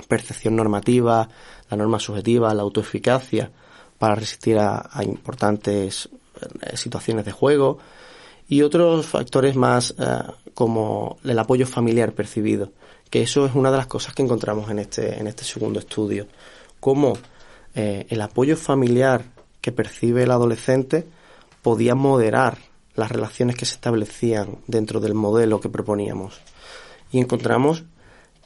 percepción 0.07 0.55
normativa, 0.55 1.27
la 1.69 1.75
norma 1.75 1.99
subjetiva, 1.99 2.53
la 2.53 2.61
autoeficacia 2.61 3.51
para 3.99 4.15
resistir 4.15 4.57
a, 4.57 4.89
a 4.89 5.03
importantes 5.03 6.07
eh, 6.61 6.77
situaciones 6.77 7.25
de 7.25 7.33
juego 7.33 7.77
y 8.47 8.61
otros 8.61 9.05
factores 9.05 9.55
más 9.55 9.93
eh, 9.97 10.03
como 10.53 11.17
el 11.23 11.39
apoyo 11.39 11.65
familiar 11.65 12.13
percibido, 12.13 12.71
que 13.09 13.21
eso 13.21 13.45
es 13.45 13.55
una 13.55 13.71
de 13.71 13.77
las 13.77 13.87
cosas 13.87 14.13
que 14.13 14.23
encontramos 14.23 14.69
en 14.69 14.79
este, 14.79 15.19
en 15.19 15.27
este 15.27 15.43
segundo 15.43 15.79
estudio. 15.79 16.27
Cómo 16.79 17.17
eh, 17.75 18.05
el 18.09 18.21
apoyo 18.21 18.57
familiar 18.57 19.23
que 19.61 19.71
percibe 19.71 20.23
el 20.23 20.31
adolescente 20.31 21.07
podía 21.61 21.95
moderar 21.95 22.57
las 22.95 23.11
relaciones 23.11 23.55
que 23.55 23.65
se 23.65 23.75
establecían 23.75 24.59
dentro 24.67 24.99
del 24.99 25.13
modelo 25.13 25.59
que 25.59 25.69
proponíamos. 25.69 26.41
Y 27.11 27.19
encontramos 27.19 27.83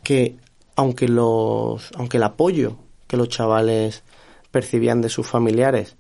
que 0.04 0.38
aunque 0.76 1.08
los 1.08 1.90
aunque 1.96 2.18
el 2.18 2.24
apoyo 2.24 2.78
que 3.08 3.18
los 3.18 3.30
chavales 3.30 4.04
percibían 4.52 5.02
de 5.02 5.10
sus 5.10 5.28
familiares 5.28 5.96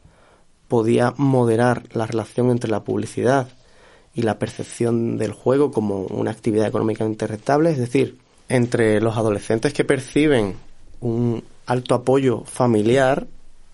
podía 0.67 1.13
moderar 1.17 1.83
la 1.93 2.05
relación 2.05 2.51
entre 2.51 2.69
la 2.69 2.83
publicidad 2.83 3.47
y 4.17 4.23
la 4.23 4.39
percepción 4.39 5.19
del 5.19 5.31
juego 5.31 5.71
como 5.71 6.01
una 6.01 6.31
actividad 6.31 6.65
económicamente 6.65 7.27
rentable, 7.27 7.69
es 7.69 7.77
decir, 7.77 8.17
entre 8.49 8.99
los 8.99 9.15
adolescentes 9.15 9.73
que 9.73 9.85
perciben 9.85 10.55
un 11.01 11.43
alto 11.67 11.93
apoyo 11.93 12.43
familiar, 12.45 13.27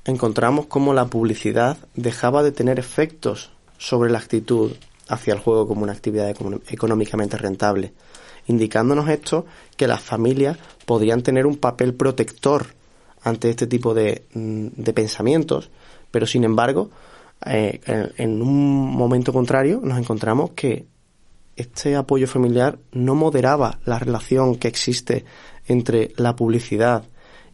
encontramos 0.03 0.65
cómo 0.65 0.93
la 0.93 1.05
publicidad 1.05 1.77
dejaba 1.95 2.43
de 2.43 2.51
tener 2.51 2.77
efectos 2.77 3.51
sobre 3.77 4.11
la 4.11 4.17
actitud 4.17 4.73
hacia 5.07 5.33
el 5.33 5.39
juego 5.39 5.65
como 5.65 5.83
una 5.83 5.93
actividad 5.93 6.35
económicamente 6.67 7.37
rentable, 7.37 7.93
indicándonos 8.47 9.07
esto 9.07 9.45
que 9.77 9.87
las 9.87 10.01
familias 10.01 10.57
podrían 10.85 11.23
tener 11.23 11.45
un 11.45 11.55
papel 11.55 11.93
protector 11.93 12.65
ante 13.21 13.49
este 13.49 13.65
tipo 13.65 13.93
de, 13.93 14.25
mm, 14.33 14.67
de 14.75 14.91
pensamientos, 14.91 15.69
pero 16.11 16.27
sin 16.27 16.43
embargo, 16.43 16.89
eh, 17.45 17.81
en 18.17 18.41
un 18.41 18.95
momento 18.95 19.33
contrario 19.33 19.81
nos 19.83 19.97
encontramos 19.97 20.51
que 20.51 20.85
este 21.55 21.95
apoyo 21.95 22.27
familiar 22.27 22.79
no 22.91 23.15
moderaba 23.15 23.79
la 23.85 23.99
relación 23.99 24.55
que 24.55 24.67
existe 24.67 25.25
entre 25.67 26.11
la 26.17 26.35
publicidad 26.35 27.03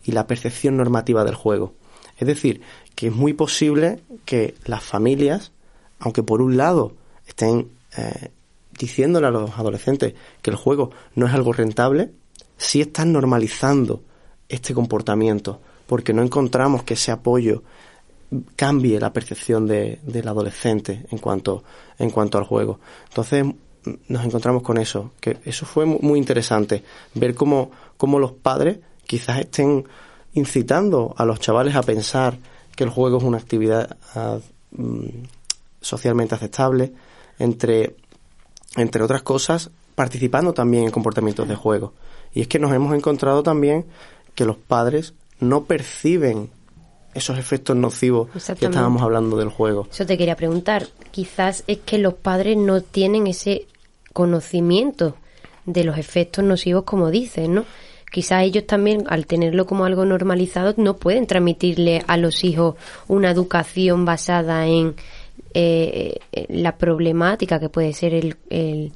y 0.04 0.12
la 0.12 0.28
percepción 0.28 0.78
normativa 0.78 1.24
del 1.24 1.36
juego. 1.36 1.74
Es 2.18 2.28
decir, 2.28 2.62
que 2.96 3.08
es 3.08 3.16
muy 3.16 3.34
posible 3.34 4.02
que 4.26 4.56
las 4.66 4.84
familias, 4.84 5.52
aunque 6.00 6.24
por 6.24 6.42
un 6.42 6.58
lado 6.58 6.96
estén 7.28 7.70
eh, 7.98 8.30
diciéndole 8.78 9.28
a 9.28 9.32
los 9.32 9.58
adolescentes 9.58 10.14
que 10.42 10.50
el 10.50 10.56
juego 10.56 10.92
no 11.16 11.28
es 11.28 11.34
algo 11.34 11.54
rentable, 11.54 12.12
sí 12.58 12.82
están 12.82 13.12
normalizando 13.12 14.04
este 14.48 14.74
comportamiento, 14.74 15.62
porque 15.88 16.14
no 16.14 16.24
encontramos 16.24 16.84
que 16.84 16.96
ese 16.96 17.12
apoyo 17.12 17.64
cambie 18.56 19.00
la 19.00 19.12
percepción 19.12 19.68
de, 19.68 20.00
del 20.04 20.28
adolescente 20.28 21.06
en 21.10 21.18
cuanto, 21.18 21.64
en 21.98 22.10
cuanto 22.12 22.38
al 22.38 22.44
juego. 22.44 22.80
Entonces 23.08 23.46
nos 24.08 24.26
encontramos 24.26 24.62
con 24.64 24.78
eso, 24.78 25.12
que 25.20 25.38
eso 25.46 25.66
fue 25.66 25.86
muy 25.86 26.20
interesante, 26.20 26.84
ver 27.16 27.34
cómo, 27.34 27.72
cómo 27.98 28.20
los 28.20 28.34
padres 28.34 28.80
quizás 29.06 29.40
estén 29.40 29.86
incitando 30.34 31.16
a 31.18 31.26
los 31.26 31.40
chavales 31.40 31.76
a 31.76 31.84
pensar 31.84 32.38
que 32.76 32.84
el 32.84 32.90
juego 32.90 33.18
es 33.18 33.24
una 33.24 33.38
actividad 33.38 33.98
uh, 34.16 34.40
socialmente 35.82 36.36
aceptable, 36.36 36.94
entre, 37.40 37.96
entre 38.76 39.04
otras 39.04 39.24
cosas, 39.24 39.72
participando 39.96 40.54
también 40.54 40.84
en 40.86 40.92
comportamientos 40.92 41.48
de 41.48 41.56
juego. 41.56 41.94
Y 42.34 42.42
es 42.42 42.48
que 42.48 42.60
nos 42.60 42.74
hemos 42.74 42.96
encontrado 42.96 43.42
también 43.44 43.86
que 44.36 44.46
los 44.46 44.58
padres 44.58 45.14
no 45.40 45.64
perciben 45.64 46.52
esos 47.14 47.38
efectos 47.38 47.76
nocivos 47.76 48.30
que 48.32 48.66
estábamos 48.66 49.02
hablando 49.02 49.38
del 49.38 49.50
juego. 49.50 49.88
Eso 49.92 50.06
te 50.06 50.18
quería 50.18 50.36
preguntar. 50.36 50.88
Quizás 51.12 51.64
es 51.68 51.80
que 51.80 51.98
los 51.98 52.14
padres 52.14 52.58
no 52.58 52.82
tienen 52.82 53.28
ese 53.28 53.68
conocimiento 54.14 55.16
de 55.66 55.84
los 55.84 55.98
efectos 55.98 56.44
nocivos 56.44 56.84
como 56.84 57.10
dicen, 57.10 57.56
¿no? 57.56 57.66
quizá 58.12 58.44
ellos 58.44 58.66
también, 58.66 59.06
al 59.08 59.26
tenerlo 59.26 59.66
como 59.66 59.86
algo 59.86 60.06
normalizado, 60.06 60.74
no 60.78 60.98
pueden 60.98 61.28
transmitirle 61.28 62.04
a 62.08 62.18
los 62.18 62.44
hijos 62.44 62.76
una 63.08 63.32
educación 63.32 64.06
basada 64.06 64.68
en 64.68 64.96
eh, 65.54 66.20
la 66.50 66.78
problemática 66.78 67.60
que 67.60 67.70
puede 67.70 67.94
ser 67.94 68.14
el, 68.14 68.38
el, 68.50 68.94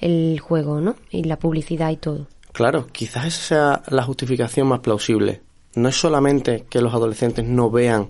el 0.00 0.40
juego, 0.40 0.80
¿no? 0.80 0.96
Y 1.10 1.24
la 1.24 1.38
publicidad 1.38 1.90
y 1.90 1.96
todo. 1.96 2.26
Claro, 2.52 2.86
quizás 2.92 3.26
esa 3.26 3.42
sea 3.42 3.82
la 3.88 4.02
justificación 4.02 4.68
más 4.68 4.80
plausible. 4.80 5.42
No 5.76 5.88
es 5.88 5.96
solamente 5.96 6.64
que 6.68 6.80
los 6.80 6.94
adolescentes 6.94 7.44
no 7.44 7.70
vean 7.70 8.08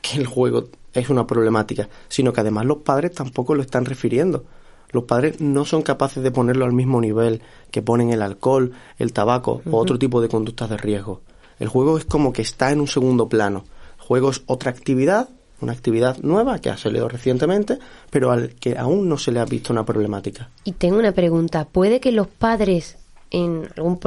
que 0.00 0.18
el 0.18 0.26
juego 0.26 0.68
es 0.92 1.08
una 1.10 1.26
problemática, 1.26 1.88
sino 2.08 2.32
que 2.32 2.40
además 2.40 2.66
los 2.66 2.78
padres 2.78 3.12
tampoco 3.12 3.54
lo 3.54 3.62
están 3.62 3.84
refiriendo 3.84 4.44
los 4.92 5.04
padres 5.04 5.40
no 5.40 5.64
son 5.64 5.82
capaces 5.82 6.22
de 6.22 6.30
ponerlo 6.30 6.64
al 6.64 6.72
mismo 6.72 7.00
nivel 7.00 7.40
que 7.70 7.82
ponen 7.82 8.10
el 8.10 8.22
alcohol, 8.22 8.72
el 8.98 9.12
tabaco 9.12 9.62
uh 9.64 9.68
-huh. 9.68 9.74
o 9.74 9.76
otro 9.78 9.98
tipo 9.98 10.20
de 10.20 10.28
conductas 10.28 10.70
de 10.70 10.76
riesgo. 10.76 11.20
El 11.58 11.68
juego 11.68 11.98
es 11.98 12.04
como 12.04 12.32
que 12.32 12.42
está 12.42 12.72
en 12.72 12.80
un 12.80 12.88
segundo 12.88 13.28
plano. 13.28 13.64
El 13.98 14.06
juego 14.06 14.30
es 14.30 14.42
otra 14.46 14.70
actividad, 14.70 15.28
una 15.60 15.72
actividad 15.72 16.16
nueva 16.18 16.58
que 16.58 16.70
ha 16.70 16.76
salido 16.76 17.08
recientemente, 17.08 17.78
pero 18.10 18.30
al 18.30 18.54
que 18.54 18.78
aún 18.78 19.08
no 19.08 19.18
se 19.18 19.30
le 19.30 19.40
ha 19.40 19.44
visto 19.44 19.72
una 19.72 19.84
problemática. 19.84 20.48
Y 20.64 20.72
tengo 20.72 20.98
una 20.98 21.12
pregunta. 21.12 21.66
¿Puede 21.70 22.00
que 22.00 22.12
los 22.12 22.26
padres 22.26 22.96
en 23.30 23.68
algún, 23.76 23.98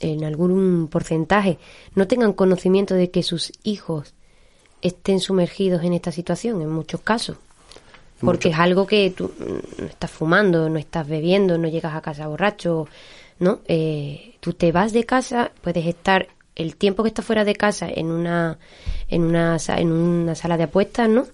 en 0.00 0.24
algún 0.24 0.88
porcentaje 0.88 1.58
no 1.94 2.06
tengan 2.06 2.32
conocimiento 2.32 2.94
de 2.94 3.10
que 3.10 3.22
sus 3.22 3.52
hijos 3.62 4.14
estén 4.82 5.20
sumergidos 5.20 5.82
en 5.82 5.94
esta 5.94 6.12
situación, 6.12 6.60
en 6.60 6.70
muchos 6.70 7.00
casos. 7.00 7.36
Porque 8.20 8.50
es 8.50 8.58
algo 8.58 8.86
que 8.86 9.10
tú 9.10 9.32
no 9.78 9.86
estás 9.86 10.10
fumando, 10.10 10.70
no 10.70 10.78
estás 10.78 11.06
bebiendo, 11.06 11.58
no 11.58 11.68
llegas 11.68 11.94
a 11.94 12.00
casa 12.00 12.26
borracho, 12.26 12.88
¿no? 13.38 13.60
Eh, 13.66 14.36
tú 14.40 14.54
te 14.54 14.72
vas 14.72 14.92
de 14.92 15.04
casa, 15.04 15.50
puedes 15.60 15.84
estar 15.84 16.28
el 16.54 16.76
tiempo 16.76 17.02
que 17.02 17.08
estás 17.08 17.24
fuera 17.24 17.44
de 17.44 17.54
casa 17.54 17.88
en 17.88 18.06
una, 18.06 18.58
en 19.08 19.22
una, 19.22 19.58
en 19.68 19.92
una 19.92 20.34
sala 20.34 20.56
de 20.56 20.64
apuestas, 20.64 21.08
¿no? 21.08 21.26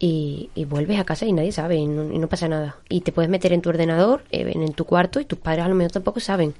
Y, 0.00 0.50
vuelves 0.68 1.00
a 1.00 1.04
casa 1.04 1.26
y 1.26 1.32
nadie 1.32 1.50
sabe 1.50 1.76
y 1.76 1.86
no, 1.86 2.28
pasa 2.28 2.48
nada. 2.48 2.76
Y 2.88 3.00
te 3.00 3.12
puedes 3.12 3.30
meter 3.30 3.52
en 3.52 3.62
tu 3.62 3.68
ordenador, 3.68 4.22
eh, 4.30 4.50
en, 4.54 4.72
tu 4.72 4.84
cuarto 4.84 5.20
y 5.20 5.24
tus 5.24 5.38
padres 5.38 5.64
a 5.64 5.68
lo 5.68 5.74
mejor 5.74 5.92
tampoco 5.92 6.20
saben. 6.20 6.54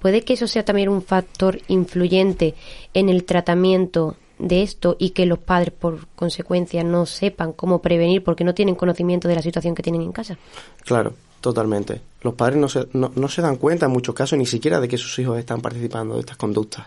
Puede 0.00 0.22
que 0.22 0.34
eso 0.34 0.46
sea 0.46 0.64
también 0.64 0.88
un 0.88 1.02
factor 1.02 1.60
influyente 1.68 2.54
en 2.94 3.08
el 3.08 3.24
tratamiento 3.24 4.16
de 4.38 4.62
esto 4.62 4.96
y 4.98 5.10
que 5.10 5.26
los 5.26 5.38
padres 5.38 5.72
por 5.72 6.06
consecuencia 6.08 6.84
no 6.84 7.06
sepan 7.06 7.52
cómo 7.52 7.80
prevenir 7.80 8.22
porque 8.22 8.44
no 8.44 8.54
tienen 8.54 8.76
conocimiento 8.76 9.26
de 9.26 9.34
la 9.34 9.42
situación 9.42 9.74
que 9.74 9.82
tienen 9.82 10.02
en 10.02 10.12
casa. 10.12 10.38
Claro, 10.84 11.14
totalmente. 11.40 12.00
Los 12.22 12.34
padres 12.34 12.58
no 12.58 12.68
se, 12.68 12.86
no, 12.92 13.10
no 13.14 13.28
se 13.28 13.42
dan 13.42 13.56
cuenta 13.56 13.86
en 13.86 13.92
muchos 13.92 14.14
casos 14.14 14.38
ni 14.38 14.46
siquiera 14.46 14.78
de 14.78 14.88
que 14.88 14.98
sus 14.98 15.18
hijos 15.18 15.38
están 15.38 15.60
participando 15.60 16.14
de 16.14 16.20
estas 16.20 16.36
conductas 16.36 16.86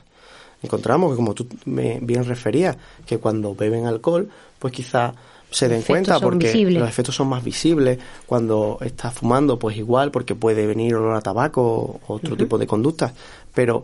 encontramos 0.61 1.11
que 1.11 1.15
como 1.15 1.33
tú 1.33 1.47
me 1.65 1.99
bien 2.01 2.25
referías, 2.25 2.77
que 3.05 3.17
cuando 3.17 3.55
beben 3.55 3.85
alcohol, 3.85 4.29
pues 4.59 4.73
quizá 4.73 5.13
se 5.51 5.67
den 5.67 5.81
cuenta 5.81 6.19
porque 6.19 6.65
los 6.65 6.87
efectos 6.87 7.13
son 7.13 7.27
más 7.27 7.43
visibles 7.43 7.99
cuando 8.25 8.77
estás 8.81 9.13
fumando 9.13 9.59
pues 9.59 9.77
igual 9.77 10.09
porque 10.09 10.33
puede 10.33 10.65
venir 10.65 10.95
olor 10.95 11.15
a 11.15 11.21
tabaco 11.21 11.99
o 12.07 12.13
otro 12.13 12.37
tipo 12.37 12.57
de 12.57 12.65
conductas 12.65 13.13
pero 13.53 13.83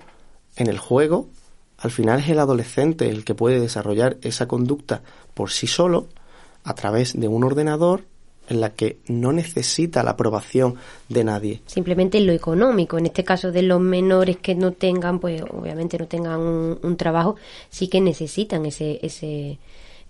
en 0.56 0.68
el 0.68 0.80
juego 0.80 1.28
al 1.78 1.92
final 1.92 2.22
es 2.22 2.30
el 2.30 2.40
adolescente 2.40 3.10
el 3.10 3.26
que 3.26 3.36
puede 3.36 3.60
desarrollar 3.60 4.18
esa 4.22 4.48
conducta 4.48 5.02
por 5.34 5.52
sí 5.52 5.68
solo 5.68 6.08
a 6.64 6.74
través 6.74 7.20
de 7.20 7.28
un 7.28 7.44
ordenador 7.44 8.04
en 8.50 8.62
la 8.62 8.72
que 8.72 9.00
no 9.08 9.34
necesita 9.34 10.04
la 10.04 10.12
aprobación 10.12 10.76
de 11.10 11.24
nadie. 11.24 11.62
Simplemente 11.66 12.20
lo 12.22 12.32
económico, 12.32 12.98
en 12.98 13.08
este 13.08 13.24
caso 13.24 13.52
de 13.52 13.62
los 13.62 13.82
menores 13.82 14.38
que 14.38 14.56
no 14.56 14.72
tengan, 14.72 15.20
pues 15.20 15.42
obviamente 15.42 15.98
no 15.98 16.08
tengan 16.08 16.40
un, 16.40 16.98
trabajo, 16.98 17.36
sí 17.70 17.90
que 17.90 18.00
necesitan 18.00 18.66
ese, 18.66 19.00
ese, 19.02 19.60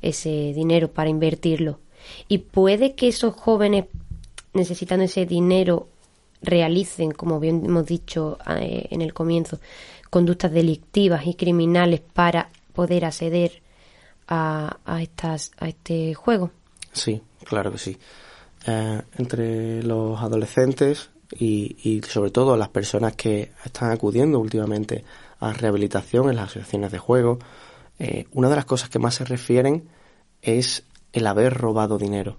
ese 0.02 0.54
dinero 0.54 0.92
para 0.92 1.10
invertirlo. 1.10 1.80
Y 2.28 2.40
puede 2.40 2.96
que 2.96 3.10
esos 3.10 3.36
jóvenes 3.36 3.86
necesitando 4.54 5.06
ese 5.06 5.26
dinero 5.26 5.88
realicen, 6.42 7.12
como 7.12 7.40
bien 7.40 7.64
hemos 7.66 7.86
dicho 7.86 8.38
eh, 8.60 8.88
en 8.92 9.02
el 9.02 9.14
comienzo, 9.14 9.60
conductas 10.10 10.52
delictivas 10.52 11.26
y 11.28 11.34
criminales 11.34 12.02
para 12.02 12.50
poder 12.74 13.06
acceder 13.06 13.62
a, 14.28 14.78
a, 14.86 15.02
estas, 15.02 15.52
a 15.58 15.68
este 15.68 16.14
juego. 16.14 16.52
Sí, 16.92 17.22
claro 17.44 17.72
que 17.72 17.78
sí. 17.78 17.98
Eh, 18.66 19.02
entre 19.18 19.82
los 19.84 20.20
adolescentes 20.22 21.10
y, 21.40 22.02
sobre 22.08 22.32
todo 22.32 22.58
las 22.58 22.70
personas 22.70 23.16
que 23.16 23.52
están 23.64 23.92
acudiendo 23.92 24.40
últimamente 24.40 25.04
a 25.40 25.54
rehabilitación 25.54 26.30
en 26.30 26.36
las 26.36 26.50
asociaciones 26.50 26.92
de 26.92 27.00
juego, 27.00 27.40
eh, 28.00 28.26
una 28.32 28.50
de 28.50 28.56
las 28.56 28.66
cosas 28.66 28.90
que 28.90 29.00
más 29.00 29.16
se 29.16 29.26
refieren 29.26 29.88
es 30.42 30.84
el 31.14 31.28
haber 31.28 31.54
robado 31.54 31.98
dinero. 31.98 32.38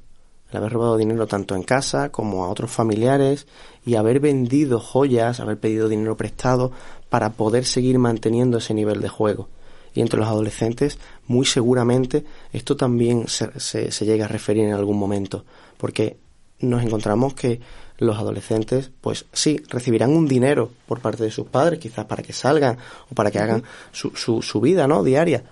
El 0.51 0.59
haber 0.59 0.73
robado 0.73 0.97
dinero 0.97 1.27
tanto 1.27 1.55
en 1.55 1.63
casa 1.63 2.11
como 2.11 2.45
a 2.45 2.49
otros 2.49 2.71
familiares 2.71 3.47
y 3.85 3.97
haber 3.97 4.21
vendido 4.21 4.81
joyas, 4.81 5.41
haber 5.41 5.59
pedido 5.59 5.89
dinero 5.89 6.17
prestado 6.17 6.73
para 7.11 7.31
poder 7.31 7.65
seguir 7.65 7.99
manteniendo 7.99 8.59
ese 8.59 8.73
nivel 8.73 9.01
de 9.01 9.09
juego. 9.09 9.49
Y 9.95 10.01
entre 10.01 10.21
los 10.21 10.29
adolescentes, 10.29 10.99
muy 11.27 11.45
seguramente, 11.45 12.25
esto 12.53 12.77
también 12.77 13.27
se, 13.29 13.61
se 13.61 14.05
llega 14.07 14.27
a 14.27 14.29
referir 14.29 14.65
en 14.65 14.75
algún 14.75 14.99
momento 14.99 15.45
porque 15.79 16.19
nos 16.61 16.83
encontramos 16.83 17.33
que 17.35 17.61
los 17.99 18.17
adolescentes, 18.17 18.91
pues 19.01 19.27
sí, 19.33 19.61
recibirán 19.69 20.11
un 20.11 20.27
dinero 20.27 20.71
por 20.87 21.01
parte 21.01 21.25
de 21.25 21.31
sus 21.31 21.47
padres, 21.49 21.81
quizás 21.81 22.05
para 22.07 22.23
que 22.23 22.33
salgan 22.33 22.79
o 23.11 23.15
para 23.15 23.31
que 23.31 23.39
hagan 23.39 23.63
su, 23.93 24.11
su, 24.43 24.61
vida, 24.61 24.87
¿no? 24.87 25.03
Diaria. 25.03 25.45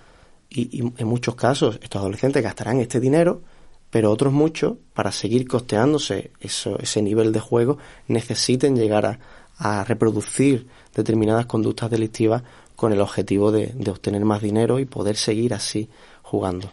Y, 0.49 0.79
en 0.79 1.07
muchos 1.07 1.35
casos 1.35 1.77
estos 1.81 1.99
adolescentes 1.99 2.41
gastarán 2.41 2.79
este 2.79 2.99
dinero, 2.99 3.41
pero 3.89 4.11
otros 4.11 4.33
muchos, 4.33 4.75
para 4.93 5.11
seguir 5.11 5.47
costeándose 5.47 6.31
eso, 6.39 6.79
ese 6.79 7.01
nivel 7.01 7.31
de 7.31 7.39
juego, 7.39 7.77
necesiten 8.07 8.75
llegar 8.75 9.05
a, 9.05 9.19
a 9.57 9.83
reproducir 9.83 10.67
determinadas 10.95 11.45
conductas 11.45 11.89
delictivas 11.89 12.43
con 12.75 12.93
el 12.93 13.01
objetivo 13.01 13.51
de 13.51 13.89
obtener 13.89 14.23
más 14.23 14.41
dinero 14.41 14.79
y 14.79 14.85
poder 14.85 15.17
seguir 15.17 15.53
así 15.53 15.89
jugando. 16.21 16.71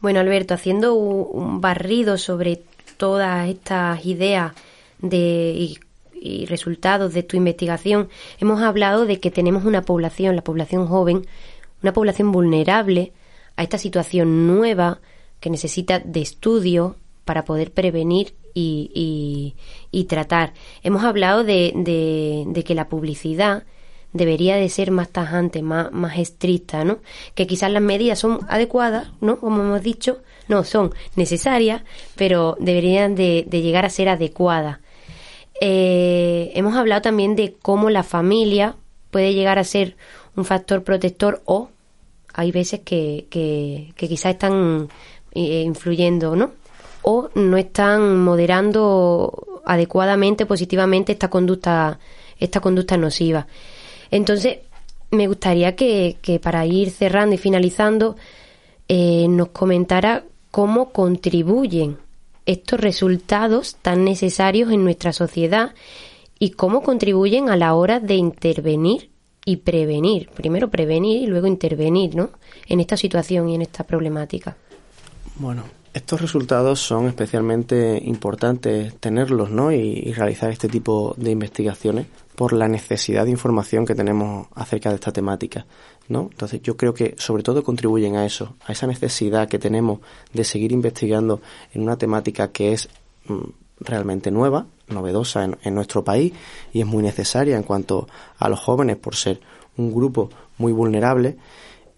Bueno, 0.00 0.20
Alberto, 0.20 0.54
haciendo 0.54 0.94
un 0.94 1.60
barrido 1.60 2.16
sobre 2.18 2.62
todas 3.00 3.48
estas 3.48 4.04
ideas 4.04 4.52
de, 4.98 5.74
y, 6.20 6.44
resultados 6.44 7.14
de 7.14 7.22
tu 7.22 7.38
investigación, 7.38 8.10
hemos 8.38 8.60
hablado 8.60 9.06
de 9.06 9.20
que 9.20 9.30
tenemos 9.30 9.64
una 9.64 9.80
población, 9.80 10.36
la 10.36 10.44
población 10.44 10.86
joven, 10.86 11.26
una 11.82 11.94
población 11.94 12.30
vulnerable 12.30 13.14
a 13.56 13.62
esta 13.62 13.78
situación 13.78 14.46
nueva 14.46 15.00
que 15.40 15.48
necesita 15.48 15.98
de 15.98 16.20
estudio 16.20 16.96
para 17.24 17.46
poder 17.46 17.72
prevenir 17.72 18.34
y, 18.52 19.54
y, 19.90 20.04
tratar. 20.04 20.52
Hemos 20.82 21.02
hablado 21.02 21.42
de, 21.42 21.72
de 22.46 22.64
que 22.64 22.74
la 22.74 22.90
publicidad 22.90 23.64
debería 24.12 24.56
de 24.56 24.68
ser 24.68 24.90
más 24.90 25.08
tajante, 25.08 25.62
más, 25.62 25.92
más 25.92 26.18
estricta, 26.18 26.84
¿no? 26.84 26.98
Que 27.34 27.46
quizás 27.46 27.70
las 27.70 27.82
medidas 27.82 28.18
son 28.18 28.40
adecuadas, 28.48 29.08
¿no? 29.20 29.38
Como 29.38 29.62
hemos 29.62 29.82
dicho, 29.82 30.18
no, 30.48 30.64
son 30.64 30.92
necesarias, 31.16 31.82
pero 32.16 32.56
deberían 32.58 33.14
de, 33.14 33.46
llegar 33.50 33.84
a 33.84 33.90
ser 33.90 34.08
adecuadas. 34.08 34.78
Eh, 35.60 36.50
hemos 36.54 36.74
hablado 36.74 37.02
también 37.02 37.36
de 37.36 37.54
cómo 37.60 37.90
la 37.90 38.02
familia 38.02 38.76
puede 39.10 39.34
llegar 39.34 39.58
a 39.58 39.64
ser 39.64 39.96
un 40.36 40.44
factor 40.44 40.82
protector 40.82 41.42
o 41.44 41.68
hay 42.32 42.50
veces 42.52 42.80
que, 42.80 43.26
que, 43.30 43.92
quizás 43.96 44.32
están 44.32 44.88
eh, 45.32 45.62
influyendo, 45.62 46.34
¿no? 46.36 46.52
O 47.02 47.30
no 47.34 47.56
están 47.56 48.18
moderando 48.18 49.62
adecuadamente, 49.64 50.46
positivamente 50.46 51.12
esta 51.12 51.28
conducta, 51.28 51.98
esta 52.38 52.60
conducta 52.60 52.96
nociva. 52.96 53.46
Entonces, 54.10 54.58
me 55.10 55.26
gustaría 55.26 55.74
que, 55.76 56.16
para 56.42 56.66
ir 56.66 56.90
cerrando 56.90 57.34
y 57.34 57.38
finalizando, 57.38 58.16
eh, 58.88 59.26
nos 59.28 59.48
comentara 59.48 60.24
cómo 60.50 60.90
contribuyen 60.90 61.98
estos 62.46 62.80
resultados 62.80 63.76
tan 63.82 64.04
necesarios 64.04 64.72
en 64.72 64.84
nuestra 64.84 65.12
sociedad 65.12 65.74
y 66.38 66.50
cómo 66.50 66.82
contribuyen 66.82 67.48
a 67.50 67.56
la 67.56 67.74
hora 67.74 68.00
de 68.00 68.14
intervenir 68.14 69.10
y 69.44 69.56
prevenir. 69.56 70.28
Primero 70.30 70.70
prevenir 70.70 71.22
y 71.22 71.26
luego 71.26 71.46
intervenir, 71.46 72.14
¿no? 72.14 72.30
En 72.66 72.80
esta 72.80 72.96
situación 72.96 73.48
y 73.48 73.54
en 73.54 73.62
esta 73.62 73.84
problemática. 73.84 74.56
Bueno, 75.36 75.64
estos 75.92 76.20
resultados 76.20 76.80
son 76.80 77.06
especialmente 77.08 78.00
importantes 78.04 78.94
tenerlos, 79.00 79.50
¿no? 79.50 79.72
y 79.72 80.12
realizar 80.12 80.50
este 80.50 80.68
tipo 80.68 81.14
de 81.16 81.30
investigaciones 81.30 82.06
por 82.40 82.54
la 82.54 82.68
necesidad 82.68 83.26
de 83.26 83.32
información 83.32 83.84
que 83.84 83.94
tenemos 83.94 84.46
acerca 84.54 84.88
de 84.88 84.94
esta 84.94 85.12
temática, 85.12 85.66
¿no? 86.08 86.30
Entonces 86.30 86.62
yo 86.62 86.74
creo 86.74 86.94
que 86.94 87.14
sobre 87.18 87.42
todo 87.42 87.62
contribuyen 87.62 88.16
a 88.16 88.24
eso, 88.24 88.56
a 88.64 88.72
esa 88.72 88.86
necesidad 88.86 89.46
que 89.46 89.58
tenemos 89.58 90.00
de 90.32 90.44
seguir 90.44 90.72
investigando 90.72 91.42
en 91.74 91.82
una 91.82 91.98
temática 91.98 92.50
que 92.50 92.72
es 92.72 92.88
mm, 93.26 93.40
realmente 93.80 94.30
nueva, 94.30 94.64
novedosa 94.88 95.44
en, 95.44 95.74
nuestro 95.74 96.02
país 96.02 96.32
y 96.72 96.80
es 96.80 96.86
muy 96.86 97.02
necesaria 97.02 97.58
en 97.58 97.62
cuanto 97.62 98.08
a 98.38 98.48
los 98.48 98.58
jóvenes 98.58 98.96
por 98.96 99.16
ser 99.16 99.38
un 99.76 99.92
grupo 99.92 100.30
muy 100.56 100.72
vulnerable 100.72 101.36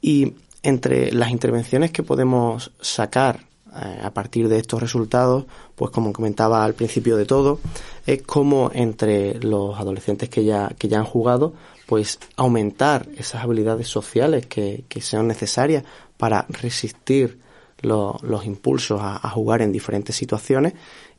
y 0.00 0.34
entre 0.64 1.12
las 1.12 1.30
intervenciones 1.30 1.92
que 1.92 2.02
podemos 2.02 2.72
sacar 2.80 3.46
a 3.74 4.10
partir 4.12 4.48
de 4.48 4.58
estos 4.58 4.80
resultados, 4.80 5.46
pues 5.74 5.90
como 5.90 6.12
comentaba 6.12 6.64
al 6.64 6.74
principio 6.74 7.16
de 7.16 7.24
todo, 7.24 7.58
es 8.06 8.22
como 8.22 8.70
entre 8.74 9.38
los 9.40 9.78
adolescentes 9.78 10.28
que 10.28 10.44
ya, 10.44 10.72
que 10.78 10.88
ya 10.88 10.98
han 10.98 11.04
jugado, 11.04 11.54
pues 11.86 12.18
aumentar 12.36 13.08
esas 13.16 13.42
habilidades 13.42 13.88
sociales 13.88 14.46
que, 14.46 14.84
que 14.88 15.00
sean 15.00 15.26
necesarias 15.26 15.84
para 16.16 16.46
resistir 16.48 17.40
los 17.82 18.46
impulsos 18.46 19.00
a, 19.02 19.28
jugar 19.30 19.60
en 19.60 19.72
diferentes 19.72 20.14
situaciones 20.14 20.74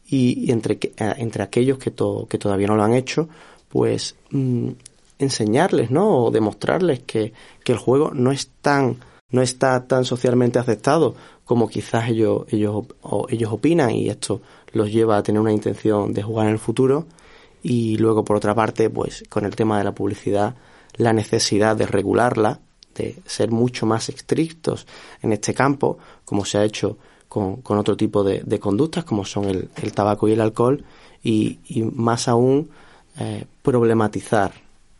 y, 0.07 0.49
entre, 0.51 0.75
eh, 0.75 1.13
entre 1.17 1.43
aquellos 1.43 1.77
que, 1.77 1.91
que 1.91 2.37
todavía 2.37 2.67
no 2.67 2.75
lo 2.75 2.83
han 2.83 2.93
hecho, 2.93 3.27
pues 3.67 4.15
mm, 4.31 4.69
enseñarles, 5.19 5.91
¿no? 5.91 6.25
O 6.25 6.31
demostrarles 6.31 7.01
que, 7.01 7.33
que 7.63 7.73
el 7.73 7.77
juego 7.77 8.11
no 8.13 8.31
es 8.31 8.49
tan 8.61 8.97
no 9.33 9.41
está 9.41 9.87
tan 9.87 10.05
socialmente 10.05 10.59
aceptado 10.59 11.15
como 11.45 11.67
quizás 11.67 12.09
ellos, 12.09 12.45
ellos, 12.49 12.85
ellos 13.29 13.51
opinan 13.51 13.91
y 13.91 14.09
esto 14.09 14.41
los 14.71 14.91
lleva 14.91 15.17
a 15.17 15.23
tener 15.23 15.41
una 15.41 15.51
intención 15.51 16.13
de 16.13 16.23
jugar 16.23 16.47
en 16.47 16.53
el 16.53 16.59
futuro. 16.59 17.05
Y 17.61 17.97
luego 17.97 18.25
por 18.25 18.35
otra 18.35 18.53
parte 18.55 18.89
pues 18.89 19.23
con 19.29 19.45
el 19.45 19.55
tema 19.55 19.77
de 19.77 19.83
la 19.85 19.95
publicidad 19.95 20.55
la 20.95 21.13
necesidad 21.13 21.75
de 21.75 21.87
regularla 21.87 22.59
de 22.95 23.15
ser 23.25 23.51
mucho 23.51 23.85
más 23.85 24.09
estrictos 24.09 24.85
en 25.21 25.33
este 25.33 25.53
campo 25.53 25.97
como 26.25 26.45
se 26.45 26.57
ha 26.59 26.63
hecho 26.63 26.97
con, 27.27 27.61
con 27.61 27.79
otro 27.79 27.97
tipo 27.97 28.23
de, 28.23 28.59
conductas 28.59 29.03
como 29.05 29.25
son 29.25 29.45
el, 29.45 29.69
el, 29.75 29.91
tabaco 29.93 30.27
y 30.27 30.33
el 30.33 30.41
alcohol 30.41 30.83
y, 31.23 31.59
y 31.67 31.81
más 31.81 32.27
aún 32.27 32.69
eh, 33.17 33.45
problematizar 33.63 34.51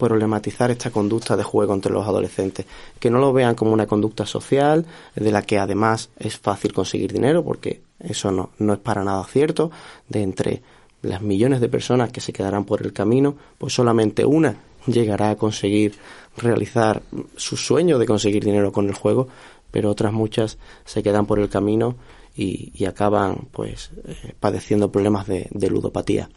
problematizar 0.04 0.70
esta 0.70 0.92
conducta 0.92 1.38
de 1.38 1.44
juego 1.44 1.74
entre 1.74 1.94
los 1.94 2.06
adolescentes, 2.06 2.66
que 3.00 3.10
no 3.10 3.20
lo 3.20 3.32
vean 3.32 3.56
como 3.56 3.72
una 3.72 3.88
conducta 3.88 4.26
social 4.26 4.86
de 5.16 5.32
la 5.32 5.44
que 5.44 5.60
además 5.60 6.10
es 6.20 6.38
fácil 6.38 6.74
conseguir 6.74 7.14
dinero, 7.14 7.42
porque 7.42 7.82
eso 8.02 8.30
no, 8.30 8.50
no 8.60 8.74
es 8.74 8.80
para 8.80 9.06
nada 9.06 9.24
cierto, 9.24 9.72
de 10.10 10.22
entre 10.24 10.62
las 11.04 11.22
millones 11.22 11.62
de 11.62 11.70
personas 11.70 12.12
que 12.12 12.20
se 12.20 12.34
quedarán 12.34 12.66
por 12.66 12.82
el 12.82 12.92
camino, 12.92 13.38
pues 13.58 13.74
solamente 13.74 14.26
una 14.26 14.58
llegará 14.88 15.30
a 15.30 15.38
conseguir 15.38 15.96
realizar 16.36 17.02
su 17.38 17.56
sueño 17.56 17.98
de 17.98 18.06
conseguir 18.06 18.44
dinero 18.44 18.74
con 18.74 18.90
el 18.90 18.96
juego, 18.96 19.30
pero 19.72 19.90
otras 19.90 20.12
muchas 20.12 20.58
se 20.84 21.02
quedan 21.02 21.26
por 21.26 21.40
el 21.40 21.48
camino 21.48 21.96
y, 22.36 22.84
acaban 22.84 23.48
pues 23.54 23.92
eh, 24.06 24.34
padeciendo 24.38 24.92
problemas 24.92 25.28
de 25.28 25.70
ludopatía. 25.70 26.30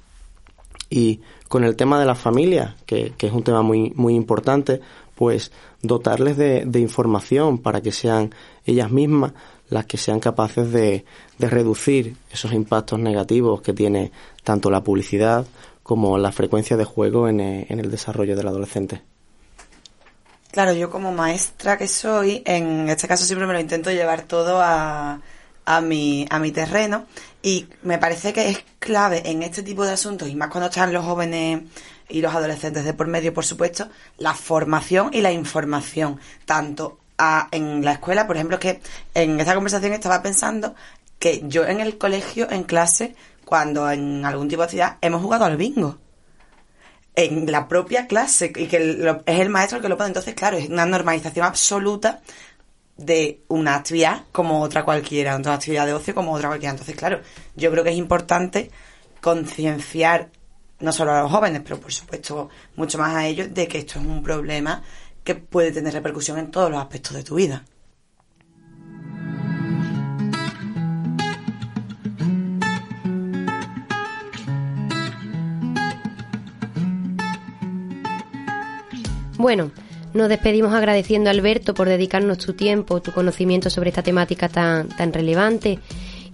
Y 0.88 1.20
con 1.48 1.64
el 1.64 1.76
tema 1.76 1.98
de 1.98 2.06
la 2.06 2.14
familia, 2.14 2.76
que, 2.86 3.12
que, 3.16 3.26
es 3.26 3.32
un 3.32 3.42
tema 3.42 3.62
muy, 3.62 3.92
muy 3.94 4.14
importante, 4.14 4.80
pues 5.14 5.50
dotarles 5.82 6.36
de, 6.36 6.64
de, 6.64 6.80
información 6.80 7.58
para 7.58 7.80
que 7.80 7.92
sean 7.92 8.34
ellas 8.64 8.90
mismas 8.90 9.32
las 9.68 9.86
que 9.86 9.96
sean 9.96 10.20
capaces 10.20 10.70
de, 10.70 11.04
de, 11.38 11.50
reducir 11.50 12.16
esos 12.30 12.52
impactos 12.52 12.98
negativos 13.00 13.62
que 13.62 13.72
tiene 13.72 14.12
tanto 14.44 14.70
la 14.70 14.84
publicidad 14.84 15.46
como 15.82 16.18
la 16.18 16.32
frecuencia 16.32 16.76
de 16.76 16.84
juego 16.84 17.28
en, 17.28 17.40
en 17.40 17.80
el 17.80 17.90
desarrollo 17.90 18.36
del 18.36 18.48
adolescente. 18.48 19.02
Claro, 20.52 20.72
yo 20.72 20.90
como 20.90 21.12
maestra 21.12 21.76
que 21.76 21.86
soy, 21.86 22.42
en 22.46 22.88
este 22.88 23.08
caso 23.08 23.24
siempre 23.24 23.46
me 23.46 23.52
lo 23.52 23.60
intento 23.60 23.90
llevar 23.90 24.22
todo 24.22 24.60
a, 24.60 25.20
a 25.66 25.80
mi, 25.80 26.26
a 26.30 26.38
mi 26.38 26.52
terreno 26.52 27.06
y 27.42 27.68
me 27.82 27.98
parece 27.98 28.32
que 28.32 28.48
es 28.48 28.64
clave 28.78 29.22
en 29.26 29.42
este 29.42 29.62
tipo 29.62 29.84
de 29.84 29.92
asuntos 29.92 30.28
y 30.28 30.34
más 30.34 30.48
cuando 30.48 30.68
están 30.68 30.92
los 30.92 31.04
jóvenes 31.04 31.62
y 32.08 32.20
los 32.20 32.34
adolescentes 32.34 32.84
de 32.84 32.94
por 32.94 33.08
medio, 33.08 33.34
por 33.34 33.44
supuesto, 33.44 33.88
la 34.16 34.34
formación 34.34 35.10
y 35.12 35.20
la 35.20 35.32
información, 35.32 36.20
tanto 36.44 36.98
a, 37.18 37.48
en 37.50 37.84
la 37.84 37.92
escuela, 37.92 38.26
por 38.26 38.36
ejemplo, 38.36 38.58
que 38.58 38.80
en 39.14 39.38
esta 39.40 39.54
conversación 39.54 39.92
estaba 39.92 40.22
pensando 40.22 40.74
que 41.18 41.42
yo 41.46 41.66
en 41.66 41.80
el 41.80 41.98
colegio, 41.98 42.50
en 42.50 42.64
clase, 42.64 43.16
cuando 43.44 43.90
en 43.90 44.24
algún 44.24 44.48
tipo 44.48 44.62
de 44.62 44.64
actividad 44.66 44.98
hemos 45.00 45.22
jugado 45.22 45.44
al 45.44 45.56
bingo 45.56 45.98
en 47.16 47.50
la 47.50 47.66
propia 47.66 48.06
clase 48.06 48.52
y 48.54 48.66
que 48.66 48.78
lo, 48.78 49.22
es 49.24 49.40
el 49.40 49.48
maestro 49.48 49.78
el 49.78 49.82
que 49.82 49.88
lo 49.88 49.96
pone. 49.96 50.08
Entonces, 50.08 50.34
claro, 50.34 50.58
es 50.58 50.68
una 50.68 50.84
normalización 50.84 51.46
absoluta 51.46 52.20
de 52.96 53.42
una 53.48 53.74
actividad 53.76 54.24
como 54.32 54.62
otra 54.62 54.84
cualquiera, 54.84 55.36
una 55.36 55.54
actividad 55.54 55.86
de 55.86 55.94
ocio 55.94 56.14
como 56.14 56.32
otra 56.32 56.48
cualquiera. 56.48 56.72
Entonces, 56.72 56.96
claro, 56.96 57.20
yo 57.54 57.70
creo 57.70 57.84
que 57.84 57.90
es 57.90 57.96
importante 57.96 58.70
concienciar 59.20 60.30
no 60.80 60.92
solo 60.92 61.12
a 61.12 61.22
los 61.22 61.30
jóvenes, 61.30 61.62
pero 61.64 61.80
por 61.80 61.92
supuesto 61.92 62.48
mucho 62.76 62.98
más 62.98 63.14
a 63.14 63.26
ellos 63.26 63.52
de 63.52 63.66
que 63.66 63.78
esto 63.78 63.98
es 63.98 64.06
un 64.06 64.22
problema 64.22 64.82
que 65.24 65.34
puede 65.34 65.72
tener 65.72 65.92
repercusión 65.92 66.38
en 66.38 66.50
todos 66.50 66.70
los 66.70 66.80
aspectos 66.80 67.14
de 67.14 67.22
tu 67.22 67.34
vida. 67.34 67.64
Bueno, 79.38 79.70
nos 80.16 80.28
despedimos 80.28 80.72
agradeciendo 80.72 81.30
a 81.30 81.32
Alberto 81.32 81.74
por 81.74 81.88
dedicarnos 81.88 82.38
tu 82.38 82.54
tiempo, 82.54 83.02
tu 83.02 83.12
conocimiento 83.12 83.70
sobre 83.70 83.90
esta 83.90 84.02
temática 84.02 84.48
tan, 84.48 84.88
tan 84.88 85.12
relevante 85.12 85.78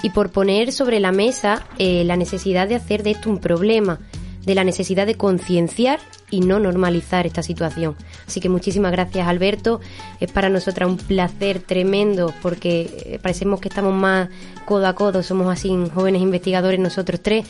y 0.03 0.11
por 0.11 0.31
poner 0.31 0.73
sobre 0.73 1.01
la 1.01 1.13
mesa 1.13 1.67
eh, 1.79 2.05
la 2.05 2.17
necesidad 2.17 2.69
de 2.69 2.77
hacer 2.77 3.03
de 3.03 3.13
esto 3.13 3.31
un 3.31 3.39
problema, 3.39 3.99
de 4.45 4.55
la 4.55 4.65
necesidad 4.65 5.07
de 5.07 5.17
concienciar 5.17 6.01
y 6.31 6.41
no 6.41 6.59
normalizar 6.59 7.27
esta 7.27 7.43
situación. 7.43 7.95
Así 8.27 8.41
que 8.41 8.49
muchísimas 8.49 8.93
gracias 8.93 9.29
Alberto, 9.29 9.81
es 10.21 10.31
para 10.31 10.49
nosotras 10.49 10.89
un 10.89 10.97
placer 10.97 11.61
tremendo 11.61 12.33
porque 12.43 12.91
eh, 13.05 13.19
parecemos 13.23 13.61
que 13.61 13.69
estamos 13.69 13.95
más 13.95 14.29
codo 14.65 14.87
a 14.87 14.95
codo, 14.95 15.23
somos 15.23 15.53
así 15.53 15.71
jóvenes 15.95 16.23
investigadores 16.23 16.81
nosotros 16.81 17.21
tres 17.23 17.47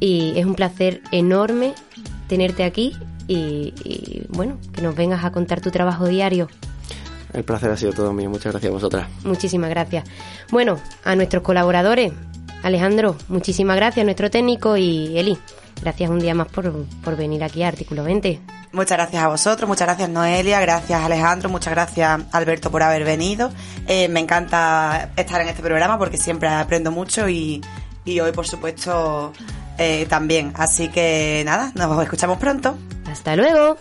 y 0.00 0.34
es 0.36 0.44
un 0.46 0.54
placer 0.54 1.02
enorme 1.12 1.74
tenerte 2.28 2.64
aquí 2.64 2.94
y, 3.26 3.74
y, 3.84 4.26
bueno, 4.28 4.58
que 4.72 4.82
nos 4.82 4.94
vengas 4.94 5.24
a 5.24 5.32
contar 5.32 5.60
tu 5.60 5.70
trabajo 5.70 6.06
diario. 6.06 6.48
El 7.32 7.44
placer 7.44 7.70
ha 7.70 7.76
sido 7.76 7.92
todo 7.92 8.12
mío, 8.12 8.30
muchas 8.30 8.52
gracias 8.52 8.70
a 8.70 8.74
vosotras. 8.74 9.08
Muchísimas 9.24 9.70
gracias. 9.70 10.04
Bueno, 10.50 10.78
a 11.04 11.16
nuestros 11.16 11.42
colaboradores, 11.42 12.12
Alejandro, 12.62 13.16
muchísimas 13.28 13.76
gracias, 13.76 14.04
nuestro 14.04 14.30
técnico 14.30 14.76
y 14.76 15.18
Eli, 15.18 15.36
gracias 15.82 16.10
un 16.10 16.20
día 16.20 16.34
más 16.34 16.48
por, 16.48 16.86
por 17.02 17.16
venir 17.16 17.42
aquí 17.42 17.62
a 17.62 17.68
Artículo 17.68 18.04
20. 18.04 18.40
Muchas 18.72 18.98
gracias 18.98 19.22
a 19.22 19.28
vosotros, 19.28 19.68
muchas 19.68 19.86
gracias 19.86 20.08
Noelia, 20.08 20.60
gracias 20.60 21.00
Alejandro, 21.00 21.48
muchas 21.48 21.72
gracias 21.72 22.22
Alberto 22.32 22.70
por 22.70 22.82
haber 22.82 23.04
venido. 23.04 23.50
Eh, 23.86 24.08
me 24.08 24.20
encanta 24.20 25.10
estar 25.16 25.40
en 25.40 25.48
este 25.48 25.62
programa 25.62 25.98
porque 25.98 26.16
siempre 26.16 26.48
aprendo 26.48 26.90
mucho 26.90 27.28
y, 27.28 27.60
y 28.04 28.20
hoy 28.20 28.32
por 28.32 28.46
supuesto 28.46 29.32
eh, 29.78 30.06
también. 30.08 30.52
Así 30.56 30.88
que 30.88 31.42
nada, 31.44 31.72
nos 31.74 32.02
escuchamos 32.02 32.38
pronto. 32.38 32.76
Hasta 33.14 33.36
luego. 33.36 33.78